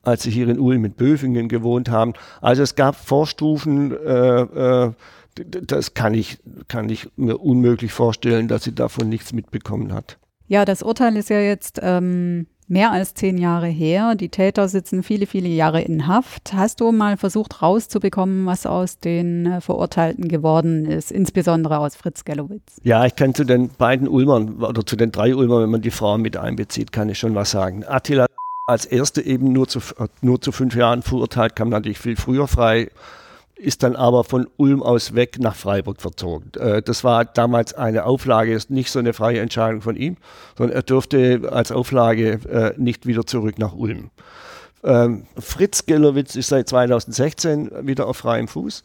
als 0.04 0.24
sie 0.24 0.32
hier 0.32 0.50
in 0.50 0.60
Ulm 0.60 0.82
mit 0.82 0.98
Böfingen 0.98 1.48
gewohnt 1.48 1.90
haben. 1.90 2.12
Also 2.42 2.62
es 2.62 2.76
gab 2.76 2.98
Vorstufen, 2.98 3.96
äh, 4.06 4.42
äh 4.42 4.92
das 5.46 5.94
kann 5.94 6.14
ich, 6.14 6.40
kann 6.68 6.90
ich 6.90 7.10
mir 7.16 7.38
unmöglich 7.38 7.92
vorstellen, 7.92 8.48
dass 8.48 8.64
sie 8.64 8.74
davon 8.74 9.10
nichts 9.10 9.34
mitbekommen 9.34 9.94
hat. 9.94 10.18
Ja, 10.48 10.66
das 10.66 10.82
Urteil 10.82 11.16
ist 11.16 11.30
ja 11.30 11.40
jetzt 11.40 11.80
ähm, 11.82 12.48
mehr 12.68 12.92
als 12.92 13.14
zehn 13.14 13.38
Jahre 13.38 13.68
her. 13.68 14.16
Die 14.16 14.30
Täter 14.30 14.68
sitzen 14.68 15.04
viele, 15.04 15.26
viele 15.26 15.50
Jahre 15.50 15.82
in 15.82 16.08
Haft. 16.08 16.54
Hast 16.54 16.80
du 16.80 16.92
mal 16.92 17.18
versucht 17.18 17.62
rauszubekommen, 17.62 18.46
was 18.46 18.66
aus 18.66 19.00
den 19.00 19.46
äh, 19.46 19.62
Verurteilten 19.62 20.28
geworden 20.28 20.86
ist, 20.86 21.12
insbesondere 21.12 21.80
aus 21.80 21.96
Fritz 21.96 22.26
Gellowitz? 22.26 22.78
Ja, 22.84 23.06
ich 23.06 23.16
kann 23.16 23.34
zu 23.34 23.44
den 23.44 23.70
beiden 23.70 24.08
Ulmern 24.08 24.64
oder 24.64 24.86
zu 24.86 24.96
den 24.96 25.12
drei 25.12 25.36
Ulmern, 25.36 25.64
wenn 25.64 25.72
man 25.72 25.82
die 25.82 25.92
Frauen 25.92 26.22
mit 26.22 26.38
einbezieht, 26.38 26.92
kann 26.92 27.10
ich 27.10 27.20
schon 27.20 27.36
was 27.36 27.52
sagen. 27.52 27.84
Attila 27.86 28.28
als 28.68 28.86
Erste 28.86 29.22
eben 29.22 29.52
nur 29.52 29.68
zu, 29.68 29.80
nur 30.22 30.40
zu 30.42 30.52
fünf 30.52 30.76
Jahren 30.76 31.02
verurteilt, 31.02 31.56
kam 31.56 31.70
natürlich 31.70 31.98
viel 31.98 32.16
früher 32.16 32.48
frei 32.48 32.90
ist 33.60 33.84
dann 33.84 33.96
aber 33.96 34.24
von 34.24 34.48
Ulm 34.58 34.82
aus 34.82 35.16
weg 35.16 35.38
nach 35.40 35.56
Freiburg 35.56 36.02
verzogen. 36.02 36.52
Äh, 36.60 36.82
das 36.82 37.04
war 37.04 37.26
damals 37.26 37.74
eine 37.74 38.06
Auflage, 38.06 38.54
ist 38.54 38.72
nicht 38.72 38.90
so 38.90 39.00
eine 39.00 39.14
freie 39.14 39.40
Entscheidung 39.42 39.82
von 39.82 39.96
ihm, 39.96 40.18
sondern 40.58 40.76
er 40.76 40.84
durfte 40.84 41.50
als 41.52 41.72
Auflage 41.72 42.40
äh, 42.50 42.74
nicht 42.78 43.06
wieder 43.06 43.26
zurück 43.26 43.60
nach 43.60 43.74
Ulm. 43.74 44.12
Ähm, 44.84 45.26
Fritz 45.38 45.86
Gellowitz 45.86 46.36
ist 46.36 46.48
seit 46.48 46.70
2016 46.70 47.86
wieder 47.86 48.08
auf 48.08 48.18
freiem 48.18 48.48
Fuß. 48.48 48.84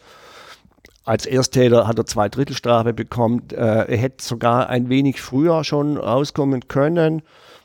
Als 1.05 1.27
Ersttäter 1.27 1.87
hat 1.87 1.99
er 1.99 2.07
zwei 2.07 2.29
Drittelstrafe 2.29 2.93
bekommen. 2.93 3.43
Äh, 3.53 3.57
er 3.57 3.97
hätte 3.97 4.25
sogar 4.25 4.69
ein 4.69 4.89
wenig 4.89 5.21
früher 5.21 5.63
schon 5.63 5.99
rauskommen 5.99 6.67
können. 6.67 7.23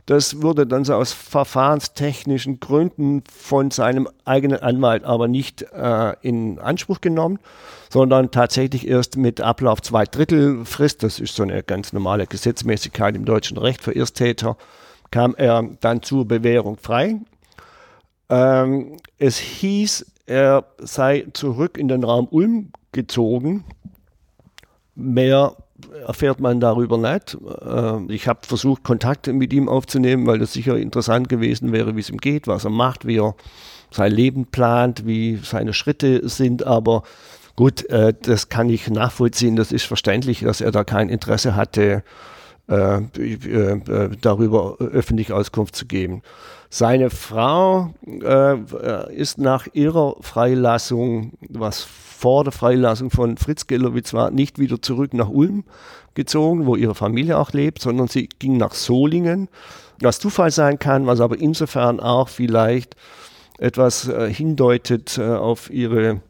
Das 0.10 0.42
wurde 0.42 0.66
dann 0.66 0.86
so 0.86 0.96
aus 0.96 1.14
verfahrenstechnischen 1.14 2.60
Gründen 2.60 3.22
von 3.32 3.70
seinem 3.70 4.10
eigenen 4.26 4.58
Anwalt 4.60 5.04
aber 5.04 5.28
nicht 5.28 5.62
äh, 5.72 6.16
in 6.24 6.58
Anspruch 6.58 7.00
genommen, 7.00 7.38
sondern 7.92 8.32
tatsächlich 8.32 8.88
erst 8.88 9.18
mit 9.18 9.40
Ablauf 9.40 9.84
zwei 9.84 10.06
Drittel 10.06 10.66
Frist, 10.66 11.04
das 11.04 11.20
ist 11.20 11.36
so 11.36 11.44
eine 11.44 11.62
ganz 11.62 11.94
normale 11.94 12.26
Gesetzmäßigkeit 12.26 13.16
im 13.16 13.24
deutschen 13.24 13.60
Recht 13.60 13.84
für 13.84 13.96
Ersttäter, 13.96 14.58
kam 15.12 15.36
er 15.36 15.64
dann 15.80 16.02
zur 16.02 16.28
Bewährung 16.28 16.78
frei. 16.78 17.20
Ähm, 18.30 18.98
es 19.20 19.38
hieß, 19.38 20.08
er 20.26 20.66
sei 20.80 21.28
zurück 21.34 21.78
in 21.78 21.88
den 21.88 22.04
Raum 22.04 22.28
Ulm 22.32 22.72
gezogen. 22.94 23.64
Mehr 24.96 25.56
erfährt 26.06 26.40
man 26.40 26.60
darüber 26.60 26.98
nicht. 26.98 27.38
Ähm, 27.66 28.10
ich 28.10 28.28
habe 28.28 28.40
versucht, 28.44 28.84
Kontakte 28.84 29.34
mit 29.34 29.54
ihm 29.54 29.70
aufzunehmen, 29.70 30.26
weil 30.28 30.40
das 30.40 30.54
sicher 30.54 30.78
interessant 30.78 31.30
gewesen 31.30 31.72
wäre, 31.72 31.96
wie 31.96 32.02
es 32.02 32.10
ihm 32.10 32.18
geht, 32.18 32.48
was 32.48 32.66
er 32.66 32.72
macht, 32.72 33.06
wie 33.06 33.20
er 33.20 33.36
sein 33.92 34.12
Leben 34.12 34.46
plant, 34.46 35.06
wie 35.06 35.40
seine 35.44 35.74
Schritte 35.74 36.28
sind. 36.28 36.66
Aber 36.66 37.04
gut, 37.56 37.86
äh, 37.90 38.14
das 38.22 38.50
kann 38.50 38.70
ich 38.70 38.90
nachvollziehen. 38.90 39.56
Das 39.56 39.72
ist 39.72 39.86
verständlich, 39.86 40.42
dass 40.42 40.62
er 40.62 40.72
da 40.72 40.84
kein 40.84 41.10
Interesse 41.10 41.56
hatte, 41.56 42.04
äh, 42.70 42.98
äh, 42.98 44.10
darüber 44.22 44.78
öffentlich 44.80 45.34
Auskunft 45.34 45.76
zu 45.76 45.86
geben. 45.86 46.22
Seine 46.70 47.10
Frau 47.10 47.94
äh, 48.06 49.16
ist 49.16 49.40
nach 49.40 49.68
ihrer 49.74 50.16
Freilassung, 50.22 51.34
was 51.50 51.82
vor 51.82 52.44
der 52.44 52.54
Freilassung 52.54 53.10
von 53.10 53.38
Fritz 53.38 53.66
Gellerwitz 53.66 54.14
war, 54.14 54.30
nicht 54.30 54.60
wieder 54.60 54.82
zurück 54.82 55.14
nach 55.14 55.30
Ulm 55.30 55.64
gezogen, 56.14 56.66
wo 56.66 56.76
ihre 56.76 56.94
Familie 56.94 57.38
auch 57.38 57.54
lebt, 57.54 57.82
sondern 57.82 58.08
sie 58.08 58.28
ging 58.28 58.58
nach 58.58 58.74
Solingen, 58.74 59.48
was 60.02 60.20
Zufall 60.20 60.52
sein 60.52 60.78
kann, 60.78 61.08
was 61.08 61.22
aber 61.22 61.40
insofern 61.40 62.00
auch 62.00 62.30
vielleicht 62.30 62.96
etwas 63.58 64.08
äh, 64.08 64.32
hindeutet 64.32 65.18
äh, 65.18 65.24
auf 65.24 65.70
ihre 65.70 66.22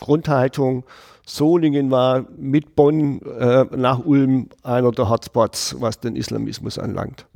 Grundhaltung. 0.00 0.84
Solingen 1.26 1.90
war 1.90 2.26
mit 2.36 2.74
Bonn 2.74 3.20
äh, 3.22 3.64
nach 3.76 4.04
Ulm 4.04 4.48
einer 4.62 4.90
der 4.90 5.08
Hotspots, 5.08 5.76
was 5.78 6.00
den 6.00 6.16
Islamismus 6.16 6.78
anlangt. 6.78 7.26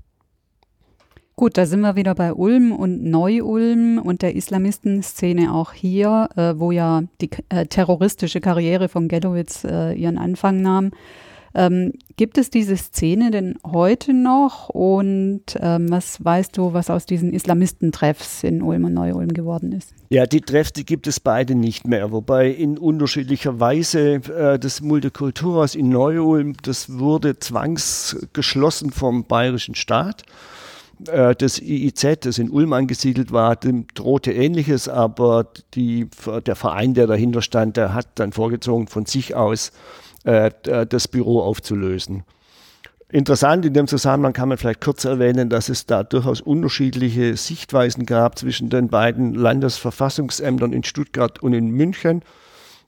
Gut, 1.39 1.59
da 1.59 1.67
sind 1.67 1.81
wir 1.81 1.97
wieder 1.97 2.15
bei 2.15 2.33
Ulm 2.33 2.73
und 2.73 3.05
Neu-Ulm 3.05 3.99
und 3.99 4.23
der 4.23 4.35
Islamistenszene 4.35 5.53
auch 5.53 5.73
hier, 5.73 6.31
äh, 6.35 6.59
wo 6.59 6.73
ja 6.73 7.03
die 7.21 7.29
äh, 7.51 7.67
terroristische 7.67 8.41
Karriere 8.41 8.89
von 8.89 9.07
Gelowitz 9.07 9.63
äh, 9.65 9.93
ihren 9.93 10.17
Anfang 10.17 10.63
nahm. 10.63 10.93
Ähm, 11.57 11.95
gibt 12.17 12.37
es 12.37 12.51
diese 12.51 12.77
Szene 12.77 13.31
denn 13.31 13.59
heute 13.65 14.13
noch? 14.13 14.69
Und 14.69 15.57
ähm, 15.59 15.91
was 15.91 16.23
weißt 16.23 16.57
du, 16.59 16.75
was 16.75 16.91
aus 16.91 17.07
diesen 17.07 17.33
Islamistentreffs 17.33 18.45
in 18.45 18.61
Ulm 18.61 18.85
und 18.85 18.93
Neu-Ulm 18.93 19.33
geworden 19.33 19.73
ist? 19.73 19.95
Ja, 20.11 20.27
die 20.27 20.43
Treffs, 20.43 20.75
die 20.75 20.85
gibt 20.85 21.07
es 21.07 21.19
beide 21.19 21.55
nicht 21.55 21.87
mehr, 21.87 22.13
wobei 22.13 22.51
in 22.51 22.77
unterschiedlicher 22.77 23.59
Weise 23.59 24.17
äh, 24.17 24.59
das 24.59 24.83
Multikulturhaus 24.83 25.75
in 25.75 25.89
Neu-Ulm, 25.89 26.53
das 26.63 26.99
wurde 26.99 27.39
zwangsgeschlossen 27.39 28.91
vom 28.91 29.25
bayerischen 29.25 29.75
Staat. 29.75 30.25
Äh, 31.07 31.35
das 31.35 31.59
IIZ, 31.59 32.19
das 32.21 32.37
in 32.37 32.51
Ulm 32.51 32.75
angesiedelt 32.75 33.33
war, 33.33 33.57
dem 33.57 33.87
drohte 33.95 34.33
Ähnliches, 34.33 34.91
aber 34.91 35.47
die, 35.73 36.09
der 36.45 36.57
Verein, 36.57 36.93
der 36.93 37.07
dahinter 37.07 37.41
stand, 37.41 37.79
der 37.79 37.95
hat 37.95 38.09
dann 38.17 38.33
vorgezogen, 38.33 38.89
von 38.89 39.07
sich 39.07 39.35
aus 39.35 39.73
äh, 40.27 40.51
das 40.87 41.09
Büro 41.09 41.41
aufzulösen. 41.41 42.25
Interessant 43.09 43.65
in 43.65 43.73
dem 43.73 43.87
Zusammenhang 43.87 44.33
kann 44.33 44.49
man 44.49 44.59
vielleicht 44.59 44.81
kurz 44.81 45.05
erwähnen, 45.05 45.49
dass 45.49 45.69
es 45.69 45.87
da 45.87 46.03
durchaus 46.03 46.41
unterschiedliche 46.41 47.37
Sichtweisen 47.37 48.05
gab 48.05 48.37
zwischen 48.37 48.69
den 48.69 48.89
beiden 48.89 49.35
Landesverfassungsämtern 49.35 50.73
in 50.73 50.83
Stuttgart 50.83 51.41
und 51.43 51.53
in 51.53 51.71
München 51.71 52.23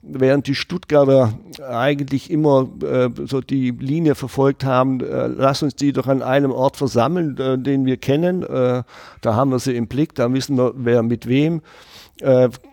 während 0.03 0.47
die 0.47 0.55
Stuttgarter 0.55 1.39
eigentlich 1.68 2.30
immer 2.30 2.68
äh, 2.82 3.11
so 3.26 3.41
die 3.41 3.70
Linie 3.70 4.14
verfolgt 4.14 4.64
haben, 4.64 5.01
äh, 5.01 5.26
lass 5.26 5.62
uns 5.62 5.74
die 5.74 5.93
doch 5.93 6.07
an 6.07 6.22
einem 6.22 6.53
Ort 6.53 6.76
versammeln, 6.76 7.36
äh, 7.39 7.59
den 7.59 7.84
wir 7.84 7.97
kennen. 7.97 8.43
Äh, 8.43 8.84
da 9.20 9.34
haben 9.34 9.51
wir 9.51 9.59
sie 9.59 9.76
im 9.76 9.89
Blick, 9.89 10.14
da 10.14 10.32
wissen 10.32 10.57
wir, 10.57 10.72
wer 10.76 11.03
mit 11.03 11.26
wem. 11.26 11.62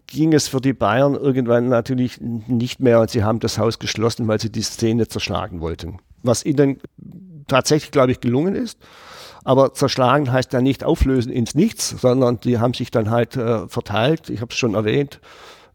Ging 0.07 0.33
es 0.33 0.47
für 0.47 0.61
die 0.61 0.73
Bayern 0.73 1.15
irgendwann 1.15 1.69
natürlich 1.69 2.19
nicht 2.21 2.79
mehr 2.79 3.01
und 3.01 3.09
sie 3.09 3.23
haben 3.23 3.39
das 3.39 3.57
Haus 3.57 3.79
geschlossen, 3.79 4.27
weil 4.27 4.39
sie 4.39 4.51
die 4.51 4.61
Szene 4.61 5.07
zerschlagen 5.07 5.61
wollten. 5.61 5.99
Was 6.21 6.45
ihnen 6.45 6.79
tatsächlich, 7.47 7.91
glaube 7.91 8.11
ich, 8.11 8.21
gelungen 8.21 8.55
ist. 8.55 8.79
Aber 9.43 9.73
zerschlagen 9.73 10.31
heißt 10.31 10.53
ja 10.53 10.61
nicht 10.61 10.83
auflösen 10.83 11.31
ins 11.31 11.53
Nichts, 11.53 11.89
sondern 11.89 12.39
die 12.39 12.57
haben 12.57 12.73
sich 12.73 12.89
dann 12.89 13.11
halt 13.11 13.37
äh, 13.37 13.67
verteilt. 13.67 14.29
Ich 14.29 14.41
habe 14.41 14.51
es 14.51 14.57
schon 14.57 14.73
erwähnt. 14.73 15.19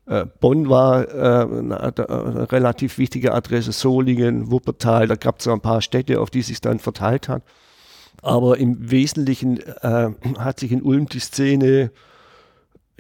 Äh, 0.07 0.27
Bonn 0.41 0.69
war 0.69 1.09
äh, 1.09 1.59
eine, 1.59 1.81
eine, 1.81 2.51
relativ 2.51 2.99
wichtige 2.99 3.33
Adresse, 3.33 3.71
Solingen, 3.71 4.51
Wuppertal, 4.51 5.07
da 5.07 5.15
gab 5.15 5.39
es 5.39 5.45
so 5.45 5.53
ein 5.53 5.61
paar 5.61 5.83
Städte, 5.83 6.21
auf 6.21 6.31
die 6.31 6.43
sich 6.43 6.61
dann 6.61 6.81
verteilt 6.81 7.29
hat. 7.29 7.45
Aber 8.23 8.59
im 8.59 8.91
Wesentlichen 8.91 9.61
äh, 9.61 10.11
hat 10.39 10.59
sich 10.61 10.73
in 10.73 10.83
Ulm 10.83 11.07
die 11.07 11.21
Szene 11.21 11.93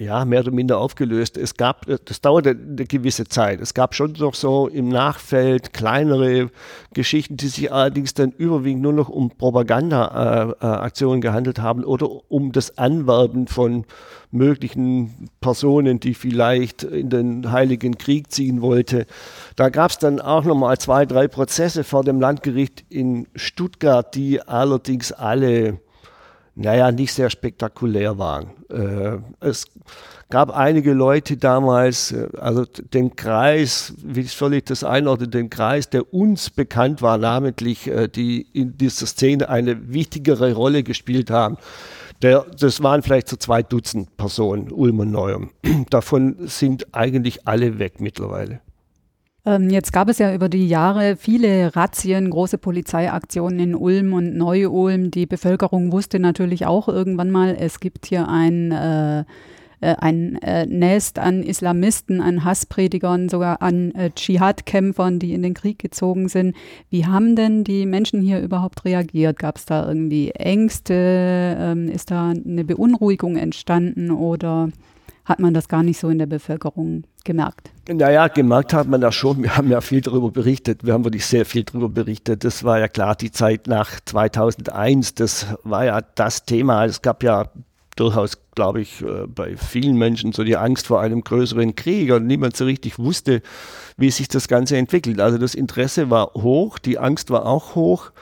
ja, 0.00 0.24
mehr 0.24 0.40
oder 0.40 0.50
minder 0.50 0.78
aufgelöst. 0.78 1.36
Es 1.36 1.54
gab, 1.54 1.84
das 2.06 2.20
dauerte 2.22 2.50
eine 2.50 2.86
gewisse 2.86 3.26
Zeit. 3.26 3.60
Es 3.60 3.74
gab 3.74 3.94
schon 3.94 4.14
noch 4.18 4.34
so 4.34 4.66
im 4.66 4.88
Nachfeld 4.88 5.74
kleinere 5.74 6.50
Geschichten, 6.94 7.36
die 7.36 7.48
sich 7.48 7.70
allerdings 7.70 8.14
dann 8.14 8.32
überwiegend 8.32 8.82
nur 8.82 8.94
noch 8.94 9.10
um 9.10 9.30
Propagandaaktionen 9.30 11.18
äh, 11.18 11.20
gehandelt 11.20 11.58
haben 11.60 11.84
oder 11.84 12.08
um 12.30 12.52
das 12.52 12.78
Anwerben 12.78 13.46
von 13.46 13.84
möglichen 14.30 15.28
Personen, 15.40 16.00
die 16.00 16.14
vielleicht 16.14 16.82
in 16.82 17.10
den 17.10 17.52
Heiligen 17.52 17.98
Krieg 17.98 18.32
ziehen 18.32 18.62
wollte. 18.62 19.06
Da 19.56 19.68
gab 19.68 19.90
es 19.90 19.98
dann 19.98 20.18
auch 20.20 20.44
nochmal 20.44 20.78
zwei, 20.78 21.04
drei 21.04 21.28
Prozesse 21.28 21.84
vor 21.84 22.04
dem 22.04 22.20
Landgericht 22.20 22.84
in 22.88 23.26
Stuttgart, 23.34 24.14
die 24.14 24.40
allerdings 24.40 25.12
alle 25.12 25.78
naja, 26.60 26.92
nicht 26.92 27.14
sehr 27.14 27.30
spektakulär 27.30 28.18
waren. 28.18 28.50
Äh, 28.68 29.18
es 29.40 29.66
gab 30.28 30.54
einige 30.54 30.92
Leute 30.92 31.38
damals, 31.38 32.12
äh, 32.12 32.28
also 32.38 32.64
den 32.66 33.16
Kreis, 33.16 33.94
wie 34.02 34.22
soll 34.24 34.54
ich 34.54 34.64
das 34.64 34.84
einordnen, 34.84 35.30
den 35.30 35.48
Kreis, 35.48 35.88
der 35.88 36.12
uns 36.12 36.50
bekannt 36.50 37.00
war, 37.00 37.16
namentlich, 37.16 37.88
äh, 37.88 38.08
die 38.08 38.46
in 38.52 38.76
dieser 38.76 39.06
Szene 39.06 39.48
eine 39.48 39.92
wichtigere 39.92 40.52
Rolle 40.52 40.82
gespielt 40.82 41.30
haben. 41.30 41.56
Der, 42.20 42.44
das 42.58 42.82
waren 42.82 43.02
vielleicht 43.02 43.28
so 43.28 43.36
zwei 43.36 43.62
Dutzend 43.62 44.16
Personen, 44.18 44.70
Ulm 44.70 44.98
und 44.98 45.10
Neuem. 45.10 45.50
Davon 45.90 46.36
sind 46.46 46.94
eigentlich 46.94 47.48
alle 47.48 47.78
weg 47.78 48.00
mittlerweile. 48.00 48.60
Ähm, 49.46 49.70
jetzt 49.70 49.92
gab 49.92 50.08
es 50.08 50.18
ja 50.18 50.34
über 50.34 50.48
die 50.48 50.68
Jahre 50.68 51.16
viele 51.16 51.74
Razzien, 51.74 52.28
große 52.28 52.58
Polizeiaktionen 52.58 53.58
in 53.58 53.74
Ulm 53.74 54.12
und 54.12 54.36
Neu-Ulm. 54.36 55.10
Die 55.10 55.26
Bevölkerung 55.26 55.92
wusste 55.92 56.18
natürlich 56.18 56.66
auch 56.66 56.88
irgendwann 56.88 57.30
mal, 57.30 57.56
es 57.58 57.80
gibt 57.80 58.04
hier 58.04 58.28
ein, 58.28 58.70
äh, 58.70 59.20
äh 59.80 59.96
ein 59.98 60.36
äh, 60.42 60.66
Nest 60.66 61.18
an 61.18 61.42
Islamisten, 61.42 62.20
an 62.20 62.44
Hasspredigern, 62.44 63.30
sogar 63.30 63.62
an 63.62 63.92
äh, 63.94 64.10
Dschihad-Kämpfern, 64.10 65.18
die 65.18 65.32
in 65.32 65.42
den 65.42 65.54
Krieg 65.54 65.78
gezogen 65.78 66.28
sind. 66.28 66.54
Wie 66.90 67.06
haben 67.06 67.34
denn 67.34 67.64
die 67.64 67.86
Menschen 67.86 68.20
hier 68.20 68.40
überhaupt 68.40 68.84
reagiert? 68.84 69.38
Gab 69.38 69.56
es 69.56 69.64
da 69.64 69.88
irgendwie 69.88 70.32
Ängste? 70.32 71.56
Ähm, 71.58 71.88
ist 71.88 72.10
da 72.10 72.30
eine 72.30 72.64
Beunruhigung 72.64 73.36
entstanden 73.36 74.10
oder 74.10 74.68
hat 75.24 75.38
man 75.38 75.54
das 75.54 75.68
gar 75.68 75.82
nicht 75.82 75.98
so 75.98 76.08
in 76.08 76.18
der 76.18 76.26
Bevölkerung 76.26 77.04
gemerkt? 77.24 77.70
Naja, 77.88 78.28
gemerkt 78.28 78.72
hat 78.72 78.88
man 78.88 79.00
das 79.00 79.14
schon. 79.14 79.42
Wir 79.42 79.56
haben 79.56 79.70
ja 79.70 79.80
viel 79.80 80.00
darüber 80.00 80.30
berichtet. 80.30 80.84
Wir 80.84 80.92
haben 80.92 81.04
wirklich 81.04 81.26
sehr 81.26 81.44
viel 81.44 81.64
darüber 81.64 81.88
berichtet. 81.88 82.44
Das 82.44 82.64
war 82.64 82.78
ja 82.78 82.88
klar 82.88 83.14
die 83.14 83.30
Zeit 83.30 83.66
nach 83.66 84.00
2001. 84.04 85.14
Das 85.14 85.46
war 85.64 85.84
ja 85.84 86.00
das 86.14 86.44
Thema. 86.44 86.84
Es 86.84 87.02
gab 87.02 87.22
ja 87.22 87.50
durchaus, 87.96 88.38
glaube 88.54 88.80
ich, 88.80 89.02
äh, 89.02 89.26
bei 89.26 89.56
vielen 89.56 89.96
Menschen 89.96 90.32
so 90.32 90.44
die 90.44 90.56
Angst 90.56 90.86
vor 90.86 91.00
einem 91.00 91.22
größeren 91.22 91.74
Krieg 91.74 92.12
und 92.12 92.26
niemand 92.26 92.56
so 92.56 92.64
richtig 92.64 92.98
wusste, 92.98 93.42
wie 93.96 94.10
sich 94.10 94.28
das 94.28 94.48
Ganze 94.48 94.76
entwickelt. 94.76 95.20
Also 95.20 95.38
das 95.38 95.54
Interesse 95.54 96.10
war 96.10 96.32
hoch, 96.34 96.78
die 96.78 96.98
Angst 96.98 97.30
war 97.30 97.46
auch 97.46 97.74
hoch 97.74 98.12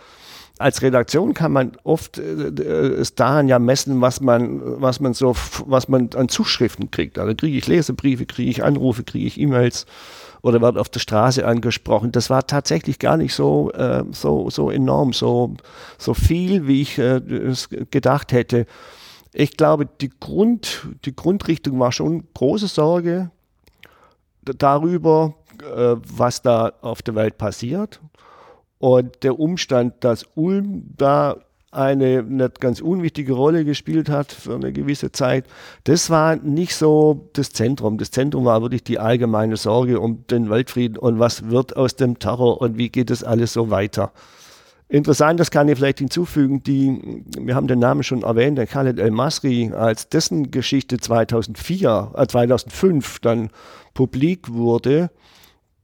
als 0.58 0.82
Redaktion 0.82 1.34
kann 1.34 1.52
man 1.52 1.72
oft 1.84 2.18
äh, 2.18 2.48
äh, 2.48 3.00
es 3.00 3.14
daran 3.14 3.48
ja 3.48 3.58
messen, 3.58 4.00
was 4.00 4.20
man, 4.20 4.60
was 4.80 5.00
man 5.00 5.14
so, 5.14 5.34
was 5.66 5.88
man 5.88 6.10
an 6.14 6.28
Zuschriften 6.28 6.90
kriegt. 6.90 7.18
Also 7.18 7.34
kriege 7.34 7.56
ich 7.56 7.66
Lesebriefe, 7.66 8.26
kriege 8.26 8.50
ich 8.50 8.64
Anrufe, 8.64 9.04
kriege 9.04 9.26
ich 9.26 9.38
E-Mails 9.38 9.86
oder 10.42 10.60
werde 10.60 10.80
auf 10.80 10.88
der 10.88 11.00
Straße 11.00 11.46
angesprochen. 11.46 12.12
Das 12.12 12.30
war 12.30 12.46
tatsächlich 12.46 12.98
gar 12.98 13.16
nicht 13.16 13.34
so, 13.34 13.72
äh, 13.72 14.04
so, 14.10 14.50
so 14.50 14.70
enorm, 14.70 15.12
so, 15.12 15.54
so 15.96 16.14
viel, 16.14 16.66
wie 16.66 16.82
ich 16.82 16.98
äh, 16.98 17.20
gedacht 17.90 18.32
hätte. 18.32 18.66
Ich 19.32 19.56
glaube, 19.56 19.86
die, 19.86 20.10
Grund, 20.20 20.88
die 21.04 21.14
Grundrichtung 21.14 21.78
war 21.78 21.92
schon 21.92 22.24
große 22.34 22.66
Sorge 22.66 23.30
darüber, 24.42 25.34
äh, 25.62 25.96
was 26.04 26.42
da 26.42 26.72
auf 26.80 27.02
der 27.02 27.14
Welt 27.14 27.38
passiert 27.38 28.00
und 28.78 29.22
der 29.22 29.38
Umstand, 29.38 29.94
dass 30.00 30.24
Ulm 30.34 30.84
da 30.96 31.36
eine 31.70 32.22
nicht 32.22 32.60
ganz 32.60 32.80
unwichtige 32.80 33.34
Rolle 33.34 33.64
gespielt 33.64 34.08
hat 34.08 34.32
für 34.32 34.54
eine 34.54 34.72
gewisse 34.72 35.12
Zeit, 35.12 35.44
das 35.84 36.08
war 36.08 36.36
nicht 36.36 36.74
so 36.74 37.28
das 37.34 37.52
Zentrum. 37.52 37.98
Das 37.98 38.10
Zentrum 38.10 38.46
war 38.46 38.62
wirklich 38.62 38.84
die 38.84 38.98
allgemeine 38.98 39.56
Sorge 39.56 40.00
um 40.00 40.26
den 40.28 40.48
Weltfrieden 40.48 40.96
und 40.96 41.18
was 41.18 41.50
wird 41.50 41.76
aus 41.76 41.96
dem 41.96 42.18
Terror 42.18 42.60
und 42.60 42.78
wie 42.78 42.88
geht 42.88 43.10
es 43.10 43.22
alles 43.22 43.52
so 43.52 43.70
weiter. 43.70 44.12
Interessant, 44.90 45.38
das 45.38 45.50
kann 45.50 45.68
ich 45.68 45.76
vielleicht 45.76 45.98
hinzufügen, 45.98 46.62
die, 46.62 47.22
wir 47.38 47.54
haben 47.54 47.66
den 47.66 47.78
Namen 47.78 48.02
schon 48.02 48.22
erwähnt, 48.22 48.56
der 48.56 48.66
Khaled 48.66 48.98
El-Masri, 48.98 49.70
als 49.74 50.08
dessen 50.08 50.50
Geschichte 50.50 50.96
2004, 50.96 52.12
äh 52.16 52.26
2005 52.26 53.18
dann 53.18 53.50
publik 53.92 54.50
wurde, 54.50 55.10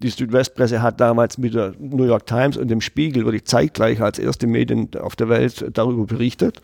die 0.04 0.10
Südwestpresse 0.10 0.82
hat 0.82 1.00
damals 1.00 1.38
mit 1.38 1.54
der 1.54 1.72
New 1.78 2.04
York 2.04 2.26
Times 2.26 2.58
und 2.58 2.68
dem 2.68 2.82
Spiegel 2.82 3.24
wirklich 3.24 3.46
zeitgleich 3.46 4.02
als 4.02 4.18
erste 4.18 4.46
Medien 4.46 4.90
auf 5.00 5.16
der 5.16 5.30
Welt 5.30 5.64
darüber 5.72 6.04
berichtet. 6.04 6.60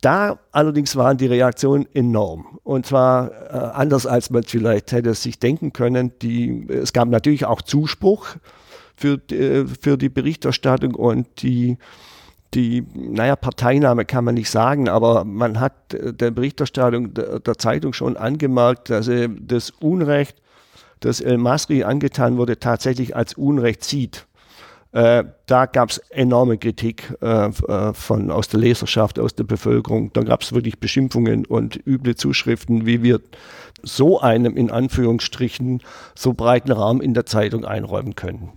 Da 0.00 0.40
allerdings 0.50 0.96
waren 0.96 1.16
die 1.16 1.26
Reaktionen 1.26 1.86
enorm. 1.94 2.58
Und 2.64 2.86
zwar 2.86 3.30
äh, 3.30 3.56
anders, 3.72 4.06
als 4.06 4.30
man 4.30 4.42
vielleicht 4.42 4.90
hätte 4.90 5.14
sich 5.14 5.38
denken 5.38 5.72
können. 5.72 6.12
Die, 6.20 6.66
es 6.68 6.92
gab 6.92 7.08
natürlich 7.08 7.46
auch 7.46 7.62
Zuspruch. 7.62 8.26
für, 8.96 9.20
äh, 9.30 9.64
für 9.66 9.96
die 9.96 10.08
Berichterstattung 10.08 10.94
und 10.94 11.42
die, 11.42 11.78
die, 12.54 12.84
naja, 12.94 13.36
Parteinahme 13.36 14.04
kann 14.04 14.24
man 14.24 14.34
nicht 14.34 14.50
sagen, 14.50 14.88
aber 14.88 15.24
man 15.24 15.60
hat 15.60 15.72
der 15.92 16.30
Berichterstattung 16.30 17.14
der, 17.14 17.40
der 17.40 17.58
Zeitung 17.58 17.92
schon 17.92 18.16
angemerkt, 18.16 18.90
dass 18.90 19.08
er 19.08 19.28
das 19.28 19.70
Unrecht, 19.70 20.41
das 21.04 21.20
El 21.20 21.38
Masri 21.38 21.84
angetan 21.84 22.36
wurde, 22.36 22.58
tatsächlich 22.58 23.14
als 23.14 23.34
Unrecht 23.34 23.84
sieht. 23.84 24.26
Äh, 24.92 25.24
da 25.46 25.66
gab 25.66 25.90
es 25.90 25.98
enorme 26.10 26.58
Kritik 26.58 27.14
äh, 27.22 27.46
äh, 27.46 27.94
von, 27.94 28.30
aus 28.30 28.48
der 28.48 28.60
Leserschaft, 28.60 29.18
aus 29.18 29.34
der 29.34 29.44
Bevölkerung. 29.44 30.12
Da 30.12 30.22
gab 30.22 30.42
es 30.42 30.52
wirklich 30.52 30.80
Beschimpfungen 30.80 31.46
und 31.46 31.80
üble 31.86 32.14
Zuschriften, 32.14 32.84
wie 32.84 33.02
wir 33.02 33.20
so 33.82 34.20
einem 34.20 34.56
in 34.56 34.70
Anführungsstrichen 34.70 35.80
so 36.14 36.34
breiten 36.34 36.72
Raum 36.72 37.00
in 37.00 37.14
der 37.14 37.24
Zeitung 37.24 37.64
einräumen 37.64 38.14
können. 38.14 38.52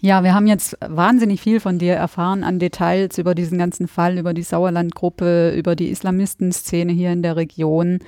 Ja, 0.00 0.22
wir 0.22 0.32
haben 0.32 0.46
jetzt 0.46 0.76
wahnsinnig 0.80 1.40
viel 1.40 1.58
von 1.58 1.78
dir 1.78 1.94
erfahren 1.94 2.44
an 2.44 2.60
Details 2.60 3.18
über 3.18 3.34
diesen 3.34 3.58
ganzen 3.58 3.88
Fall, 3.88 4.16
über 4.16 4.32
die 4.32 4.42
Sauerlandgruppe, 4.42 5.52
über 5.56 5.74
die 5.74 5.90
Islamistenszene 5.90 6.92
hier 6.92 7.10
in 7.10 7.22
der 7.22 7.34
Region. 7.34 7.98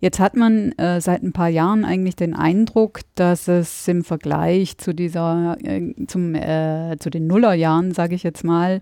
Jetzt 0.00 0.18
hat 0.18 0.34
man 0.34 0.72
äh, 0.72 1.00
seit 1.00 1.22
ein 1.22 1.32
paar 1.32 1.48
Jahren 1.48 1.84
eigentlich 1.84 2.16
den 2.16 2.34
Eindruck, 2.34 3.00
dass 3.14 3.46
es 3.46 3.86
im 3.86 4.02
Vergleich 4.02 4.76
zu 4.78 4.92
dieser, 4.92 5.56
äh, 5.62 5.94
zum, 6.08 6.34
äh, 6.34 6.96
zu 6.98 7.10
den 7.10 7.28
Nullerjahren, 7.28 7.92
sage 7.92 8.16
ich 8.16 8.24
jetzt 8.24 8.42
mal, 8.42 8.80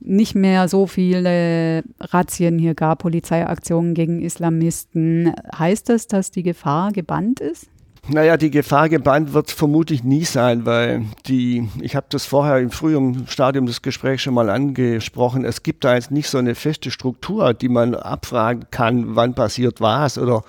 nicht 0.00 0.36
mehr 0.36 0.68
so 0.68 0.86
viele 0.86 1.82
Razzien 1.98 2.58
hier 2.60 2.74
gab, 2.74 3.00
Polizeiaktionen 3.00 3.94
gegen 3.94 4.22
Islamisten. 4.22 5.32
Heißt 5.58 5.88
das, 5.88 6.06
dass 6.06 6.30
die 6.30 6.42
Gefahr 6.44 6.92
gebannt 6.92 7.40
ist? 7.40 7.68
Naja, 8.06 8.36
die 8.36 8.50
Gefahr 8.50 8.90
gebannt 8.90 9.32
wird 9.32 9.50
vermutlich 9.50 10.04
nie 10.04 10.24
sein, 10.24 10.66
weil 10.66 11.06
die, 11.26 11.68
ich 11.80 11.96
habe 11.96 12.06
das 12.10 12.26
vorher 12.26 12.58
im 12.58 12.70
frühen 12.70 13.26
Stadium 13.28 13.64
des 13.64 13.80
Gesprächs 13.80 14.22
schon 14.22 14.34
mal 14.34 14.50
angesprochen, 14.50 15.44
es 15.46 15.62
gibt 15.62 15.84
da 15.84 15.94
jetzt 15.94 16.10
nicht 16.10 16.28
so 16.28 16.36
eine 16.36 16.54
feste 16.54 16.90
Struktur, 16.90 17.54
die 17.54 17.70
man 17.70 17.94
abfragen 17.94 18.66
kann, 18.70 19.16
wann 19.16 19.34
passiert 19.34 19.80
was 19.80 20.18
oder 20.18 20.42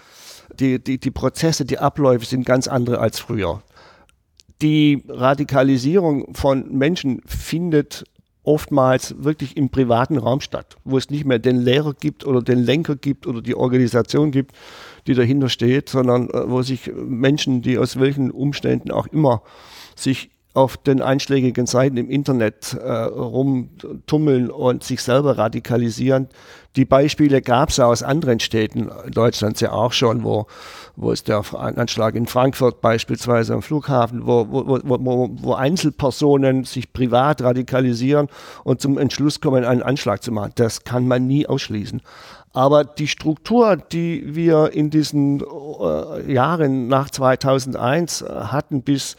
die, 0.59 0.83
die, 0.83 0.99
die 0.99 1.11
Prozesse, 1.11 1.63
die 1.63 1.79
Abläufe 1.79 2.25
sind 2.25 2.45
ganz 2.45 2.67
andere 2.67 2.99
als 2.99 3.19
früher. 3.19 3.61
Die 4.61 5.03
Radikalisierung 5.07 6.33
von 6.35 6.77
Menschen 6.77 7.21
findet 7.25 8.03
oftmals 8.43 9.15
wirklich 9.17 9.57
im 9.57 9.69
privaten 9.69 10.17
Raum 10.17 10.39
statt, 10.39 10.77
wo 10.83 10.97
es 10.97 11.09
nicht 11.09 11.25
mehr 11.25 11.39
den 11.39 11.57
Lehrer 11.57 11.93
gibt 11.93 12.25
oder 12.25 12.41
den 12.41 12.59
Lenker 12.59 12.95
gibt 12.95 13.27
oder 13.27 13.41
die 13.41 13.55
Organisation 13.55 14.31
gibt, 14.31 14.51
die 15.07 15.13
dahinter 15.13 15.49
steht, 15.49 15.89
sondern 15.89 16.29
äh, 16.29 16.49
wo 16.49 16.61
sich 16.61 16.91
Menschen, 16.95 17.61
die 17.61 17.77
aus 17.77 17.99
welchen 17.99 18.31
Umständen 18.31 18.91
auch 18.91 19.07
immer 19.07 19.41
sich 19.95 20.29
auf 20.55 20.77
den 20.77 21.01
einschlägigen 21.01 21.65
Seiten 21.65 21.97
im 21.97 22.09
Internet 22.09 22.73
äh, 22.73 22.89
rumtummeln 22.89 24.49
und 24.49 24.83
sich 24.83 25.01
selber 25.01 25.37
radikalisieren. 25.37 26.29
Die 26.77 26.85
Beispiele 26.85 27.41
gab 27.41 27.69
es 27.69 27.79
aus 27.79 28.03
anderen 28.03 28.39
Städten 28.39 28.89
Deutschlands 29.11 29.59
ja 29.59 29.73
auch 29.73 29.91
schon, 29.91 30.23
wo, 30.23 30.47
wo 30.95 31.11
es 31.11 31.25
der 31.25 31.43
Anschlag 31.53 32.15
in 32.15 32.25
Frankfurt 32.25 32.79
beispielsweise 32.79 33.53
am 33.53 33.61
Flughafen, 33.61 34.25
wo, 34.25 34.47
wo, 34.49 34.79
wo, 34.83 35.29
wo 35.29 35.53
Einzelpersonen 35.53 36.63
sich 36.63 36.93
privat 36.93 37.41
radikalisieren 37.41 38.29
und 38.63 38.79
zum 38.79 38.97
Entschluss 38.97 39.41
kommen, 39.41 39.65
einen 39.65 39.83
Anschlag 39.83 40.23
zu 40.23 40.31
machen. 40.31 40.53
Das 40.55 40.85
kann 40.85 41.05
man 41.05 41.27
nie 41.27 41.47
ausschließen. 41.47 42.01
Aber 42.55 42.85
die 42.85 43.09
Struktur, 43.09 43.75
die 43.75 44.33
wir 44.33 44.71
in 44.71 44.89
diesen 44.89 45.41
äh, 45.41 46.31
Jahren 46.31 46.87
nach 46.87 47.09
2001 47.09 48.21
äh, 48.21 48.29
hatten, 48.29 48.81
bis 48.81 49.17